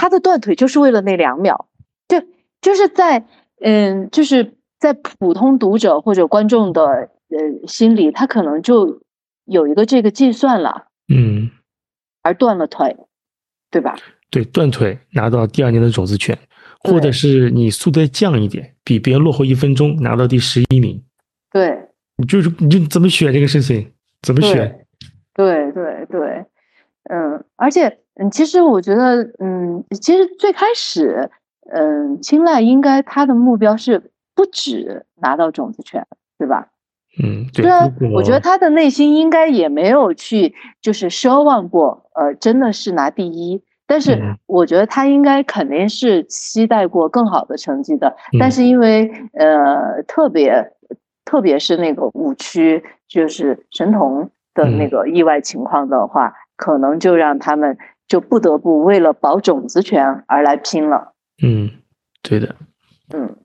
[0.00, 1.68] 他的断腿就是为了那两秒，
[2.08, 2.22] 就
[2.62, 3.26] 就是在
[3.60, 6.82] 嗯，就是在普通读者或者观众的
[7.28, 9.02] 呃心里，他可能就
[9.44, 11.50] 有一个这个计算了，嗯，
[12.22, 12.96] 而断了腿，
[13.70, 13.94] 对吧？
[14.30, 16.38] 对，断腿拿到第二年的种子权，
[16.78, 21.04] 或者是你速度降一点，比别人落后一分钟，拿到第十一名。
[21.52, 21.78] 对，
[22.16, 23.92] 你就是你就怎么选这个事情？
[24.22, 24.86] 怎么选？
[25.34, 26.46] 对对对，
[27.10, 31.30] 嗯，而且嗯，其实我觉得，嗯，其实最开始，
[31.72, 36.06] 嗯，青睐应该他的目标是不止拿到种子权，
[36.38, 36.68] 对吧？
[37.22, 43.62] 嗯，虽然我觉得他的内心应该也没有去就是奢望过，呃，真的是拿第一。
[43.86, 50.72] 但是我觉得他应该肯定是期待过更好的成绩的，但是因为呃特别
[51.24, 57.76] 特别是那个五区就是神童的那个意外情况的话，可能就让他们
[58.10, 61.14] 就不得不为了保种子权而来拼了。
[61.42, 61.70] 嗯，
[62.22, 62.54] 对的。
[63.14, 63.36] 嗯，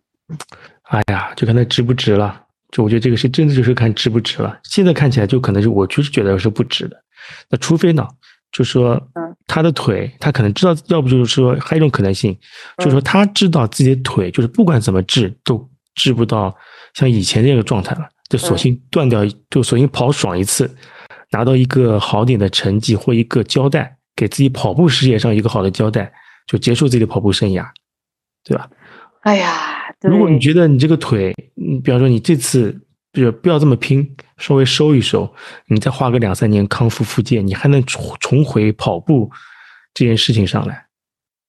[0.89, 2.41] 哎呀，就看他值不值了。
[2.71, 4.59] 就我觉得这个是真的就是看值不值了。
[4.63, 6.97] 现在看起来就可能是我就是觉得是不值的。
[7.49, 8.05] 那除非呢？
[8.51, 12.35] 就说，嗯，他的腿，他可能知道，要不就是说，还有一种可能性，
[12.77, 16.55] 就是说他知道自己的腿，就是不管怎么治都治不到
[16.93, 20.73] 像以前那个状态了，就索性断掉，就索性跑爽一次，
[21.31, 26.11] 拿到一个好点的成绩或一个交代，给自己跑步事业上一个好的交代，
[26.47, 27.65] 就结束自己的跑步生涯，
[28.43, 28.69] 对吧？
[29.21, 32.81] 哎呀，如果你觉得你这个腿，你比方说你这次。
[33.15, 34.05] 就是不要这么拼，
[34.39, 35.33] 稍微收一收，
[35.67, 39.31] 你再花个两三年康复复健，你还能重重回跑步
[39.93, 40.85] 这件事情上来。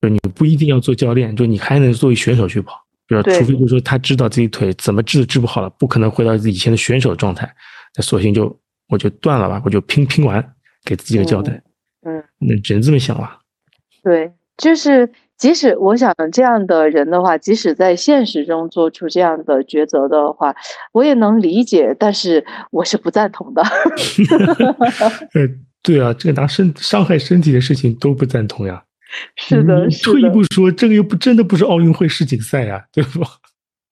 [0.00, 2.80] 就你不一定要做教练，就你还能作为选手去跑。
[3.08, 7.52] 就除非就是说他知道自己腿怎么治都治不好了，不可能回到以前的选手状态，
[7.96, 8.56] 那索性就
[8.86, 11.52] 我就断了吧，我就拼拼完，给自己个交代。
[11.52, 11.62] 嗯，
[12.38, 13.38] 那只能这么想了。
[14.02, 15.10] 对，就是。
[15.38, 20.56] 即使我想这样的人的话，即使在现实中做出这样的抉择的话，
[20.92, 23.62] 我也能理解，但是我是不赞同的。
[25.34, 25.46] 呃，
[25.82, 28.82] 对啊，这个拿身伤害身体的事情都不赞同呀。
[29.36, 30.12] 是的，是的。
[30.12, 33.28] 退一步说，这个又不真的不是奥运会世锦赛呀，对吧？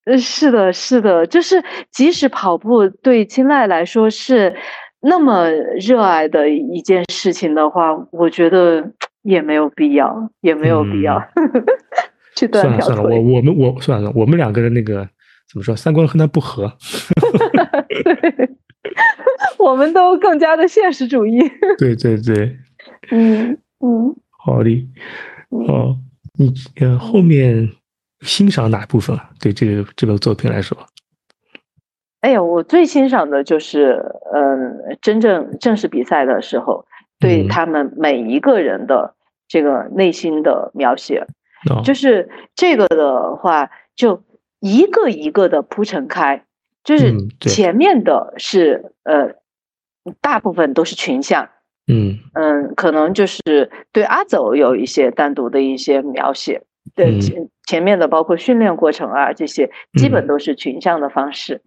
[0.06, 4.56] 呃，是的，是的，就是即使跑步对青睐来说是
[5.04, 8.92] 那么热爱的一件事情的话，我觉得。
[9.24, 11.18] 也没有必要，也没有必要
[12.36, 14.96] 去断算了算了，我我们我算了，我们两个人那个
[15.50, 16.70] 怎么说，三观和他不合。
[17.88, 18.50] 对
[19.58, 21.40] 我们都更加的现实主义。
[21.80, 22.54] 对对对。
[23.12, 24.14] 嗯嗯。
[24.44, 24.86] 好的。
[25.48, 25.96] 哦，
[26.38, 27.66] 你呃后面
[28.20, 29.30] 欣赏哪部分啊？
[29.40, 30.76] 对这个这个作品来说？
[32.24, 34.02] 哎呀，我最欣赏的就是，
[34.32, 36.86] 嗯，真正正式比赛的时候。
[37.20, 39.14] 对他们每一个人的
[39.48, 41.26] 这个内心的描写，
[41.82, 44.22] 就是这个的话，就
[44.60, 46.44] 一个一个的铺陈开，
[46.82, 49.36] 就是前面的是呃，
[50.20, 51.48] 大部分都是群像，
[51.86, 52.18] 嗯。
[52.34, 56.62] 嗯，可能就是对阿走有一些单独的一些描写，
[56.94, 61.62] 对前前面的包括训练过程啊这些，基本都是群像的方式，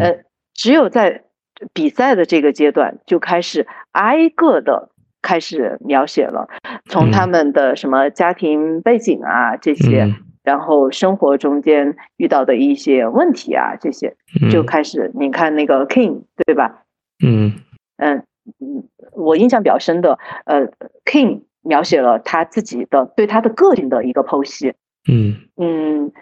[0.00, 0.18] 呃，
[0.54, 1.24] 只有在
[1.72, 4.90] 比赛的这个阶段就开始挨个的。
[5.22, 6.48] 开始描写了，
[6.86, 10.08] 从他们的什么家庭背景啊这些，
[10.42, 14.16] 然后生活中间遇到的一些问题啊这些，
[14.50, 15.10] 就开始。
[15.14, 16.84] 你看那个 King 对吧？
[17.22, 17.52] 嗯
[17.98, 18.24] 嗯
[18.60, 20.68] 嗯，我印象比较深的，呃
[21.04, 24.74] ，King 描写了他自己的对他的个性的一个剖析。
[25.10, 26.12] 嗯嗯，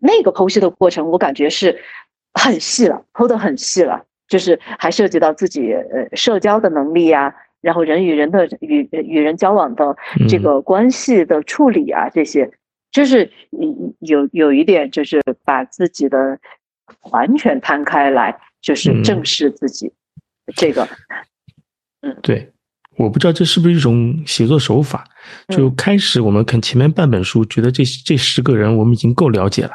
[0.00, 1.78] 那个剖析的过程，我感觉是
[2.34, 7.34] 很细了，剖的很细了，就是还涉及到自己呃社交的能力呀。
[7.62, 9.96] 然后人与人的与与人交往的
[10.28, 12.48] 这个关系的处理啊，这些
[12.92, 13.28] 就是
[13.98, 16.38] 有有一点就是把自己的
[17.10, 19.92] 完全摊开来，就是正视自己
[20.54, 20.86] 这个。
[22.02, 22.52] 嗯，对，
[22.96, 25.04] 我不知道这是不是一种写作手法。
[25.48, 29.72] 就开始我们看前面半本书，觉得这这十个人我们已经够了解了。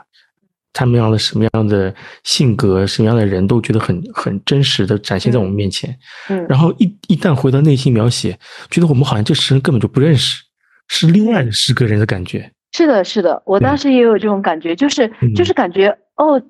[0.73, 1.93] 他们样的什么样的
[2.23, 5.93] 性格，什么样的人都觉得很很真实的展现在我们面前。
[6.29, 8.39] 嗯，然后一一旦回到内心描写，
[8.69, 10.41] 觉得我们好像这十人根本就不认识，
[10.87, 12.49] 是另外的十个人的感觉。
[12.71, 16.41] 是的，是的，我当时也有这种感觉，就是就是感觉哦，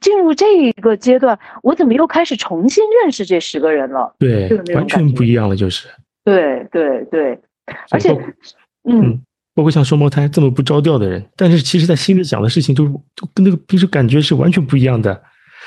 [0.00, 4.16] 进入这一个阶段，我怎么又开始重新认识这十个人了？
[4.18, 5.86] 对，完全不一样了，就是。
[6.26, 7.40] 对对对，
[7.92, 8.12] 而且，
[8.84, 9.22] 嗯，
[9.54, 12.84] 包括像双胞胎这么不着调的人，但是其实在心里想的事情都
[13.14, 15.22] 都跟那个平时感觉是完全不一样的。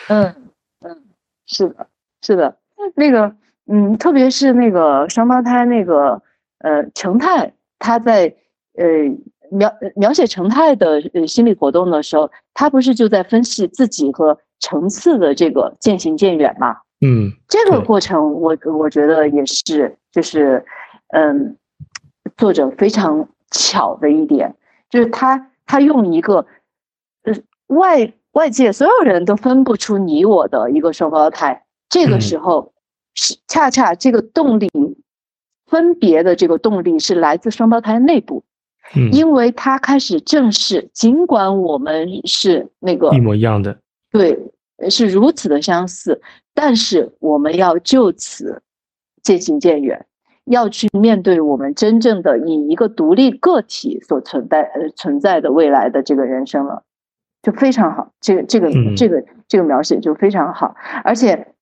[0.10, 0.26] 嗯
[0.82, 1.04] 嗯，
[1.48, 1.88] 是的，
[2.22, 2.58] 是的，
[2.96, 3.34] 那个，
[3.72, 6.22] 嗯，特别是那个双胞胎那个，
[6.60, 8.36] 呃，成泰他在
[8.74, 8.86] 呃。
[9.52, 16.76] 描描写成泰的呃心理活动的时候，他不是就在分析自己和程次的这个渐行渐远嘛？
[17.02, 20.66] 嗯，这个过程我我觉得也是，就是
[21.10, 21.58] 嗯，
[22.38, 24.56] 作者非常巧的一点，
[24.90, 26.46] 就是他他用一个
[27.24, 27.34] 呃
[27.68, 32.74] 外外界所有人都分不出你我的一个双胞胎，这个时候
[33.14, 34.70] 是恰恰这个动力
[35.66, 38.44] 分别的这个动力是来自双胞胎内部。
[39.12, 43.78] 因为他开始正视，尽管我们是那个一模一样的，
[44.10, 44.36] 对，
[44.90, 46.20] 是如此的相似，
[46.56, 48.64] 但是我们要就此
[49.30, 50.08] 渐行渐远，
[50.46, 56.82] 要去面对我们真正的以一个独立个体所存在呃存在的未来的这个人生了，
[57.44, 60.74] 就非常好，这个这个这个这个描写就非常好，
[61.04, 61.54] 而且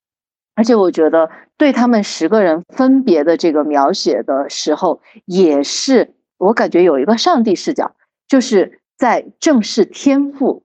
[0.55, 6.13] 而且我觉得对他们十个人分别的这个描写的时候，也是。
[6.37, 7.95] 我感觉有一个上帝视角，
[8.29, 10.63] 就是在正视天赋，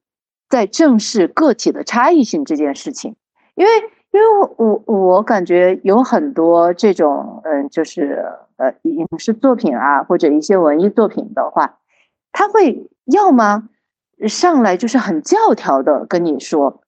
[0.48, 3.16] 在正视个体的差异性这件事情。
[3.54, 3.72] 因为，
[4.12, 8.24] 因为我我感觉有很多这种，嗯，就是
[8.56, 11.78] 呃影视作品啊，或者一些文艺作品的话，
[12.30, 13.68] 他会要么
[14.28, 16.82] 上来就是很教条的跟你说，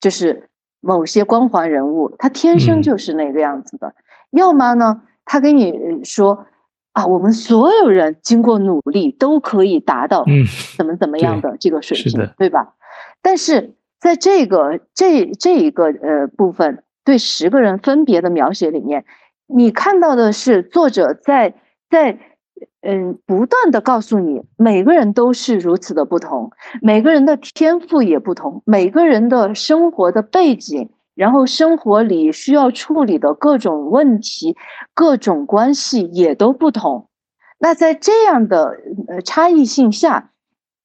[0.00, 0.48] 就是
[0.80, 3.88] 某些光环人物他天生就是那个样子的；
[4.30, 6.46] 要么呢，他跟你说。
[6.94, 10.24] 啊，我们所有人经过努力都可以达到
[10.76, 12.74] 怎么怎么样的这个水平，对吧？
[13.20, 13.74] 但是
[14.04, 19.06] 在这个这这一个呃部分对十个人分别的描写里面，
[19.46, 21.54] 你看到的是作者在
[21.88, 22.18] 在
[22.82, 26.50] 嗯不断的告诉你，每个人都是如此的不同，
[26.82, 30.90] 每个人的天赋也不同，每个人的生活的背景。
[31.14, 34.56] 然后生活里需要处理的各种问题、
[34.94, 37.08] 各种关系也都不同。
[37.58, 38.76] 那在这样的
[39.06, 40.32] 呃差异性下，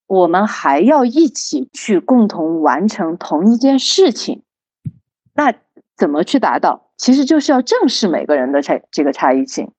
[0.10, 4.41] 我们还要一起去共同完成同一件事情。
[5.36, 5.53] 那
[5.95, 6.90] 怎么去达到？
[6.98, 9.72] 其实就是要正视每个人的差这个差异性，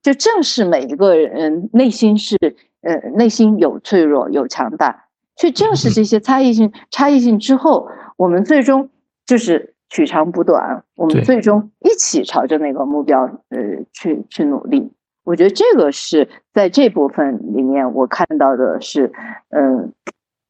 [0.00, 2.38] 就正视每一个人内心是
[2.82, 5.06] 呃内心有脆弱有强大，
[5.36, 8.88] 去正视这些差异性差异性之后，我们最终
[9.26, 9.72] 就是。
[9.90, 13.20] 取长补短，我们最终一起朝着那个目标，
[13.50, 14.90] 呃，去去努力。
[15.24, 19.12] 我觉得这个是在这部分里面我看到的是，
[19.48, 19.92] 嗯，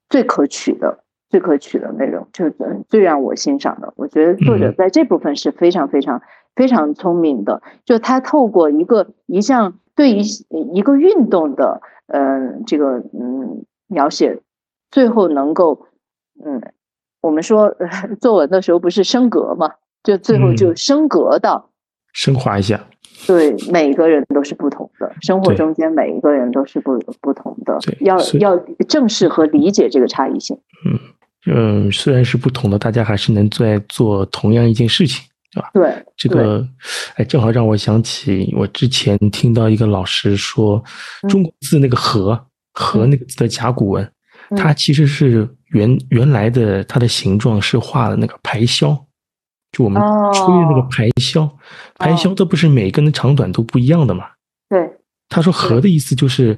[0.08, 0.98] 最可取的、
[1.30, 2.50] 最可取的内容，就
[2.88, 3.92] 最让我欣赏的。
[3.96, 6.20] 我觉得作者在这部分是非常非常
[6.54, 10.20] 非常聪明的，就他透过一个一项对于
[10.74, 14.40] 一个运动的，嗯，这个嗯描写，
[14.90, 15.86] 最后能够，
[16.44, 16.60] 嗯。
[17.20, 17.74] 我们说
[18.20, 19.72] 作文的时候不是升格嘛？
[20.02, 21.70] 就最后就升格到
[22.12, 22.78] 升华一下。
[23.26, 27.78] 对，每个人都是不同的，生活中间每一个人都是不不同的。
[28.00, 28.56] 要要
[28.88, 30.56] 正视和理解这个差异性。
[30.86, 30.98] 嗯
[31.46, 35.22] 嗯，虽然是不同的，大家还是能在做同样一件事情，
[35.52, 35.70] 对吧？
[35.74, 36.66] 对，这个
[37.16, 40.82] 哎，正好让我想起我之前听到一个老师说，
[41.28, 42.38] 中国字那个“和”
[42.72, 44.10] 和那个字的甲骨文，
[44.56, 45.48] 它其实是。
[45.70, 48.96] 原原来的它的形状是画的那个排箫，
[49.74, 50.00] 就我们
[50.32, 51.50] 吹的那个排箫，
[51.98, 54.24] 排箫它不是每根的长短都不一样的嘛？
[54.70, 54.88] 对。
[55.28, 56.56] 他说“和”的意思就是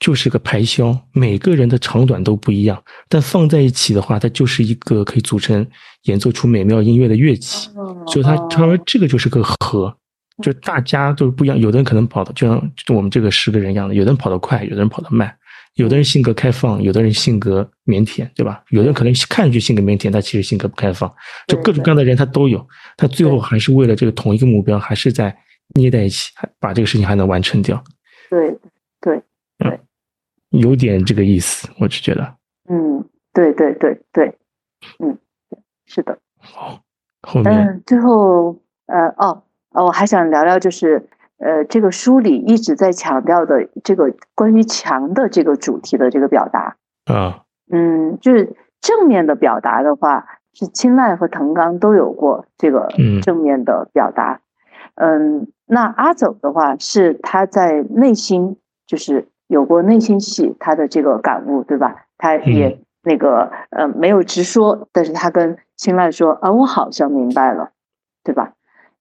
[0.00, 5.64] 就是个排箫，每个人的长短都不一样，但放在一起的话，它就是一个可以组成
[6.04, 7.68] 演奏出美妙音乐的乐器。
[8.08, 9.94] 所以他他说这个就是个和，
[10.42, 15.32] 就大家都是不一样，有的人可能跑的就像就我们这个十个人一样的，有的人跑得快，有的人跑得慢。
[15.74, 18.62] 有的人性格开放，有的人性格腼腆，对吧？
[18.70, 21.10] 有的人可能看上去性格腼腆，他其实性格不开放，
[21.46, 22.66] 就各种各样的人他都有。
[22.96, 25.34] 他最后还是为了这个同一个目标，还是在
[25.74, 27.82] 捏在一起，把这个事情还能完成掉。
[28.28, 28.58] 对
[29.00, 29.22] 对
[29.58, 29.80] 对，
[30.50, 32.36] 有点这个意思，我是觉得。
[32.68, 34.34] 嗯，对对对对，
[34.98, 35.16] 嗯，
[35.86, 36.18] 是的。
[36.38, 36.82] 好，
[37.22, 37.54] 后面。
[37.54, 41.08] 嗯，最后呃哦哦，我还想聊聊就是。
[41.40, 46.76] 呃，这个书里一直在强调的这个关于强的这个主题的这个表达
[47.06, 47.42] 啊，
[47.72, 52.88] 嗯，就是正面的表达的话，是青睐和藤冈都有过这个
[53.22, 54.40] 正面的表达，
[54.96, 62.04] 嗯，那阿走的话是他在内心就是有过内心戏，他的这个感悟，对吧？
[62.18, 67.70] 他也那个呃没有直说，但是他跟青睐说啊，我好像明白了，
[68.22, 68.52] 对吧？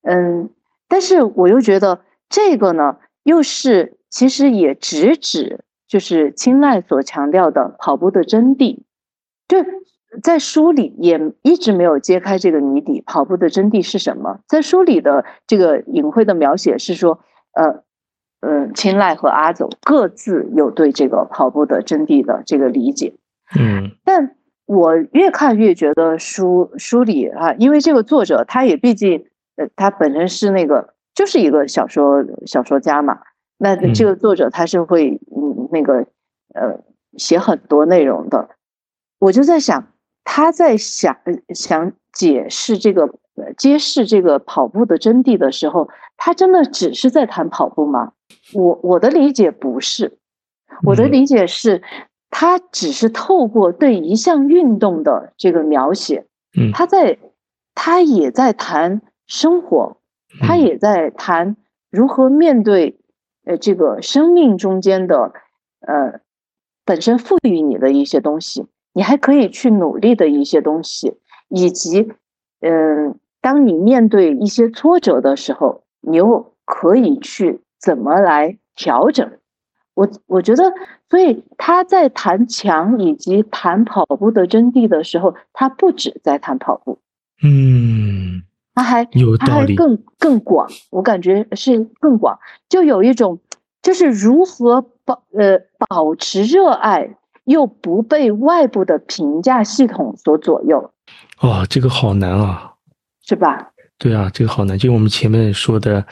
[0.03, 0.49] 嗯，
[0.88, 1.99] 但是我又觉得
[2.30, 8.80] 这个呢，又是其实也直指就是青睐所强调的跑步的真谛，
[9.47, 9.57] 就
[10.22, 14.39] 在书里也一直没有揭开这个谜底，跑步的真谛是什么？
[14.47, 17.19] 在书里的这个隐晦的描写是说，
[17.53, 17.84] 呃，
[18.41, 23.14] 嗯，青睐和阿走各自有对这个跑步的真谛的这个理解，
[23.60, 24.35] 嗯，但
[24.65, 29.26] 我越看越觉得书书里啊，因为这个作者他也毕竟。
[29.56, 33.19] 呃，他本身是那个，就是一个小说小说家嘛。
[33.57, 36.07] 那这个作者他是会嗯那个
[36.53, 36.79] 呃
[37.17, 38.47] 写很多内容的。
[39.19, 39.91] 我就在想，
[40.23, 41.17] 他在想
[41.53, 43.13] 想解释这个
[43.57, 48.13] 揭示这个跑步的真谛的时候，他真的只是在谈跑步吗？
[48.53, 50.17] 我我的理解不是，
[50.83, 51.83] 我的理解是，
[52.29, 56.25] 他只是透过对一项运动的这个描写，
[56.57, 57.17] 嗯，他在
[57.75, 59.01] 他也在谈。
[59.31, 59.97] 生活，
[60.41, 61.57] 他也在谈
[61.89, 62.99] 如何面对，
[63.45, 65.34] 呃，这个生命中间的，
[65.81, 66.19] 呃，
[66.85, 72.14] 本身赋予你的一些东西，你还可以去努力的一些东西，以及，
[72.61, 79.31] 嗯，当你面对一些挫折的时候，你又可以去怎么来调整？
[79.95, 80.72] 我我觉得，
[81.10, 86.99] 所以他在谈强以及谈跑步的真谛的时候，他不止在谈跑步，
[87.43, 88.43] 嗯。
[88.80, 92.39] 他还有他还更更广，我感觉是更广，
[92.69, 93.38] 就有一种
[93.81, 100.91] 就是如何保呃保持热爱，又不被外部的评价系统所左右。
[101.41, 102.73] 哦，这个好难啊，
[103.26, 103.72] 是吧？
[103.97, 104.77] 对啊，这个好难。
[104.77, 106.06] 就我们前面说的，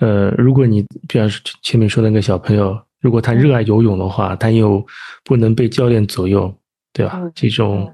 [0.00, 4.82] 呃，如果你比方说前面说那个小朋友，如果他热爱游泳的话，他又
[5.22, 6.50] 不能被教练左右，
[6.94, 7.20] 对吧？
[7.34, 7.92] 这种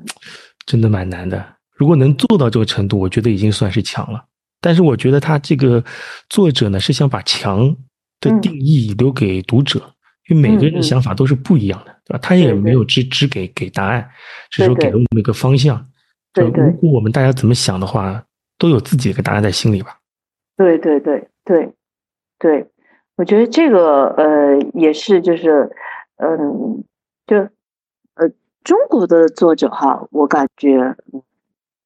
[0.65, 1.45] 真的蛮难的。
[1.83, 4.25] 如果能做到这个程度，我觉得已经算是强了。
[4.61, 5.83] 但是我觉得他这个
[6.29, 7.77] 作者呢，是想把强
[8.21, 9.81] 的定义留给读者，
[10.29, 12.21] 因为每个人的想法都是不一样的，对吧？
[12.23, 14.09] 他也没有只只给给答案，
[14.49, 15.85] 只是说给了我们一个方向。
[16.33, 16.63] 对对。
[16.67, 18.25] 如果我们大家怎么想的话，
[18.59, 19.99] 都有自己的一个答案在心里吧。
[20.57, 21.73] 对对对对
[22.39, 22.65] 对，
[23.17, 25.69] 我觉得这个呃也是就是
[26.19, 26.85] 嗯，
[27.27, 27.39] 就
[28.15, 28.31] 呃
[28.63, 30.95] 中国的作者哈，我感觉。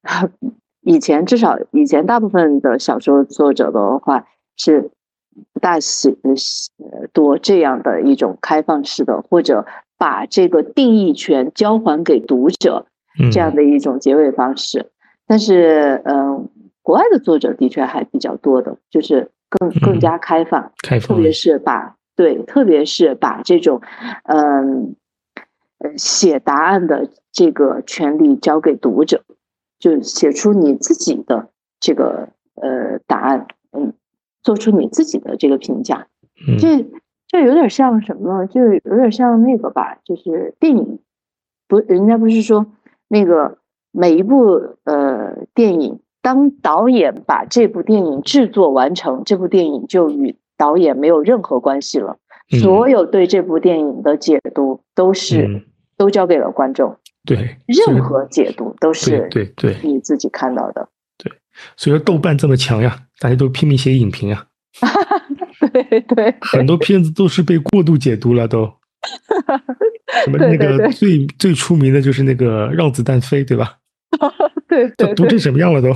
[0.81, 4.25] 以前至少以前大部分的小说作者的话
[4.55, 4.89] 是
[5.53, 6.17] 不大喜
[7.13, 9.65] 多这样的一种开放式的，或者
[9.97, 12.85] 把这个定义权交还给读者
[13.31, 14.91] 这样的一种结尾方式。
[15.27, 16.47] 但是，嗯，
[16.81, 23.81] 国外的作者的确还比较多的，就是更更加开放，开放，特别是把对，特别是把这种
[24.23, 24.95] 嗯
[25.79, 29.21] 呃写答案的这个权利交给读者。
[29.79, 31.49] 就写出你自己的
[31.79, 33.93] 这个呃答案，嗯，
[34.41, 36.07] 做出你自己的这个评价，
[36.59, 36.85] 这
[37.27, 38.45] 这有点像什么？
[38.47, 40.99] 就有点像那个吧，就是电影，
[41.67, 42.65] 不，人家不是说
[43.07, 43.57] 那个
[43.91, 52.17] 每一部呃电影，当导演把这部电影制作完成，这部电影就与导演没有任何关系了，
[52.61, 55.65] 所有对这部电影的解读都是
[55.97, 56.95] 都交给了观众。
[57.27, 60.87] 对，任何解读都是对对你自己看到的。
[61.17, 61.31] 对，
[61.75, 64.47] 所以说豆瓣这么强呀，大家都拼命写影评呀。
[65.73, 68.71] 对对，很多片子都是被过度解读了，都。
[70.23, 73.77] 什么那个最最出名的就是那个《让子弹飞》，对吧？
[74.67, 75.93] 对 对，读成什么样了都？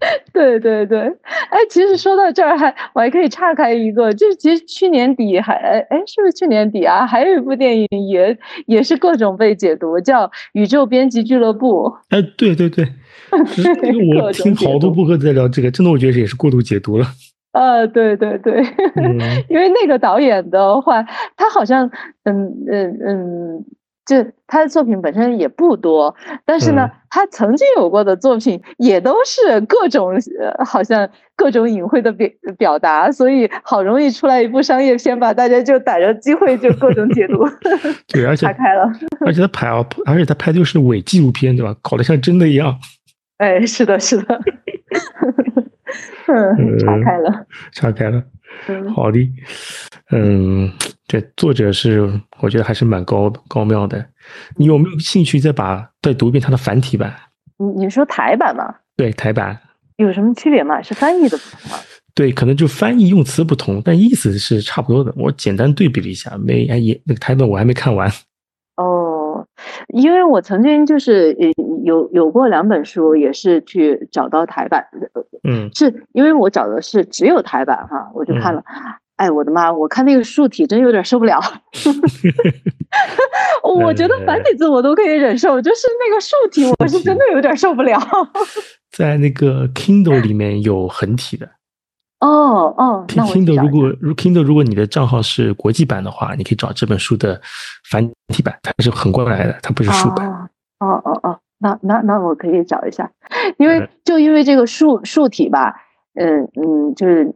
[0.32, 5.54] 对对对，哎，其实说到这儿，还我还可以岔开一个，就是其实去年底还
[5.90, 7.06] 哎，是不是去年底啊？
[7.06, 8.36] 还有一部电影也
[8.66, 11.84] 也是各种被解读，叫《宇宙编辑俱乐部》。
[12.08, 12.86] 哎，对对对，
[14.22, 17.06] 我听好多播客在聊这个，真的我觉得也是过度解读了。
[17.52, 18.64] 呃，对对对，
[19.48, 21.02] 因为那个导演的话，
[21.36, 21.90] 他好像
[22.24, 23.64] 嗯嗯嗯。
[24.10, 26.12] 就他的作品本身也不多，
[26.44, 30.12] 但是呢，他曾经有过的作品也都是各种，
[30.66, 32.28] 好像各种隐晦的表
[32.58, 37.48] 表达，所以好容易出来一部商业片吧，大家就逮着机会就各种解读。
[38.12, 38.90] 对，而且岔开了，
[39.24, 41.72] 而且他拍啊，而且他拍的又是伪纪录片，对吧？
[41.80, 42.76] 搞得像真的一样。
[43.38, 44.40] 哎，是的，是的。
[46.26, 48.24] 嗯，岔开了，岔开了。
[48.94, 49.18] 好的，
[50.10, 50.70] 嗯，
[51.06, 54.04] 这作者是我觉得还是蛮高高妙的。
[54.56, 57.14] 你有没有兴趣再把再读一遍他的繁体版？
[57.58, 58.74] 你你说台版吗？
[58.96, 59.58] 对，台版
[59.96, 60.80] 有什么区别吗？
[60.82, 61.78] 是翻译的不同吗？
[62.14, 65.12] 对，可能就翻译用词不同，但意思是差不多的。
[65.16, 68.10] 我简单对比了一下，没哎也那个台本我还没看完。
[68.76, 69.09] 哦，
[69.88, 71.48] 因为我曾经就是呃
[71.84, 74.86] 有有过两本书，也是去找到台版，
[75.48, 78.62] 嗯，是因为我找的是只有台版哈，我就看了，
[79.16, 81.40] 哎，我的妈，我看那个竖体真有点受不了，
[83.64, 87.98] 我觉得繁体字我都可以忍受，就是那个竖体我是真的有点受不了。
[88.90, 91.48] 在那个 Kindle 里面有横体的。
[92.20, 97.40] 哦哦，Kindle 如果如 Kindle 如果你的账号是国际版的话，你可以找这本书的
[97.90, 100.28] 繁体版，它是横过来的，它不是竖版。
[100.80, 103.10] 哦哦哦，那那那我可以找一下，
[103.56, 105.74] 因为就因为这个竖竖体吧，
[106.12, 107.32] 嗯嗯，就是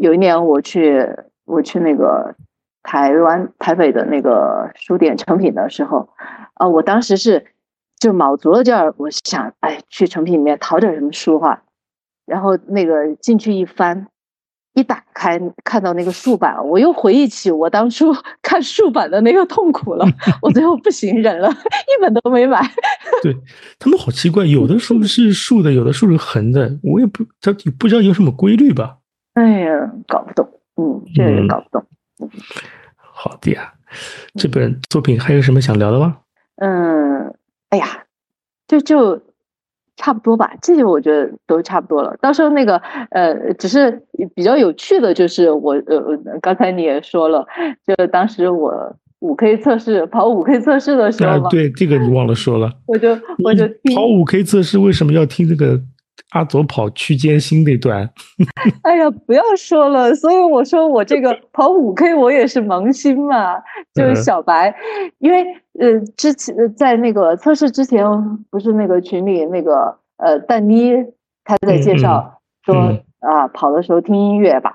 [0.00, 1.06] 有一年我去
[1.44, 2.34] 我去那个
[2.82, 6.08] 台湾台北的那个书店成品的时候，
[6.54, 7.44] 啊，我当时是
[7.98, 11.62] 就卯足了劲儿，我想哎去成品里面淘点什么书哈，
[12.24, 14.06] 然后那个进去一翻。
[14.74, 20.06] 一打开看到那个竖版，我又回忆起我当初 看竖版的那个痛苦了。
[20.40, 22.60] 我最后不行忍了， 一本都没买。
[23.22, 23.36] 对
[23.78, 28.96] 他们好奇怪，有的书是竖的，有的书是横的，我也不他不知道有什么规律吧？
[29.34, 31.86] 哎呀，搞不懂，嗯，这个搞不懂。
[32.96, 33.74] 好的呀，
[34.34, 36.18] 这本作品还有什么想聊的吗？
[36.56, 37.34] 嗯，
[37.68, 38.04] 哎呀，
[38.66, 39.20] 就就。
[40.02, 42.16] 差不多吧，这些我觉得都差不多了。
[42.20, 42.76] 到时候那个
[43.10, 44.02] 呃，只是
[44.34, 47.46] 比较有趣的，就是我呃，刚才你也说了，
[47.86, 53.64] 就当时我五 K 测试跑五 K 测试的时候，对这个你忘了说了，我就我就
[53.94, 55.80] 跑五 K 测试为什么要听这个
[56.32, 58.08] 阿左跑区间心那段？
[58.82, 63.56] 哎呀，不要说了，所以我说我这个 跑五 K 我也是萌新嘛，
[63.94, 64.74] 就是小白，
[65.18, 65.44] 因为。
[65.80, 68.04] 呃，之前在那个测试之前，
[68.50, 70.92] 不是那个群里那个呃，蛋妮
[71.44, 72.74] 她在介绍说
[73.20, 74.70] 啊，跑的时候听音乐，把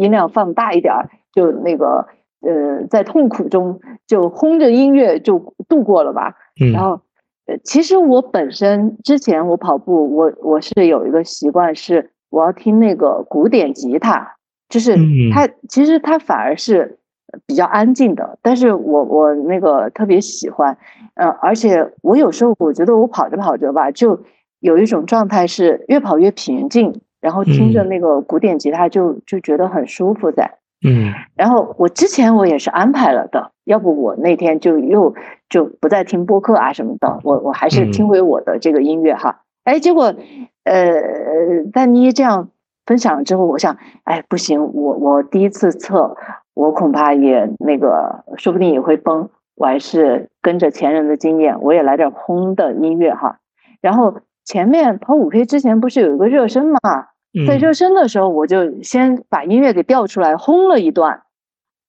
[0.00, 0.92] 音量放大一点，
[1.32, 2.04] 就那个
[2.40, 6.34] 呃，在痛苦中就轰着音乐就度过了吧。
[6.74, 7.00] 然后，
[7.46, 14.36] 呃，其实我本身之前我跑步，我我是有一个习惯，是我要听那个古典吉他，
[14.68, 14.96] 就是
[15.32, 16.98] 它其实它反而是。
[17.46, 20.76] 比较安静的，但是我我那个特别喜欢，
[21.14, 24.20] 呃，而且我有时候我觉得我跑着跑着吧，就
[24.60, 35.14] 有一种状态是越跑越平静，然后听着那个古典吉他就就觉得很舒服在，嗯，然后我之前我也是安排了的，要不我那天就又
[35.52, 40.14] 就不再听播客啊什么的，我我还是听回我的这个音乐哈，哎，结果
[40.64, 40.94] 呃，
[41.72, 42.48] 但妮这样
[42.86, 46.16] 分享了之后，我想，哎，不行，我我第一次测。
[46.54, 49.30] 我恐怕也那个，说不定也会崩。
[49.54, 53.38] 我还是跟着前人的经验，我也来点轰的音乐哈。
[53.80, 56.78] 然后前面跑五 K 之前不是有一个热身嘛？
[57.48, 61.22] 在热身的时候，我就先把音乐给调出来轰了一段。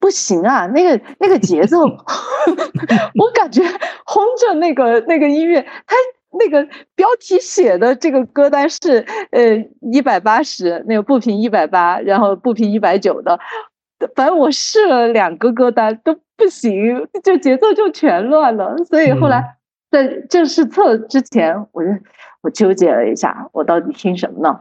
[0.04, 1.80] 不行啊，那个那个节奏，
[3.16, 3.62] 我感觉
[4.04, 5.96] 轰着那个那个音乐，它
[6.38, 6.62] 那个
[6.94, 13.40] 标题写的这个歌单是呃一百八十，那个步频一百八，然后步频一百九的。
[14.14, 18.76] 反正我试了两个歌单都不行，就节奏就全乱了。
[18.84, 19.56] 所以后来
[19.90, 21.88] 在正式测之前，我就
[22.42, 24.60] 我纠结了一下，我到底听什么呢？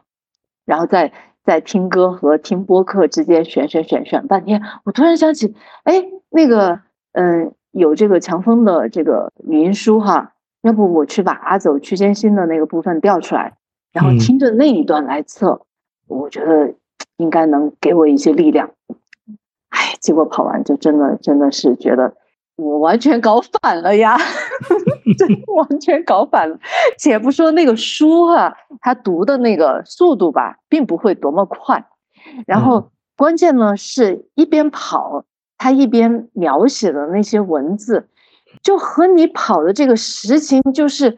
[0.63, 1.11] 然后在
[1.43, 5.53] 在听歌和听播客之间选选选选半天，我突然想起，
[5.83, 6.79] 哎，那个
[7.11, 13.53] 嗯，有这个强风的这个语音书哈，要不我去把阿走区间新的那个部分调出来，
[13.91, 15.65] 然后听着那一段来测，
[16.07, 16.73] 我觉得
[17.17, 18.71] 应该能给我一些力量。
[19.69, 22.15] 哎，结果跑完就真的真的是觉得
[22.55, 24.17] 我完全搞反了呀，
[25.17, 26.59] 真完全搞反了。
[26.97, 31.85] 且不说那个书哈，他读的那个速度吧，并不会多么快。
[32.45, 35.25] 然后关键呢，是一边跑，
[35.57, 38.07] 他一边描写的那些文字，
[38.61, 41.17] 就和你跑的这个实情就是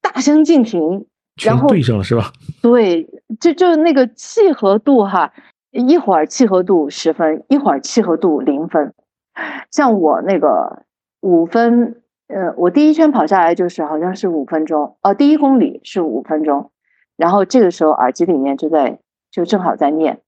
[0.00, 1.06] 大相径庭。
[1.42, 2.32] 然后对上了是吧？
[2.62, 3.06] 对，
[3.40, 5.32] 就就那个契合度哈。
[5.72, 8.94] 一会儿契合度十分，一会儿契合度零分。
[9.70, 10.84] 像我那个
[11.20, 16.70] 五分，呃，我第一圈跑下来就是好像是五分钟，哦，第一公里是五分钟。
[17.16, 18.98] 然后这个时候耳机里面就在
[19.30, 20.20] 就正好在念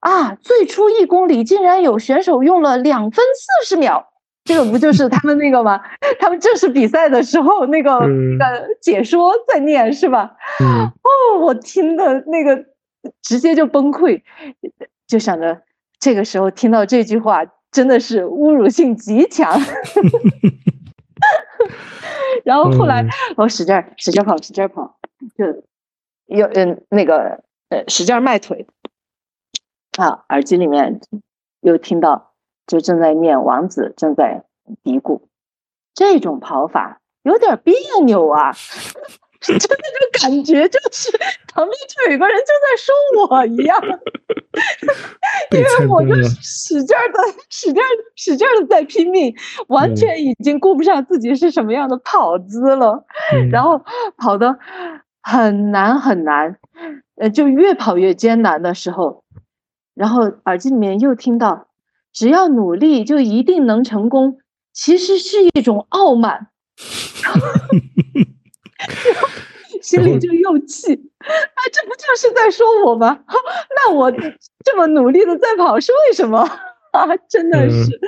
[0.00, 4.08] 啊，最初一公里竟然有选手用了两分四十秒，
[4.44, 5.80] 这个不就是他们那个吗？
[6.20, 10.36] 他们正式比赛的时候那个呃解说在念是吧？
[10.60, 12.64] 哦，我听的那个。
[13.20, 14.22] 直接就崩溃，
[15.08, 15.62] 就想着
[15.98, 19.58] 这个时候听到这句话真的是侮辱性极强。
[22.44, 23.04] 然后后来
[23.36, 24.98] 我使劲使劲跑，使劲跑，
[25.36, 25.64] 就
[26.26, 28.66] 又嗯那个呃使劲迈腿
[29.98, 31.00] 啊，耳机里面
[31.60, 32.34] 又听到
[32.66, 34.44] 就正在念王子正在
[34.82, 35.22] 嘀咕，
[35.94, 37.74] 这种跑法有点别
[38.04, 38.52] 扭啊。
[39.42, 39.68] 就那种
[40.20, 41.10] 感觉，就是
[41.52, 42.94] 旁边就有个人就在说
[43.26, 43.80] 我一样，
[45.50, 47.18] 因为我就使劲的、
[47.50, 47.82] 使劲、
[48.16, 49.34] 使劲的在拼命，
[49.68, 53.04] 完全已经顾不上自己是什么样的跑姿了，
[53.50, 53.80] 然后
[54.16, 54.58] 跑的
[55.22, 56.58] 很难很难，
[57.16, 59.24] 呃，就越跑越艰难的时候，
[59.94, 61.66] 然后耳机里面又听到，
[62.12, 64.38] 只要努力就一定能成功，
[64.72, 66.48] 其实是一种傲慢。
[69.82, 73.18] 心里就又气，啊，这不就是在说我吗？
[73.76, 74.10] 那我
[74.64, 76.38] 这么努力的在跑是为什么
[76.92, 77.06] 啊？
[77.28, 78.00] 真的是，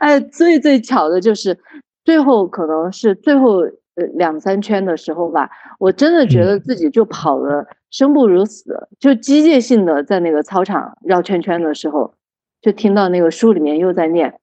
[0.00, 1.56] 哎，最最巧的就是
[2.04, 5.48] 最后可能是最后呃两三圈的时候吧，
[5.78, 12.12] 我真的觉得自己就跑了生不如死，就机械性的在那个操场绕圈圈的时候，
[12.60, 14.40] 就听到那个书里面又在念。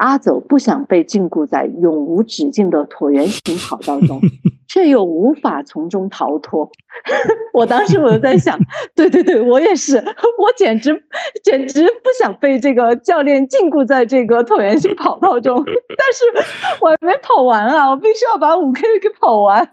[0.00, 4.18] 阿走不想被禁锢在永无止境的椭圆形跑道中，
[4.66, 6.70] 却又无法从中逃脱。
[7.52, 8.58] 我当时我就在想，
[8.96, 11.04] 对对对，我也是，我简直
[11.44, 15.62] 简直不想被这个教练禁锢在这个椭圆形跑道中。
[15.64, 15.68] 但
[16.14, 19.68] 是我还没跑完啊，我必须要把五 K 给跑完。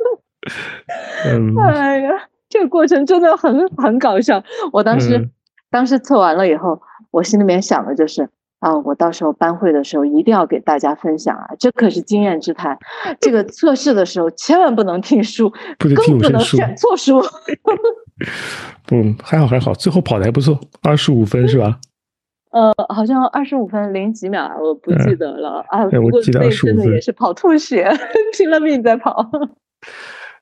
[1.57, 2.11] 哎呀，
[2.49, 4.43] 这个过程真的很很搞笑。
[4.73, 5.29] 我当时
[5.71, 6.81] 当时测完了以后，
[7.11, 8.27] 我心里面想的就是。
[8.59, 11.47] 啊，我到时候班会的时候一定要给大家分享啊！
[11.59, 12.77] 这可是经验之谈。
[13.19, 17.21] 这个测试的时候千万不能听书，更不能选错书。
[18.87, 21.79] 不，还好还好，最后跑的还不错，二十五分是吧？
[22.49, 25.85] 呃，好像二十五分零几秒，我不记得了啊。
[25.85, 27.87] 不过那真的也是跑吐血，
[28.33, 29.29] 拼了命在跑。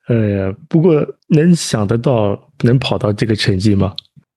[0.07, 3.93] 哎呀，不过能想得到能跑到这个成绩吗？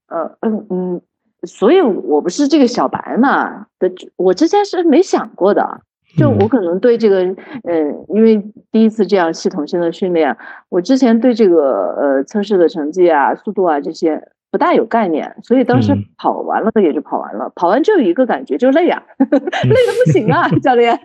[0.09, 1.01] 呃嗯嗯。
[1.45, 5.83] 所以，我不是这个小白嘛的，我之前是没想过的。
[6.17, 7.23] 就我可能对这个，
[7.65, 8.43] 嗯，因为
[8.73, 10.35] 第一次这样系统性的训练，
[10.71, 14.21] 我之前对这个呃测试的成绩啊、速度啊这些
[14.51, 20.99] 不大有概念，所以当时跑完了也就跑完了，跑完就有一个感觉，就累啊， 累的不行啊， 教练。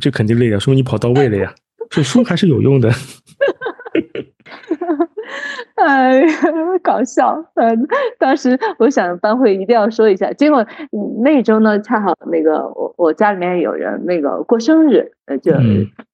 [0.00, 1.52] 这肯定累啊，说明你跑到位了呀，
[1.90, 2.90] 这书还是有用的。
[5.84, 6.28] 哎呀，
[6.82, 7.44] 搞笑！
[7.54, 7.86] 嗯，
[8.18, 10.66] 当时我想班会一定要说一下，结果
[11.22, 15.52] 那周呢，恰好那个我我家里面有人那个过生日，呃，就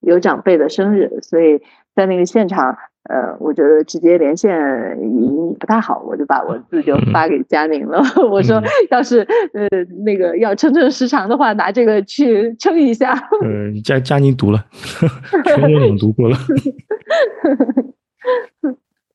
[0.01, 1.61] 有长辈的生日，所以
[1.95, 2.77] 在那个现场，
[3.09, 4.53] 呃，我觉得直接连线
[5.01, 8.03] 语音不太好，我就把文字就发给佳宁了。
[8.31, 9.21] 我说，要是
[9.55, 9.69] 呃
[10.05, 13.15] 那个要称称时长的话，拿这个去称一下。
[13.45, 14.65] 嗯，佳佳宁读了，
[15.47, 16.37] 全文朗读过了。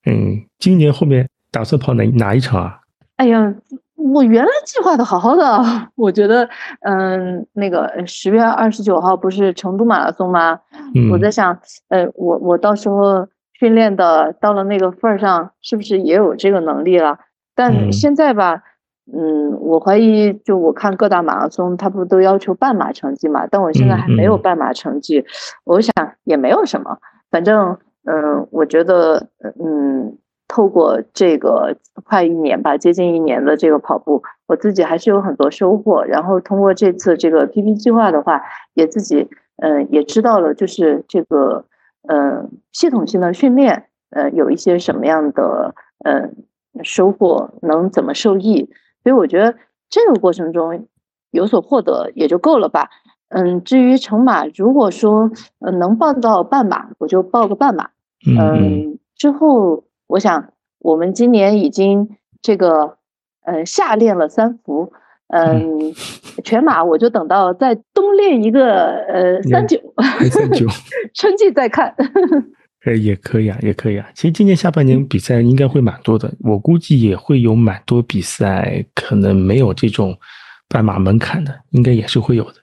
[0.05, 2.79] 嗯，今年后面打算跑哪哪一场啊？
[3.17, 3.53] 哎呀，
[3.95, 5.43] 我原来计划的好好的，
[5.95, 6.47] 我觉得，
[6.81, 10.59] 嗯，那个十月二十九号不是成都马拉松吗？
[11.11, 11.57] 我在想，
[11.87, 17.17] 呃，我我到时候训练的到了那个份儿上，是不是也有这个能力了？
[17.55, 18.61] 但现在吧，
[19.11, 23.47] 嗯，我怀疑，就我看各大马拉松，他不都要求半马成绩嘛？
[23.49, 25.23] 但我现在还没有半马成绩，
[25.63, 25.93] 我想
[26.25, 26.97] 也没有什么，
[27.31, 27.77] 反正。
[28.05, 29.27] 嗯，我觉得，
[29.59, 30.17] 嗯，
[30.47, 36.03] 透过这个快一年吧，接近一年的这个跑步，我自己还是有很多收获。
[36.05, 38.41] 然后通过这次这个 PP 计划的话，
[38.75, 39.27] 也自己，
[39.57, 41.65] 嗯，也知道了，就是这个，
[42.07, 45.73] 嗯，系统性的训练，呃，有一些什么样的，
[46.03, 46.35] 嗯，
[46.83, 48.69] 收获，能怎么受益。
[49.03, 49.55] 所以我觉得
[49.89, 50.87] 这个过程中
[51.31, 52.89] 有所获得也就够了吧。
[53.29, 57.89] 嗯，至于成马，如果说呃能报到半马，我就报个半马。
[58.27, 62.97] 嗯，之后我想，我们今年已经这个，
[63.43, 64.91] 呃，夏练了三伏，
[65.27, 65.93] 嗯，
[66.43, 68.73] 全马我就等到再冬练一个，
[69.07, 69.79] 呃，三九，
[70.29, 70.65] 三九，
[71.13, 71.95] 春季再看。
[72.85, 74.07] 呃，也可以啊，也可以啊。
[74.13, 80.15] 其实今年下半年比赛应该会蛮多的，我估计也会有蛮多比赛，可能没有这种
[80.69, 82.55] 半马门槛的，应该也是会有的。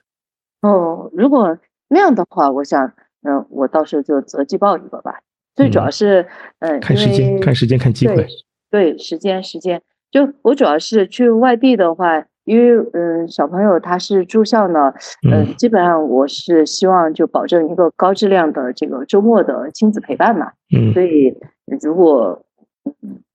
[0.61, 1.57] 哦，如果
[1.89, 5.19] 那样的话，我想，嗯，我到时候就择机报一个吧。
[5.55, 6.25] 最主要是，
[6.59, 8.27] 嗯，看时间，看时间，看机会。
[8.71, 9.81] 对，时间，时间。
[10.09, 14.93] 就我主要是去外地的话，因为嗯，小朋友他是住校呢，
[15.29, 20.51] 嗯，基本上我是希望就保证一个高质量的这个周末的亲子陪伴嘛。
[20.75, 20.91] 嗯。
[20.93, 21.35] 所以
[21.81, 22.43] 如果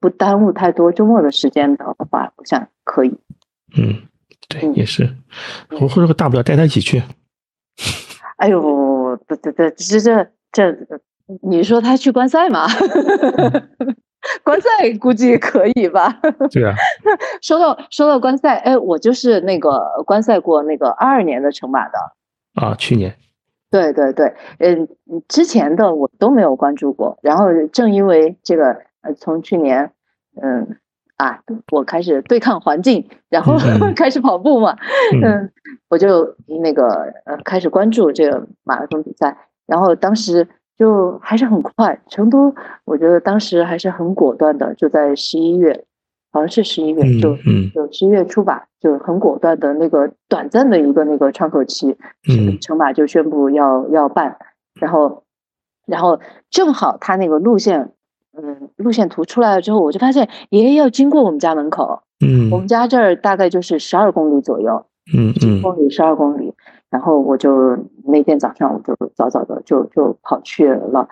[0.01, 3.17] 不耽误太多周末的时间的话，我想可以。
[3.77, 3.95] 嗯，
[4.49, 5.09] 对，也是。
[5.81, 7.03] 我或者大不了带他一起去。
[8.39, 10.01] 哎呦，这这这这
[10.53, 11.01] 这这。
[11.43, 12.67] 你说他去观赛吗？
[14.43, 14.69] 观赛
[14.99, 16.19] 估计可以吧。
[16.51, 16.75] 对啊。
[17.41, 21.99] 说到说到观赛，哎，我就是那个观赛过那个二二年的成马的。
[22.55, 23.15] 啊，去年。
[23.71, 24.89] 对对对，嗯，
[25.29, 29.93] 之前的我都没有关注过，然后正因为这个，呃，从去年，
[30.41, 30.79] 嗯
[31.19, 31.41] 啊，
[31.71, 33.59] 我开始对抗环境，然后
[33.95, 34.75] 开始跑步嘛，
[35.23, 35.53] 嗯，
[35.91, 39.37] 我就那个呃开始关注这个马拉松比赛，
[39.67, 40.49] 然后当时
[40.79, 45.85] 就还是很快，成都我觉得当时还是很果断的，就在十一月。
[46.31, 47.35] 好像是十一月，就
[47.75, 51.97] 就十一月初吧，就很果断的那个短暂的一个那个窗口期，
[52.29, 54.37] 嗯，成马就宣布要要办，
[54.79, 55.25] 然后，
[55.87, 57.93] 然后正好他那个路线，
[58.37, 64.85] 嗯，路线图出来了之后，我就发现，爷爷要经过我们家门口，嗯，我们家这儿大概就是十二公里左右，
[65.17, 66.48] 嗯嗯，公里十二公里，
[66.91, 71.09] 然后我就那天早上我就早早的就就跑去了。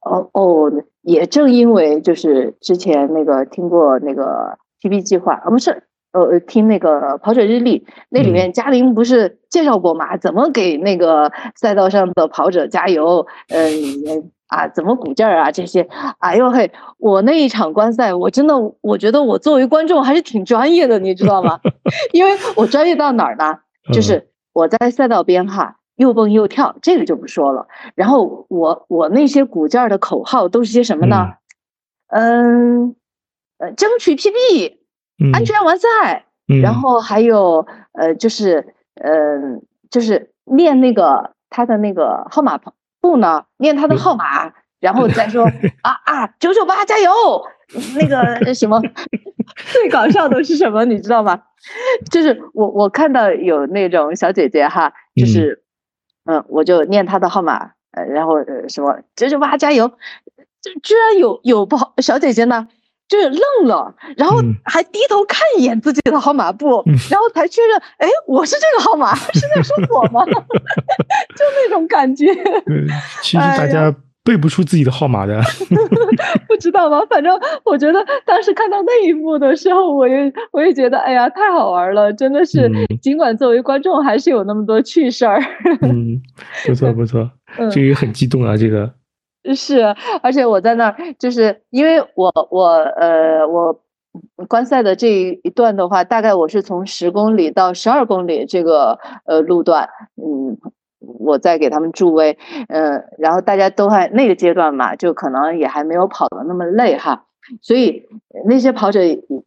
[0.00, 0.70] 哦哦，
[1.00, 10.14] 也正因为就是之前那个听过那个 PB 计划啊，不是，呃，听那个跑者日历，那里面嘉玲不是介绍过嘛？
[10.18, 13.26] 怎么给那个赛道上的跑者加油？
[13.48, 15.50] 嗯啊，怎么鼓劲儿啊？
[15.50, 15.88] 这些，
[16.18, 21.58] 哎呦嘿，我那一场观赛，我真的我觉得我作为观众还是挺专业的，你知道吗？
[22.12, 23.56] 因为我专业到哪儿呢？
[23.90, 25.76] 就是我在赛道边哈。
[25.96, 27.68] 又蹦又跳，这个就不说了。
[27.94, 31.34] 然后我我那些鼓劲儿的口号都是些什么呢？
[32.08, 32.96] 嗯，
[33.58, 34.78] 呃，争取 PB，
[35.32, 36.24] 安全完赛。
[36.60, 42.60] 然后还有呃，就是呃，就是念那个他的那个号码
[43.00, 45.44] 布呢，念他的号码，然后再说
[45.82, 47.08] 啊啊，九九八加油！
[47.96, 48.06] 那
[48.44, 48.80] 个什么，
[49.72, 50.84] 最搞笑的是什么？
[50.84, 51.40] 你知道吗？
[52.10, 55.60] 就是我我看到有那种小姐姐哈，就是。
[56.26, 59.86] 嗯，我就念她的号码，呃，然后呃什么九九八加油，
[60.62, 62.66] 就居然有有不好小姐姐呢，
[63.06, 70.24] 就是愣了，然后还低头看一眼自己的号码布，然后才确认，哎，我是这个号码， 是在说我吗？
[70.24, 70.32] 就
[71.56, 72.24] 那种感觉。
[72.34, 72.86] 对
[73.20, 73.94] 其实大家。
[74.24, 75.38] 背不出自己的号码的，
[76.48, 77.02] 不知道吗？
[77.10, 82.70] 反正我觉得当时看到那一幕的时候，我也我也觉得，哎呀，太好玩了，真的是。
[83.02, 85.38] 尽管作为观众，还是有那么多趣事儿。
[85.82, 86.20] 嗯，
[86.66, 87.30] 不错 不错，
[87.70, 88.90] 这个很激动啊，这个。
[89.54, 93.78] 是，而且我在那儿，就是因为我我呃我
[94.48, 99.86] 观赛的这一段的话，大概我是从十公里到十二公里这个呃路段，
[100.16, 100.56] 嗯。
[101.18, 102.36] 我在给他们助威，
[102.68, 107.24] 呃，然后大家都还那个阶段嘛，就可能也还没有跑的那么累哈，
[107.62, 108.06] 所以
[108.46, 109.00] 那些跑者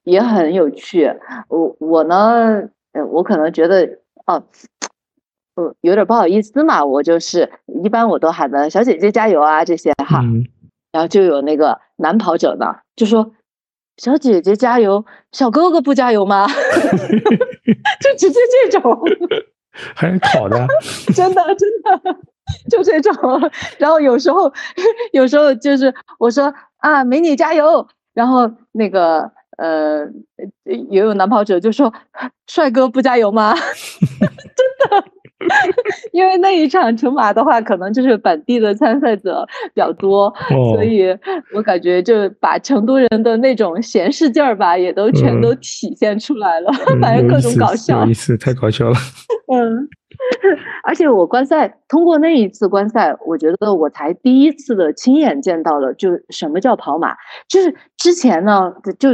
[0.03, 1.11] 也很有趣。
[1.49, 2.63] 我我呢，
[3.11, 4.43] 我可能觉得哦，
[5.55, 7.49] 呃，有点不好意思嘛，我就是
[7.83, 10.21] 一般我都喊的小姐姐加油啊这些哈，
[10.91, 13.31] 然后就有那个男跑者呢，就说
[13.97, 16.47] 小姐姐加油，小哥哥不加油吗？
[17.99, 18.39] 就直接
[18.69, 18.99] 这种。
[19.95, 20.67] 还是烤的，
[21.15, 22.17] 真的真的
[22.69, 23.51] 就这种。
[23.77, 24.51] 然后有时候
[25.13, 27.87] 有时候就是我说啊，美女加油。
[28.13, 30.03] 然后那个呃，
[30.89, 31.93] 也有男跑者就说，
[32.47, 33.53] 帅哥不加油吗？
[34.19, 35.05] 真的。
[36.11, 40.33] 因为那一场成马的话，可能就是本地的参赛者比较多，
[40.73, 41.15] 所以
[41.53, 48.95] 我感觉就把成都人的那种闲事劲儿吧，也都全都体现出来了， 反正各种搞笑，有意思，太搞笑了。
[49.53, 49.87] 嗯。
[50.83, 57.15] 而且我观赛通过那一次观赛，我觉得我才第一次的亲眼见到了，就什么叫跑马。
[57.47, 59.09] 就是之前呢，就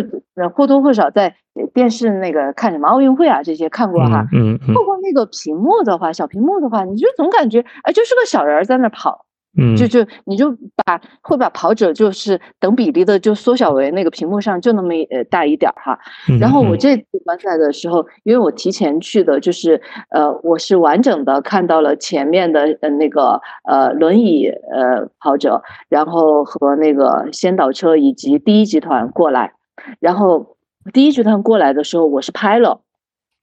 [0.55, 1.35] 或多或少在
[1.73, 4.25] 电视那个看什么奥运会啊这些看过哈。
[4.33, 4.73] 嗯嗯。
[4.73, 9.25] 透过那个屏幕的话，小屏幕的话，你就总感觉哎，就是个小人在那跑。
[9.55, 10.49] 嗯，就就你就
[10.83, 15.99] 把会把跑者就是等比例的就缩小为那个屏幕上就那么呃大一点儿哈。
[16.39, 29.53] 然后我这次观赛的时候，因为我提前去的，就是呃我是完整的看到了前面的呃那个呃轮椅呃跑者，然后和那个先导车以及第一集团过来，
[29.99, 30.57] 然后
[30.91, 32.81] 第一集团过来的时候，我是拍了。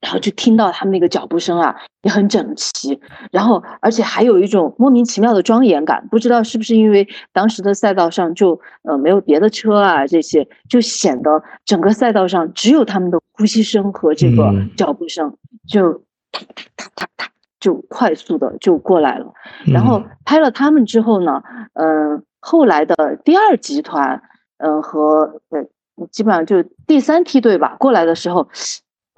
[0.00, 2.98] 然后就听到他们那个脚步声啊，也很整齐，
[3.30, 15.36] 然后而且还有一种莫名其妙的庄严感，不知道是不是因为当时的赛道上就呃没有别的车啊，这些就显得整个赛道上只有他们的呼吸声和这个脚步声，
[15.68, 15.92] 就
[16.32, 16.40] 哒
[16.76, 17.26] 哒哒哒
[17.60, 19.26] 就快速的就过来了。
[19.66, 21.42] 然后拍了他们之后呢，
[21.74, 24.22] 嗯，后来的第二集团，
[24.56, 28.48] 嗯和呃基本上就第三梯队吧过来的时候。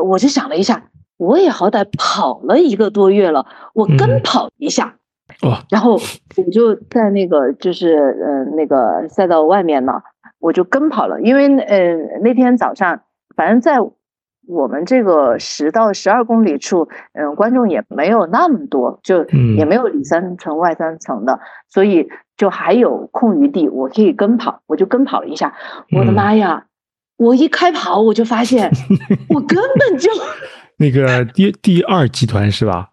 [0.02, 0.84] 我就想了一下，
[1.16, 4.96] 我也好歹跑了一个多月了，我跟跑一下，
[5.42, 10.02] 哦，然后我就在那个就是呃那个赛道外面呢，
[10.38, 13.02] 我就跟跑了，因为呃那天早上
[13.36, 13.78] 反正在
[14.48, 19.24] 我们这个十到十二公里处，嗯，观众也没有那么多，就
[19.56, 21.38] 也没有里三层外三层的，
[21.68, 25.54] 所以就还有空余地，我可以跟跑，我就跟跑了一下。
[25.96, 26.66] 我的妈呀！
[27.22, 28.68] 我一开跑，我就发现
[29.30, 30.10] 我根本就
[30.76, 32.88] 那个第第二集团是吧？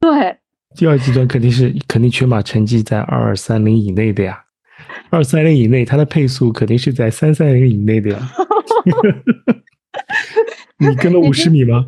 [0.00, 0.36] 对，
[0.76, 4.44] 第二集团肯定是肯定全马成绩在二三零以内的呀，
[5.10, 8.18] 二三零以内，它的配速肯定是在三三零以内的呀。
[10.78, 11.84] 你跟了五十米吗？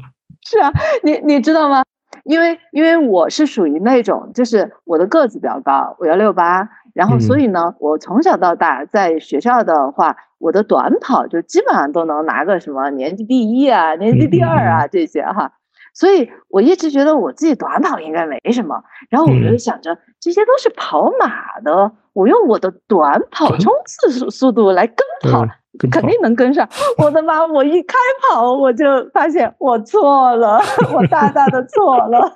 [0.48, 0.72] 是啊，
[1.02, 1.84] 你你知道吗？
[2.24, 15.52] 因为因为我是属于那种，就是我的个子比较高，我幺六八，然后所以呢，我从小到大在学校的话，我的短跑就基本上都能拿个什么年级第一啊， 年级第二啊这些哈，
[15.94, 24.96] 所以我一直觉得我自己短跑应该没什么，然后我就想着这些都是跑马的，我用我的短跑冲刺速速度来跟
[25.30, 25.46] 跑。
[25.78, 26.68] 肯定能跟上！
[26.98, 27.44] 我的妈！
[27.46, 27.94] 我一开
[28.30, 30.60] 跑，我就发现我错了，
[30.94, 32.32] 我大大的错了。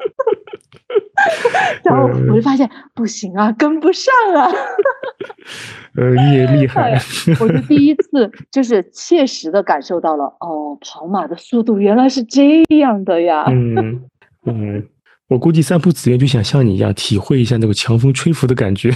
[1.85, 4.51] 然后我就发现不行啊，跟不上啊。
[5.97, 7.01] 呃，你也厉害。
[7.41, 13.45] 我就第一次就是切实的感受到了，哦，跑马的速度原来是这样的呀。
[13.49, 14.03] 嗯
[14.47, 14.87] 嗯，
[15.29, 18.91] 我估计三浦子苑就想像你一样，体会一下那个强风吹拂的感觉。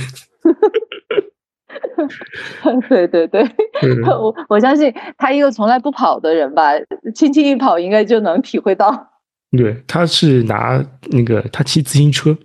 [2.88, 3.42] 对 对对，
[4.06, 6.72] 我我相信他一个从来不跑的人吧，
[7.14, 9.10] 轻轻一跑应该就能体会到。
[9.56, 12.36] 对，他是拿那个他骑自行车，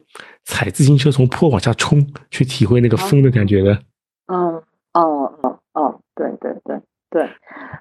[0.46, 3.74] 踩自行车从坡往下冲，去体会那个风的感觉的。
[4.28, 4.62] 嗯，
[4.94, 7.30] 哦哦哦，对对对对，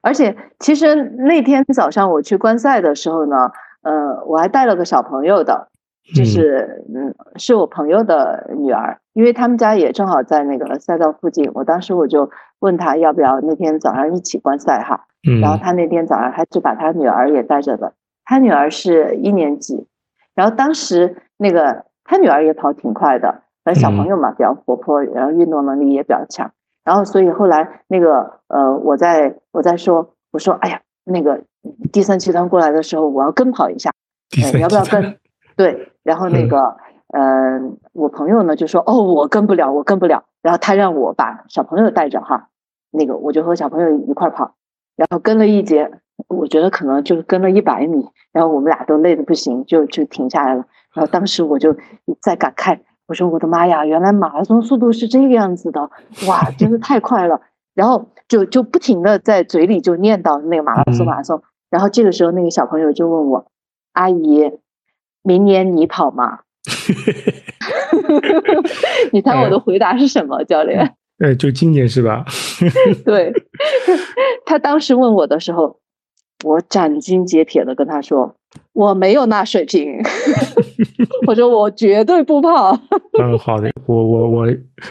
[0.02, 3.50] 而且其实那天早上我去观赛的时候呢，
[3.82, 5.67] 呃，我还带了个小朋友的。
[6.14, 11.50] 就是嗯，是我朋友的女儿，因为他们家也正好在那个赛道附近。
[11.54, 12.30] 我当时我就
[12.60, 15.04] 问他要不要那天早上一起观赛哈，
[15.42, 17.92] 然后他那天早上还是把他女儿也带着的。
[18.24, 19.86] 他女儿是一年级，
[20.34, 26.50] 然后当时那个他女儿也跑挺快的，反正小朋友嘛比较活泼，然后运动能力也比较强。
[26.84, 31.42] 然后所以后来那个呃，我在我在说，我说哎呀，那个
[31.92, 33.90] 第三集团过来的时候，我要跟跑一下，
[34.34, 35.18] 你要不要跟？
[35.58, 36.76] 对，然后那个，
[37.12, 40.22] 嗯，我朋友呢就说，哦，我跟不了，我跟不了。
[40.40, 42.48] 然后他让我把小朋友带着哈，
[42.92, 44.54] 那个我就和小朋友一块跑，
[44.94, 45.90] 然后跟了一节，
[46.28, 50.64] 我觉得可能就跟了一百米，然后我们俩都累得不行，就就停下来了。
[50.94, 51.76] 然后当时我就
[52.22, 52.78] 在感慨，
[53.08, 55.90] 我说我的妈呀，原来马拉松速度是这个样子的，
[56.28, 57.40] 哇，真的太快了。
[57.74, 61.42] 然后就就不停的在嘴里就念叨那个马拉松马拉松。
[61.68, 63.50] 然后这个时候那个小朋友就问我，
[63.92, 64.52] 阿姨。
[65.22, 66.40] 明年你跑吗？
[69.12, 70.94] 你猜我的回答是什么，教练？
[71.18, 72.24] 呃，就今年是吧？
[73.04, 73.32] 对，
[74.46, 75.78] 他当时问我的时候，
[76.44, 78.36] 我斩钉截铁的跟他说，
[78.72, 80.00] 我没有那水平，
[81.26, 82.78] 我说我绝对不跑。
[83.20, 84.46] 嗯，好的，我我我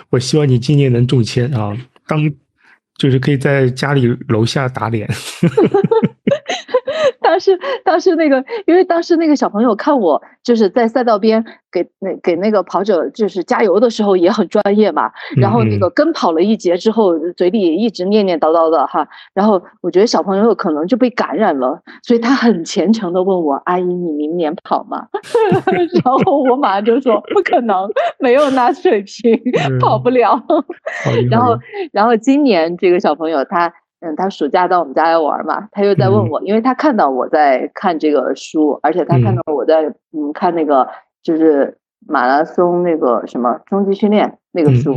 [0.10, 1.74] 我希望你今年能中签啊，
[2.08, 2.20] 当
[2.98, 5.08] 就是可以在家里楼下打脸。
[7.38, 25.06] 当时，当时那个，因为当时那个小朋友看我就是在赛道边给那给那个跑者就是加油的时候也很专业嘛，然后那个跟跑了一节之后，嘴里一直念念叨叨的哈，然后我觉得小朋友可能就被感染了，所以他很虔诚的问我：“阿姨，你明年跑吗？”
[26.04, 27.88] 然后我马上就说：“不可能，
[28.18, 29.40] 没有那水平，
[29.80, 30.44] 跑不了。”
[31.30, 31.56] 然后，
[31.92, 33.72] 然后今年这个小朋友他。
[34.00, 40.88] 嗯，他暑假到我们家来玩嘛，他又在问我，因为他看到我在看这个书，而且他看到我在嗯看那个
[41.24, 41.76] 就是
[42.06, 44.94] 马拉松那个什么终极训练那个书，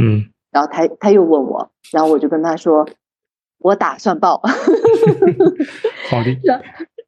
[0.51, 2.87] 然后他他又问我，然后我就跟他说，
[3.59, 4.43] 我打算报。
[6.11, 6.37] 好的。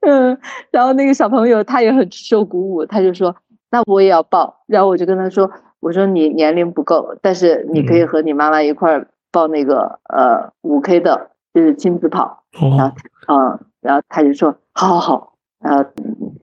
[0.01, 0.39] 嗯，
[0.71, 3.37] 然后那个小朋友他也很受鼓舞，他就说
[3.71, 5.51] 那我也要报，然后我就跟他说，
[5.81, 11.32] 我说你年龄不够，但是你可以和你妈妈一块儿报那个呃五 K 的。
[11.53, 12.45] 就是亲自跑，
[12.77, 12.97] 然后
[13.29, 15.85] 嗯，然后他就说好好好，然后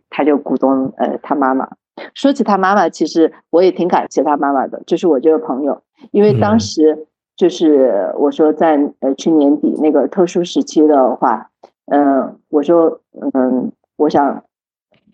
[0.09, 1.67] 他就鼓动呃他妈妈。
[2.13, 5.81] 说起他妈妈，其实我也挺感谢他妈妈的，就是我这个朋友，
[6.11, 11.49] 因为当时就是我说在呃去年底那个特殊时期的话，
[11.87, 13.01] 嗯，我说
[13.33, 14.43] 嗯，我想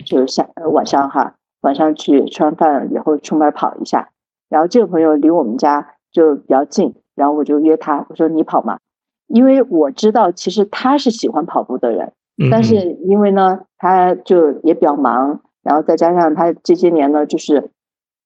[0.06, 4.10] 就是下晚上哈，晚上去吃完饭以后出门跑一下，
[4.50, 8.78] 然后这个朋友离我们家就比较近，然后我就约他，我说你跑吗？
[9.28, 12.12] 因为我知道，其实他是喜欢跑步的人，
[12.52, 17.70] 但是因为呢，他就也比较忙，然后再加上他这些年呢，就是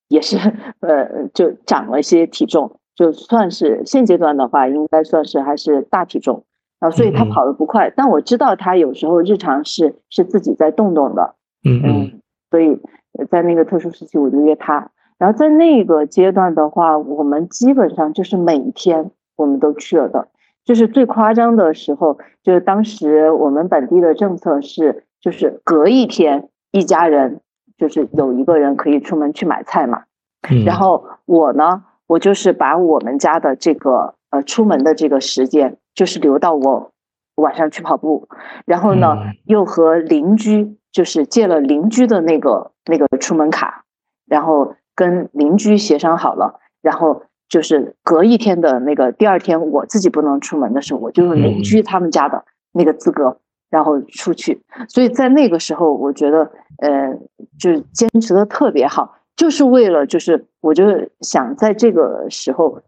[0.07, 0.37] 也是
[0.81, 6.43] 呃，就长了一些体重，就算是现阶段的话，应该算是还是大体重。
[6.79, 11.35] 然后所以他跑得不快，但我知道他有时候日常是是自己在动动的，
[11.65, 12.79] 嗯嗯所以
[13.17, 20.29] 呃在那个特殊时期我就约他，然后在那个阶段的话，我们基本上就是每一天我们都去了的，
[20.65, 27.41] 就是最夸张的时候，就是当时我们本地的政策是，就是隔一天一家人
[27.77, 30.03] 就是有一个人可以出门去买菜嘛，
[30.49, 36.91] 嗯，然后我呢，我就是把我们家的这个呃出门的这个时间，就是留到我
[37.35, 38.27] 晚上去跑步，
[38.65, 43.85] 然后呢，嗯又和邻居就是借了邻居的那个那个出门卡，
[44.27, 53.37] 然后跟邻居协商好了，然后就是隔一天的那个第二天我自己不能出门的时候，我就用邻居他们家的那个资格。
[53.71, 57.15] 然后出去，所以在那个时候，我觉得，呃，
[57.59, 60.85] 就是坚持的特别好，就是为了，就是我就
[61.21, 62.81] 想在这个时候，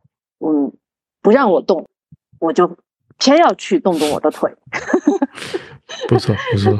[0.44, 0.74] 嗯，
[1.22, 1.88] 不让我动，
[2.40, 2.68] 我就
[3.20, 4.52] 偏要去动动我的腿，
[6.10, 6.74] 不错不错，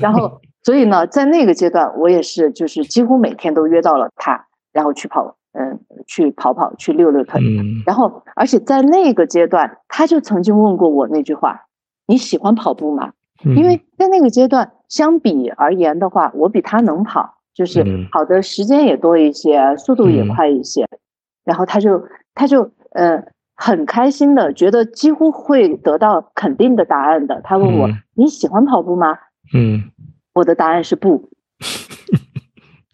[0.00, 11.66] 然后，所以呢，在那个阶段，我也是，就是几乎每天都约到了他，然后去跑，嗯，去跑跑，去溜溜腿，嗯然后，而且在那个阶段，他就曾经问过我那句话
[12.06, 13.12] ：“你喜欢跑步吗？”
[13.44, 20.86] 嗯，因为在那个阶段，相比而言的话，我比他能跑，就是嗯跑的时间也多一些，速度也嗯快一些。
[21.44, 22.02] 然后他就
[22.34, 23.22] 他就呃
[23.56, 27.40] 很开心的，觉得几乎会得到肯定的答案的。
[27.42, 29.18] 他问我、嗯你喜欢跑步吗？
[29.54, 29.90] 嗯
[30.34, 31.28] 我的答案是不，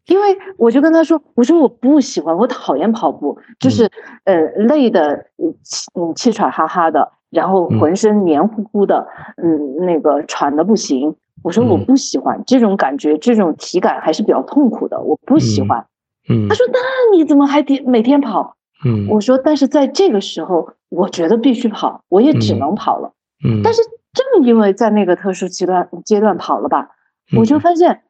[0.08, 3.88] 因为我就跟他说，我说我不喜欢，我讨厌跑步，就是、
[4.24, 9.06] 呃累的嗯气嗯气喘哈哈的，然后嗯浑身黏糊糊的，
[9.36, 11.14] 嗯那个喘的不行。
[11.44, 15.86] 我说我嗯不喜欢这种感觉，这种体感还是比较痛苦的，我不喜欢。
[16.28, 16.78] 嗯他说那
[17.16, 18.56] 你怎么还得每天跑？
[18.84, 23.12] 嗯我说但是在这个时候，我觉得必须跑，我也只嗯能跑了。
[23.44, 23.82] 嗯，但是
[24.12, 26.88] 正因为在那个特殊阶段阶段跑了吧，
[27.36, 28.02] 我就嗯发现，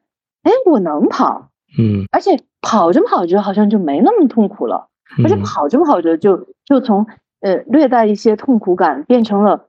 [0.43, 2.05] 哎，我能跑，嗯。
[2.11, 4.87] 而且跑着跑着好像就没那么痛苦了，
[5.23, 5.41] 而且嗯。
[5.43, 7.05] 跑着跑着就就从
[7.41, 9.67] 呃略带一些痛苦感变成了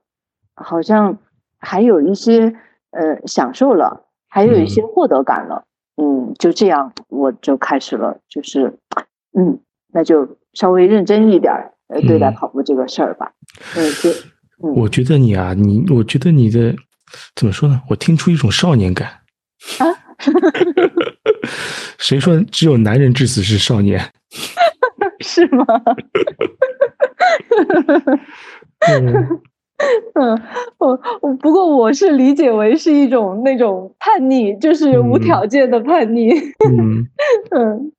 [0.55, 1.17] 好像
[1.59, 2.55] 还有一些
[2.91, 5.65] 呃享受了，还有一些获得感了，
[5.97, 8.77] 嗯，就这样我就开始了，就是
[9.37, 9.59] 嗯，
[9.93, 12.33] 那就稍微认真一点儿呃对待嗯。
[12.35, 13.31] 跑步这个事儿吧，
[13.77, 14.09] 嗯，就
[14.67, 14.75] 嗯。
[14.75, 16.75] 我觉得你啊，你我觉得你的
[17.35, 17.81] 怎么说呢？
[17.89, 19.07] 我听出一种少年感
[19.79, 19.87] 啊。
[22.01, 23.99] 谁说只有男人至死是少年？
[25.21, 25.65] 是吗？
[28.89, 29.41] 嗯
[30.13, 30.39] 嗯，
[30.77, 36.31] 我我不过我是理解为是一种那种叛逆，就是无嗯条件的叛逆。
[36.69, 37.07] 嗯
[37.49, 37.91] 嗯，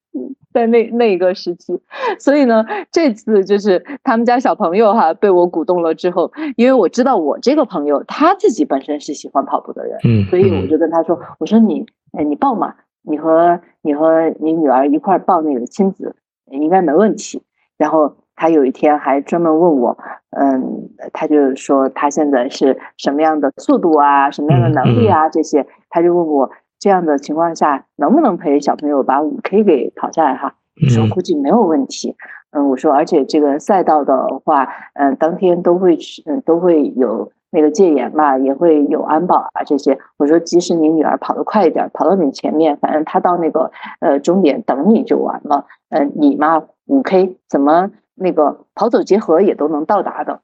[0.52, 1.72] 在那那个时期，
[2.20, 11.84] 所以呢，这次就是他们家小朋友哈被我鼓动了之后，因为我知道我这个朋友他自己本身是喜欢跑步的人，嗯，所以我就跟他说：“我说你，
[12.16, 12.72] 哎，你报嘛，
[13.02, 16.16] 你和你和你女儿一块儿报那个亲子，
[16.46, 17.42] 应该没问题。”
[17.78, 19.98] 然后他有一天还专门问我，
[20.30, 30.54] 嗯，他就说他现在是什么样的速度啊，什么样的能力啊，这些，他就问我这样的情况下能不能陪小朋友把五 K 给跑下来哈？
[30.82, 32.16] 我说嗯估计没有问题。
[32.52, 39.98] 嗯，我说而且这个赛道的话，嗯，当天都会去，嗯，都会有那个戒严嘛，也会有安保啊这些。
[40.16, 43.70] 我说即使你女儿跑得快一点，跑到你前面，反正她到那个
[44.00, 45.66] 呃终点等你就完了。
[45.90, 50.40] 嗯，你嘛五 K 怎么那个跑走结合也都能到达的，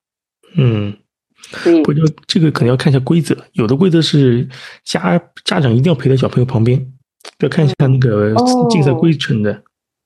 [0.57, 0.95] 嗯，
[1.37, 1.83] 所以
[2.27, 4.47] 这个可能要看一下规则，有的规则是
[4.85, 6.79] 家家长一定要陪在小朋友旁边，
[7.41, 9.63] 要看一下那个哦竞赛规程的。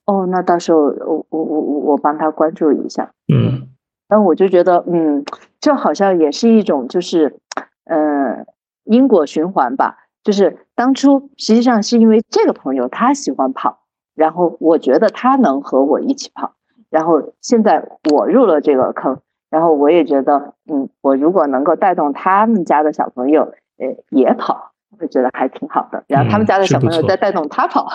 [0.07, 3.11] 哦，那到时候我我我我我帮他关注一下。
[3.33, 3.69] 嗯
[4.09, 5.25] 但我就觉得，嗯，
[5.63, 7.39] 这好像也是一种就是，
[7.85, 8.45] 呃，
[8.85, 9.97] 因果循环吧。
[10.25, 13.79] 就是当初实际上是因为这个朋友他喜欢跑，
[14.15, 16.55] 然后我觉得他能和我一起跑，
[16.91, 19.21] 然后现在我入了这个坑，
[19.51, 23.43] 然后我也觉得，嗯，我如果能够带动他们家的小朋友，
[23.79, 26.05] 呃，也跑，我觉得还挺好的。
[26.09, 27.89] 然后他们嗯家的小朋友再带动他跑，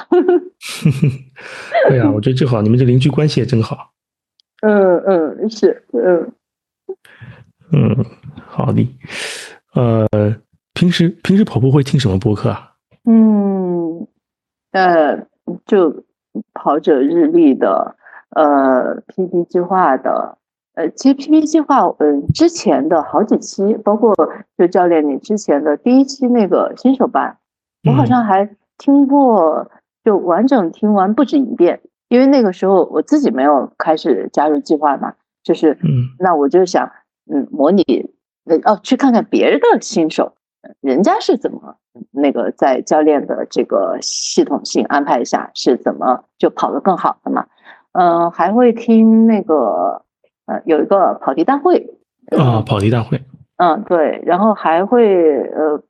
[1.89, 3.91] 对呀，我觉得正好，你们这邻居关系也真好。
[4.64, 6.31] 嗯嗯，是，嗯。
[7.72, 8.06] 嗯，
[8.48, 8.88] 好的。
[9.73, 10.07] 呃，
[10.73, 12.73] 平时平时跑步会听什么播客啊？
[13.06, 14.07] 嗯，
[14.72, 15.27] 呃，
[15.65, 16.03] 就
[16.53, 17.95] 跑者日历的，
[18.30, 20.38] 呃，PP 计划的，
[20.76, 24.15] 呃，其实 PP 计划，嗯、之前的好几期，包括
[24.57, 27.38] 就教练你之前的第一期那个新手班，
[27.88, 29.69] 我好嗯像还听过，
[30.03, 31.80] 就完整听完不止一遍，
[32.10, 35.14] 因为那个时候我自己没有开始加入计划嘛，
[35.44, 36.91] 就是嗯那我就想，
[37.30, 37.84] 嗯，模拟
[38.45, 40.34] 呃哦，去看看别人的新手，
[40.80, 41.76] 人家是怎么
[42.12, 47.45] 那个在教练的这个系统性安排下是怎么就跑得更好的嘛？
[47.91, 50.04] 嗯，还会听那个
[50.45, 51.98] 呃有一个跑题大会
[52.38, 53.22] 啊，跑题大会，
[53.58, 55.84] 嗯对，然后还会呃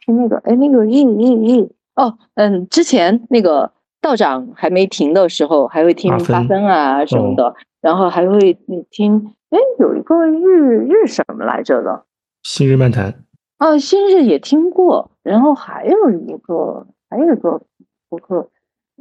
[0.00, 3.70] 听那个哎那个应应应哦嗯之前那个
[4.00, 8.58] 道长还没停的时候还会听八分啊什么的，然后还会
[8.90, 9.32] 听。
[9.50, 12.04] 哎，有一个日日什么来着的？
[12.42, 13.24] 新日漫谈。
[13.58, 17.62] 啊，新日也听过，然后还有一个，还有一个
[18.08, 18.50] 播客，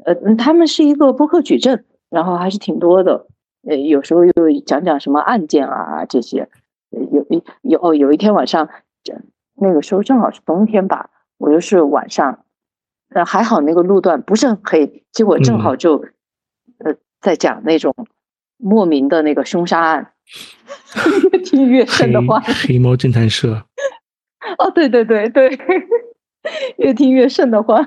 [0.05, 3.27] 呃，他们是一个播客矩阵，然后还是挺多的。
[3.67, 4.33] 呃，有时候又
[4.65, 6.47] 讲讲什么案件啊这些。
[6.91, 8.69] 有一有哦，有一天晚上，
[9.55, 12.45] 那个时候正好是冬天吧，我又是晚上，
[13.09, 16.05] 呃，还好那个路段不是很黑，结果正好就，
[16.77, 17.93] 呃，在讲那种
[18.57, 20.11] 莫名的那个凶杀案。
[21.31, 22.41] 越 听越瘆得慌。
[22.41, 23.65] 黑猫侦探社。
[24.59, 25.49] 哦，对对对对，
[26.77, 27.83] 越听越瘆得慌。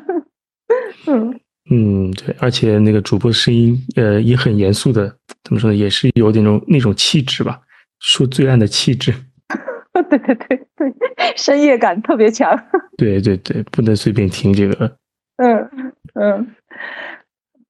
[1.06, 1.40] 嗯
[1.70, 7.60] 嗯，对，而且那个主播声音，呃，也很严肃的，怎么说呢，也是有点那种那种气质吧，
[8.00, 9.14] 说罪案的气质。
[10.08, 10.94] 对对对对，
[11.36, 12.56] 深夜感特别强。
[12.96, 14.96] 对对对，不能随便听这个。
[15.36, 16.54] 嗯嗯。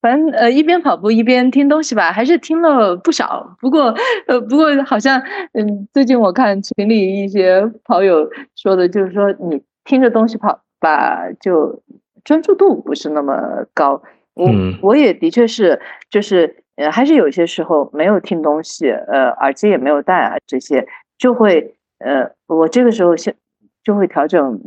[0.00, 3.56] 反正呃一边跑步一边听东西吧，还是听了不少。
[3.60, 3.94] 不过
[4.26, 5.20] 呃不过好像
[5.54, 11.82] 嗯最近我看群里一些跑友说的，就是说你听着东西跑吧，就
[12.24, 14.02] 专注度不是那么高。
[14.34, 14.48] 我
[14.82, 20.86] 我也的确是，就是呃还是有些时候没有听东西，呃耳机也没有戴啊，这些
[21.18, 23.34] 就会呃我这个时候先
[23.82, 24.60] 就会调整，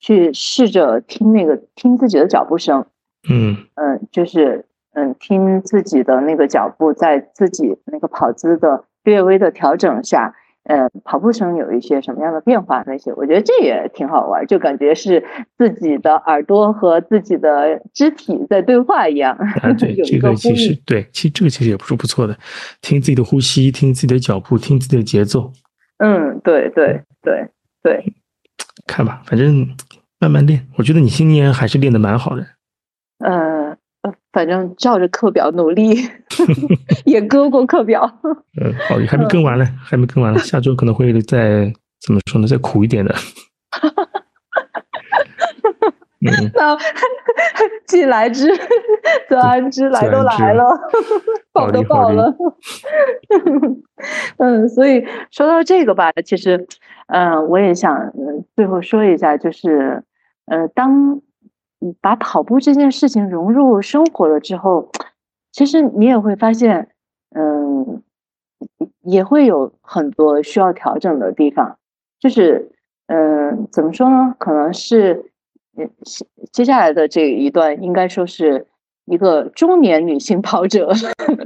[0.00, 2.86] 去试着听那个听自己的脚步声。
[3.28, 4.64] 嗯嗯，就是
[4.94, 10.34] 嗯，听自己的那个脚步，在自己那个跑姿的略微的调整下，
[10.64, 12.82] 嗯，跑步声有一些什么样的变化？
[12.86, 15.24] 那些我觉得这也挺好玩，就感觉是
[15.58, 19.34] 自己的耳朵和自己的肢体在对话一样。
[19.62, 22.36] 啊，对，这个其实对，其实这个其实也不是不错的，
[22.80, 25.52] 听自己的呼吸，听自己的脚步，听自己的节奏。
[25.98, 27.48] 嗯，对对对
[27.82, 28.14] 对，
[28.86, 29.68] 看吧，反正
[30.18, 30.66] 慢慢练。
[30.76, 32.46] 我觉得你今年还是练的蛮好的。
[34.34, 35.96] 呃，反正照着课表努力，
[37.06, 38.02] 也割过课表。
[38.60, 41.72] 嗯，好，还没更完呢，还没更完呢，下周可能会再
[42.04, 43.14] 怎么说呢，再苦一点的。
[46.54, 46.76] 那
[47.86, 48.48] 既来之
[49.28, 50.64] 则安之，来都来了，
[51.52, 52.34] 报都报了。
[54.38, 56.66] 嗯，所以说到这个吧，其实，
[57.08, 58.10] 嗯，我也想
[58.56, 60.02] 最后说一下，就是，
[60.46, 61.20] 呃，当。
[62.00, 64.90] 把跑步这件事情融入生活了之后，
[65.52, 66.88] 其实你也会发现，
[67.34, 68.02] 嗯，
[69.02, 71.78] 也会有很多需要调整的地方。
[72.20, 72.72] 就是，
[73.06, 74.34] 嗯，怎么说呢？
[74.38, 75.30] 可能是，
[75.76, 75.90] 嗯，
[76.52, 78.66] 接下来的这一段应该说是
[79.04, 80.92] 一个中年女性跑者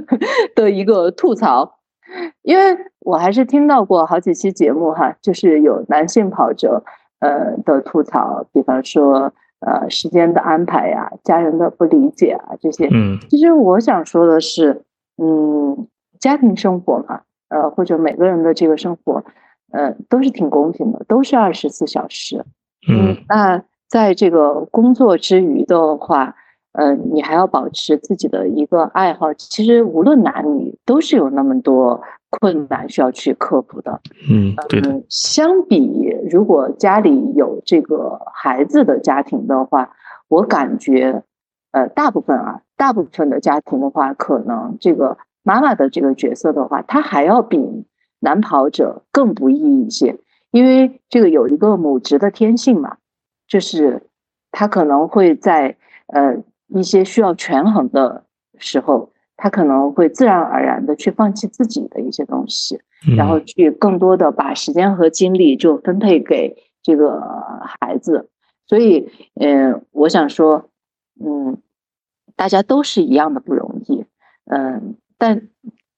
[0.55, 1.79] 的一个吐槽，
[2.43, 6.83] 因为我还是听到过好几期节目哈，就是有男性跑者
[7.19, 9.33] 呃的吐槽，比方说。
[9.59, 14.83] 呃，时间的安排呀，家人的不理解啊，这些，嗯，其实我想说的是，
[15.17, 15.87] 嗯，
[16.19, 19.23] 家庭生活嘛，呃，或者每个人的这个生活，
[19.71, 22.45] 呃，都是挺公平的，都是二十四小时，
[22.87, 26.35] 嗯，那在这个工作之余的话，
[26.71, 32.01] 呃，你还要保持自己的一个爱好，其实无论男女，都是有那么多。
[32.29, 33.99] 困难需要去克服的，
[34.29, 35.01] 嗯，对的。
[35.09, 39.91] 相比如果家里有这个孩子的家庭的话，
[40.27, 41.23] 我感觉，
[41.71, 47.85] 呃，大部分啊，大部分的家庭的话，可能这个妈妈的这个角色的话，她还要比
[48.19, 50.19] 男跑者更不易一些，
[50.51, 52.97] 因为这个有一个母职的天性嘛，
[53.47, 54.03] 就是
[54.51, 55.75] 他可能会在
[56.07, 56.37] 呃
[56.67, 58.25] 一些需要权衡的
[58.59, 59.11] 时候。
[59.41, 62.77] 他可能会自然而然的去放弃自己的一些东西，
[63.15, 67.21] 然后去更多的把时间和精力就分配给这个
[67.79, 68.29] 孩子。
[68.67, 70.65] 所以，嗯，我想说，
[71.23, 71.57] 嗯，
[72.35, 74.03] 大家都是一样的不容易，
[74.45, 75.47] 嗯，但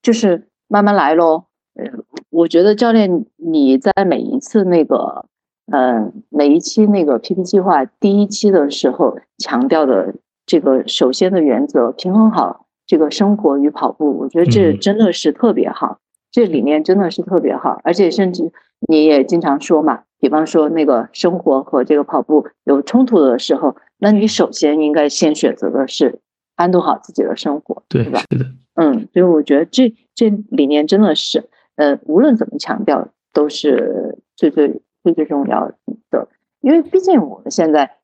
[0.03, 1.45] 就是慢慢来喽。
[1.73, 1.85] 呃，
[2.29, 5.25] 我觉得教练你在每一次那个，
[5.71, 10.13] 嗯，每一期那个 PP 计划第一期的时候强调的
[10.45, 12.67] 这个首先的原则，平衡好。
[12.85, 15.99] 这个生活与跑步，我觉得这真的是特别好，
[16.31, 18.51] 这理念真的是特别好，而且甚至
[18.87, 26.19] 你也经常说嘛，比方说那个生活和这个跑步有冲突的时候，那你首先应该先选择的是
[26.55, 28.21] 安顿好自己的生活，对吧？
[28.31, 28.45] 是的，
[28.75, 35.71] 嗯，所以我觉得这这理念真的是，呃，无论怎么强调，都是最最最最重要
[36.09, 36.27] 的，
[36.61, 37.97] 因为毕竟我们现在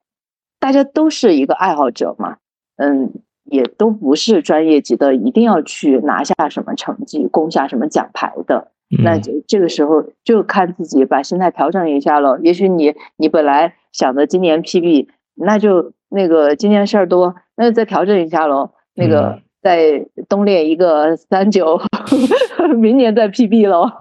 [0.59, 2.37] 大家都是一个爱好者嘛，
[2.77, 3.13] 嗯，
[3.47, 8.71] 也都不是专业级的，一定要去拿下什么成绩、攻下什么奖牌的。
[9.03, 12.39] 那就这个时候就看自己把心态调整一下了。
[12.41, 18.71] 也许你你本来想着今年 PB，那就那个今年事儿多，那就再调整一下喽。
[18.95, 21.79] 那个再冬练一个三九，
[22.79, 23.91] 明年再 PB 喽。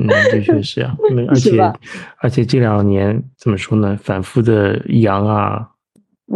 [0.00, 0.96] 嗯，的确是啊，
[1.28, 1.60] 而且
[2.22, 3.98] 而且这两年怎么说呢？
[4.02, 5.68] 反复的阳啊、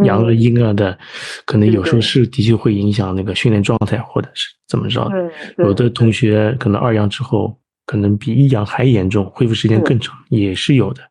[0.03, 0.97] 阳了阴啊的，
[1.45, 5.09] 可能有时候是的确会影响那个训练状态，或者是怎么着。
[5.57, 7.57] 有的同学可能二阳之后。
[7.85, 11.01] 可能比一阳还严重，恢复时间更长，也是有的。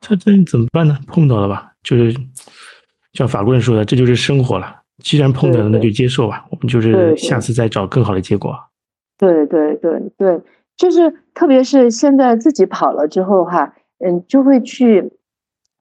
[0.00, 0.98] 他这怎么办呢？
[1.06, 2.14] 碰到了吧，就是
[3.14, 4.82] 像法国人说的，这就是生活了。
[5.02, 6.44] 既然碰到了，那就接受吧。
[6.50, 8.54] 我们就是下次再找更好的结果。
[9.16, 10.38] 对对对对，
[10.76, 13.72] 就是特别是现在自己跑了之后哈，
[14.04, 15.10] 嗯，就会去。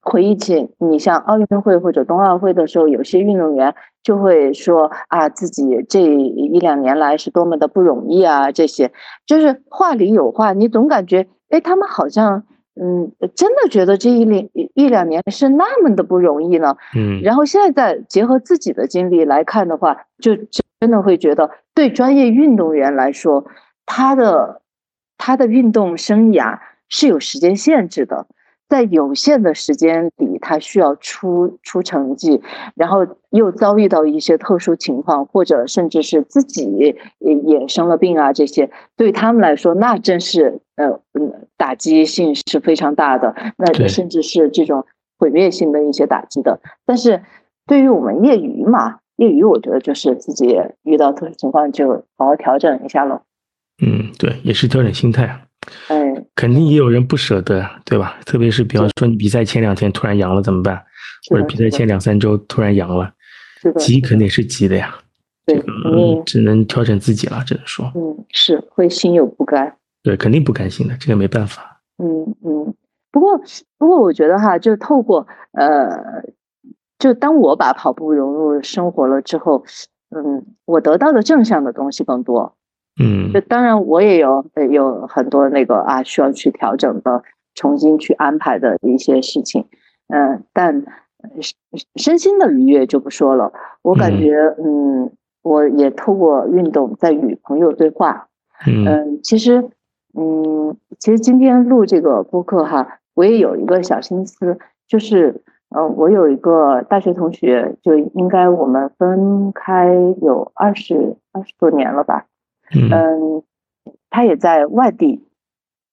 [0.09, 8.91] 回忆起你像奥运会或者冬奥会的时候，有些运动员就会说啊，自己这一两年来是多么的不容易啊，这些
[9.25, 12.43] 就是话里有话，你总感觉哎，他们好像
[12.81, 16.77] 嗯，真的觉得这一两一两年是那么的不容易呢。
[16.95, 20.35] 嗯，然后现在再结合自己的经历来看的话，就
[20.79, 23.45] 真的会觉得，对专业运动员来说，
[23.85, 24.61] 他的
[25.17, 26.57] 他的运动生涯
[26.87, 28.25] 是有时间限制的。
[28.69, 32.39] 在有限的时间里，他需要出出成绩，
[32.75, 36.95] 然后又遭遇到一些特殊情况，或者甚至是自己也
[37.33, 44.85] 也生了病啊，这些对他们来说，那真是呃嗯打击性是非常大的，那甚至是这种
[45.17, 46.59] 毁灭性的一些打击的。
[46.85, 47.23] 但是
[47.65, 53.23] 对于我们业余嘛，业余我觉得就是自己遇到特殊情况就好好调整一下喽。
[53.81, 55.48] 嗯，对，也是调整心态啊。
[55.89, 58.17] 嗯，肯定也有人不舍得，对吧？
[58.25, 60.81] 特别是比方说你比赛前两天突然阳了怎么办？
[61.29, 63.11] 或者比赛前两三周突然阳了，
[63.77, 64.95] 急肯定是急的呀。
[65.45, 67.91] 对，嗯，只能调整自己了，只能说。
[67.95, 69.75] 嗯，是会心有不甘。
[70.01, 71.81] 对，肯定不甘心的，这个没办法。
[71.97, 72.73] 嗯嗯，
[73.11, 73.41] 不过
[73.77, 76.23] 不过我觉得哈，就透过呃，
[76.97, 79.65] 就当我把跑步融入生活了之后，
[80.15, 82.55] 嗯，我得到的正向的东西更多。
[82.99, 87.23] 嗯，就当然我也有有很多那个啊需要去调整的，
[87.55, 89.65] 重新去安排的一些事情，
[90.09, 90.83] 嗯，但
[91.41, 91.55] 身
[91.95, 93.51] 身心的愉悦就不说了。
[93.81, 95.11] 我感觉，嗯，
[95.41, 98.27] 我也透过运动在与朋友对话。
[98.67, 99.69] 嗯，其实，
[100.17, 104.57] 嗯，其实今天录这个播客哈，我也有一个小心思，
[104.87, 105.41] 就是，
[105.75, 112.25] 嗯，我有一个大学同学，就应该我们分开有二十二十多年了吧。
[112.73, 113.43] 嗯，
[114.09, 115.25] 他也在外地，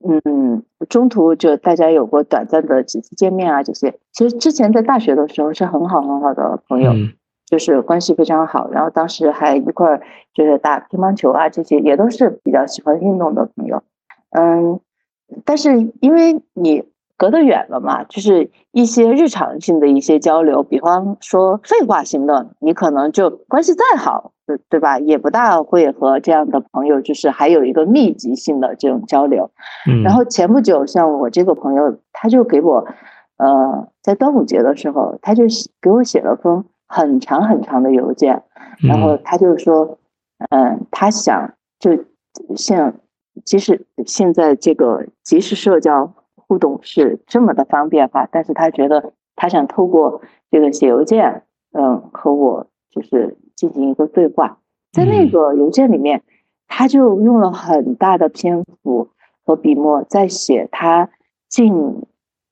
[0.06, 3.98] 嗯，中途就大家有过短暂的几次见面啊，这些。
[4.12, 6.92] 其实之前在大学的时候是很好很好的朋友，
[7.46, 10.02] 就是关系非常好，然后当时还一块儿
[10.34, 13.82] 就是打乒乓球啊，这些也都是比较喜欢运动的朋友，
[14.30, 14.80] 嗯，
[15.44, 16.84] 但是因为你。
[17.18, 24.98] 隔得远了嘛，就是一些日常性的一些交流，比方说废话型的，你可能就关系再好，对对吧？
[24.98, 29.50] 也不大会和这样的朋友，就是还有一个密集性的这种交流。
[29.90, 30.02] 嗯。
[30.02, 32.86] 然后前不久，像我这个朋友，他就给我，
[33.38, 35.44] 呃，在端午节的时候，他就
[35.80, 38.42] 给我写了封很长很长的邮件，
[38.78, 39.98] 然后他就说，
[40.50, 41.90] 嗯，他想就
[42.56, 42.94] 像，
[43.44, 46.12] 即使现在这个即时社交。
[46.48, 51.42] 互动是这么的方便哈，但是他觉得他想透过这个写邮件，
[51.72, 54.58] 嗯，和我就是进行一个对话。
[54.92, 56.22] 在那个邮件里面，
[56.68, 59.08] 他就用了很大的篇幅
[59.44, 61.10] 和笔墨在写他
[61.48, 62.02] 近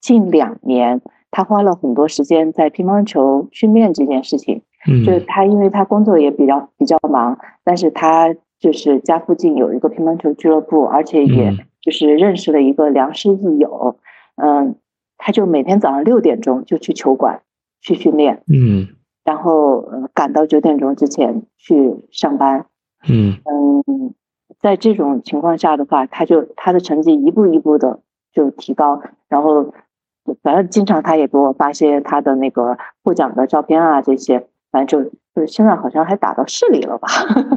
[0.00, 1.00] 近两年，
[1.30, 4.62] 他花了很多时间在乒乓球训练这件事情。
[4.88, 11.54] 嗯，就是他因为他工作也比较比较忙，但是他就是家附近有一个乒乓球俱乐部，而且也。
[11.84, 13.98] 就是认识了一个良师益友，
[14.36, 14.76] 嗯，
[15.18, 17.42] 他就每天早上六点钟就去球馆
[17.82, 18.88] 去训练，嗯，
[19.24, 22.66] 然后赶到九点钟之前去上班，
[23.08, 24.14] 嗯嗯，
[24.60, 28.00] 在这种情况下的话，他就他的成绩一步一步的
[28.32, 29.72] 就提高，然后
[30.42, 37.08] 反正经常他也给我发些他的那个获奖的照片啊，这些，反正就就是现在好像还打到市里了吧，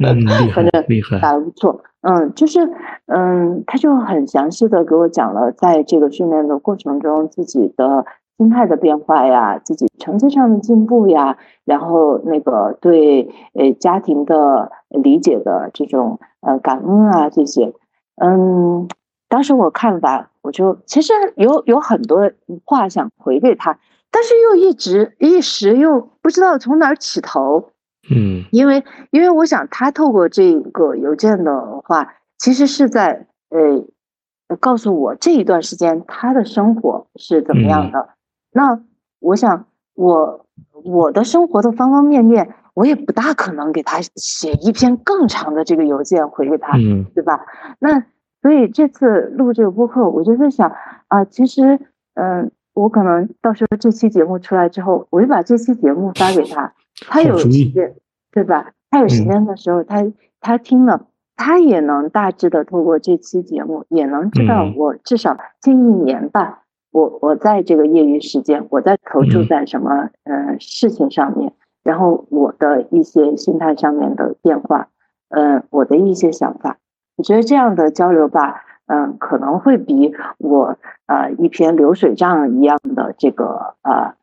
[0.02, 1.82] 嗯， 厉害，厉害，打的不错。
[2.00, 2.60] 嗯，就是，
[3.06, 8.06] 嗯，他就很详细的给我讲了，在这个训练的过程中，自己的
[8.38, 17.74] 心态的变化呀，自己成绩上的进步呀，然后那个对呃家庭的理解的这种呃感恩啊这些，
[18.14, 18.86] 嗯，
[19.28, 22.30] 当时我看了吧，我就其实有有很多
[22.64, 23.76] 话想回给他，
[24.12, 27.70] 但是又一直一时又不知道从哪儿起头。
[28.08, 38.10] 嗯，因为因为我想他透过这个邮件的话，其实是在呃告诉我这一段时间他的生活是怎么样的。
[38.58, 38.80] 那
[39.20, 40.44] 我想我
[40.84, 47.46] 我的生活的方方面面，我也不大可能给他写一篇更长的这个邮件回给他，嗯，对吧？
[47.78, 48.04] 那
[48.42, 50.72] 所以这次录这个播客，我就在想
[51.06, 51.78] 啊，其实
[52.14, 56.72] 嗯，我可能到时候这期节目出来之后，我就把这期节目发给他。
[57.08, 57.94] 他有时间，
[58.32, 58.72] 对吧？
[58.90, 60.04] 他有时间的时候，他
[60.40, 61.06] 他听了，
[61.36, 71.52] 他也能大致的通过这期节目，也能知道我至少近一年吧，我我在这个业余时间，我在投注在什么呃事情上面，
[71.82, 74.88] 然后我的一些心态上面的变化，
[75.28, 76.78] 呃，我的一些想法，
[77.16, 84.14] 我觉得这样的交流吧，嗯，可能会比我呃一篇流水账一样的这个呃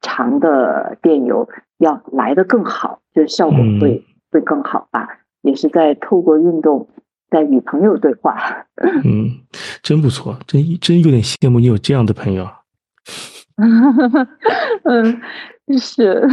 [0.00, 1.48] 长的电邮。
[1.78, 5.20] 要来的更好，就是效果会会更好吧？
[5.42, 6.88] 也是在透过运动，
[7.30, 8.66] 在与朋友对话。
[9.04, 9.30] 嗯，
[9.82, 12.48] 真不错，真真有点羡慕你有这样的朋友。
[14.84, 15.20] 嗯，
[15.78, 16.26] 是，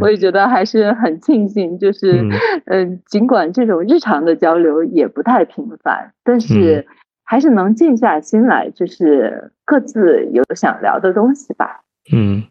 [0.00, 2.22] 我也觉得还是很庆幸，就是
[2.66, 6.86] 嗯，尽管这种日常的交流也不太频繁，但是
[7.24, 11.80] 还是能静下心来，就是各自有想聊的东西吧。
[12.12, 12.44] 嗯，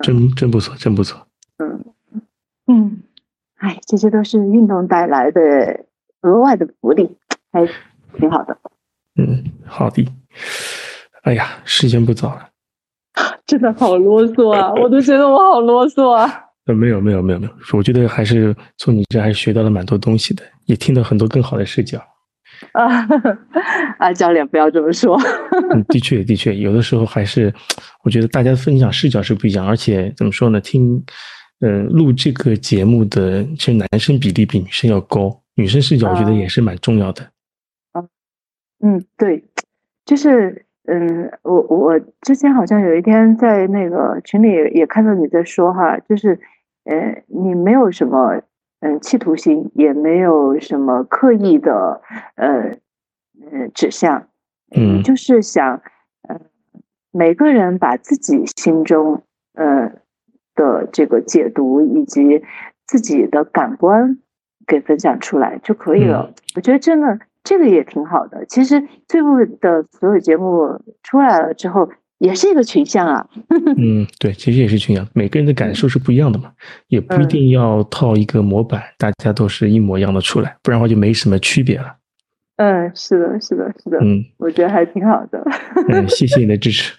[0.00, 1.26] 真真不错，真不错。
[1.58, 1.84] 嗯
[2.66, 3.02] 嗯，
[3.56, 5.40] 哎，这些都是运动带来的
[6.22, 7.08] 额外的福利，
[7.52, 7.66] 还
[8.18, 8.56] 挺好的。
[9.16, 10.06] 嗯，好的。
[11.22, 12.48] 哎呀，时间不早了，
[13.46, 14.72] 真的好啰嗦啊！
[14.74, 16.44] 我都觉得我好啰嗦啊。
[16.66, 21.98] 呃，没有没有没有没有，我觉得还是从你这还是学到了蛮多东西的，也听到很多更好的视角。
[22.72, 23.06] 啊
[23.98, 25.18] 啊，教练不要这么说。
[25.70, 27.52] 嗯，的确的确，有的时候还是
[28.04, 31.02] 我觉得大家分享视角是不一样，而且怎么说呢，听。
[31.62, 35.28] 嗯，录这个节目的其实男生比例比女生要高，
[35.60, 37.30] 女生视角我觉得也是蛮重要的。
[37.92, 38.08] 嗯
[38.82, 39.44] 嗯，对，
[40.06, 46.40] 就是嗯，我我之前好像有一天在那个群里也看到你在说哈，就是
[46.84, 48.40] 呃，你没有什么
[48.80, 52.00] 嗯企图心，也没有什么刻意的
[52.36, 52.76] 呃
[53.52, 54.28] 呃指向，
[54.74, 55.82] 嗯，就是想
[56.28, 56.40] 呃
[57.12, 59.22] 每个人把自己心中
[59.54, 59.92] 呃。
[60.56, 62.42] 的这个解读以及
[62.86, 64.18] 自己的感官
[64.70, 66.32] 给分享出来就可以了。
[66.54, 68.46] 我觉得真的这个也挺好的。
[68.46, 71.88] 其实最后的所有节目出来了之后，
[72.18, 73.26] 也是一个群像啊。
[73.76, 76.52] 嗯，对，其实也是群像，每个人的感受是不一样的嘛，
[76.86, 81.96] 也不一定要套一个模板，大家都是一模一样的出来，不然的话就没什么区别了。
[82.60, 85.42] 嗯，是的，是的，是的，嗯，我觉得还挺好的。
[85.88, 86.94] 嗯，谢谢你的支持，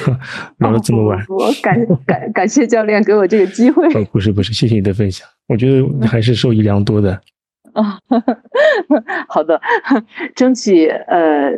[0.58, 3.86] 聊了这么晚，我感感感谢教练给我这个机会。
[3.94, 7.18] 哦，不是不是，谢谢你的分享，我觉得你还是受益良多的。
[7.72, 7.98] 啊，
[9.28, 9.58] 好的，
[10.34, 11.50] 争取呃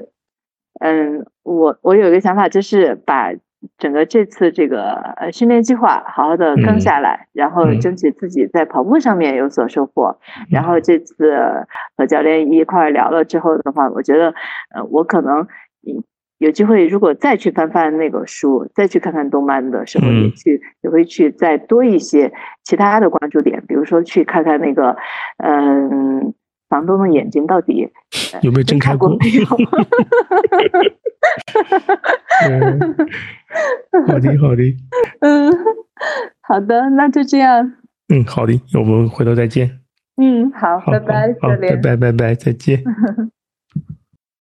[0.78, 3.32] 嗯，我我有一个想法，就是把。
[3.76, 10.18] 整个这次这个呃训练计划好好的跟下来，然后争取自己在跑步上面有所收获。
[10.50, 11.66] 然后这次
[11.96, 14.32] 和教练一块聊了之后的话，我觉得
[14.74, 15.46] 呃我可能
[16.38, 22.32] 有机会，如果再去翻翻那个书，再去看看动漫的时候，也去也会去再多一些
[22.62, 24.96] 其他的关注点，比如说去看看那个
[25.38, 26.32] 嗯。
[26.68, 27.90] 房东的眼睛到底
[28.42, 29.08] 有没有睁开过？
[29.18, 29.44] 没有。
[34.06, 34.62] 好的，好的。
[35.20, 35.52] 嗯，
[36.42, 37.72] 好的，那就这样。
[38.08, 39.80] 嗯，好的，我们回头再见。
[40.16, 42.82] 嗯，好，拜拜，好，拜拜，拜拜，再见。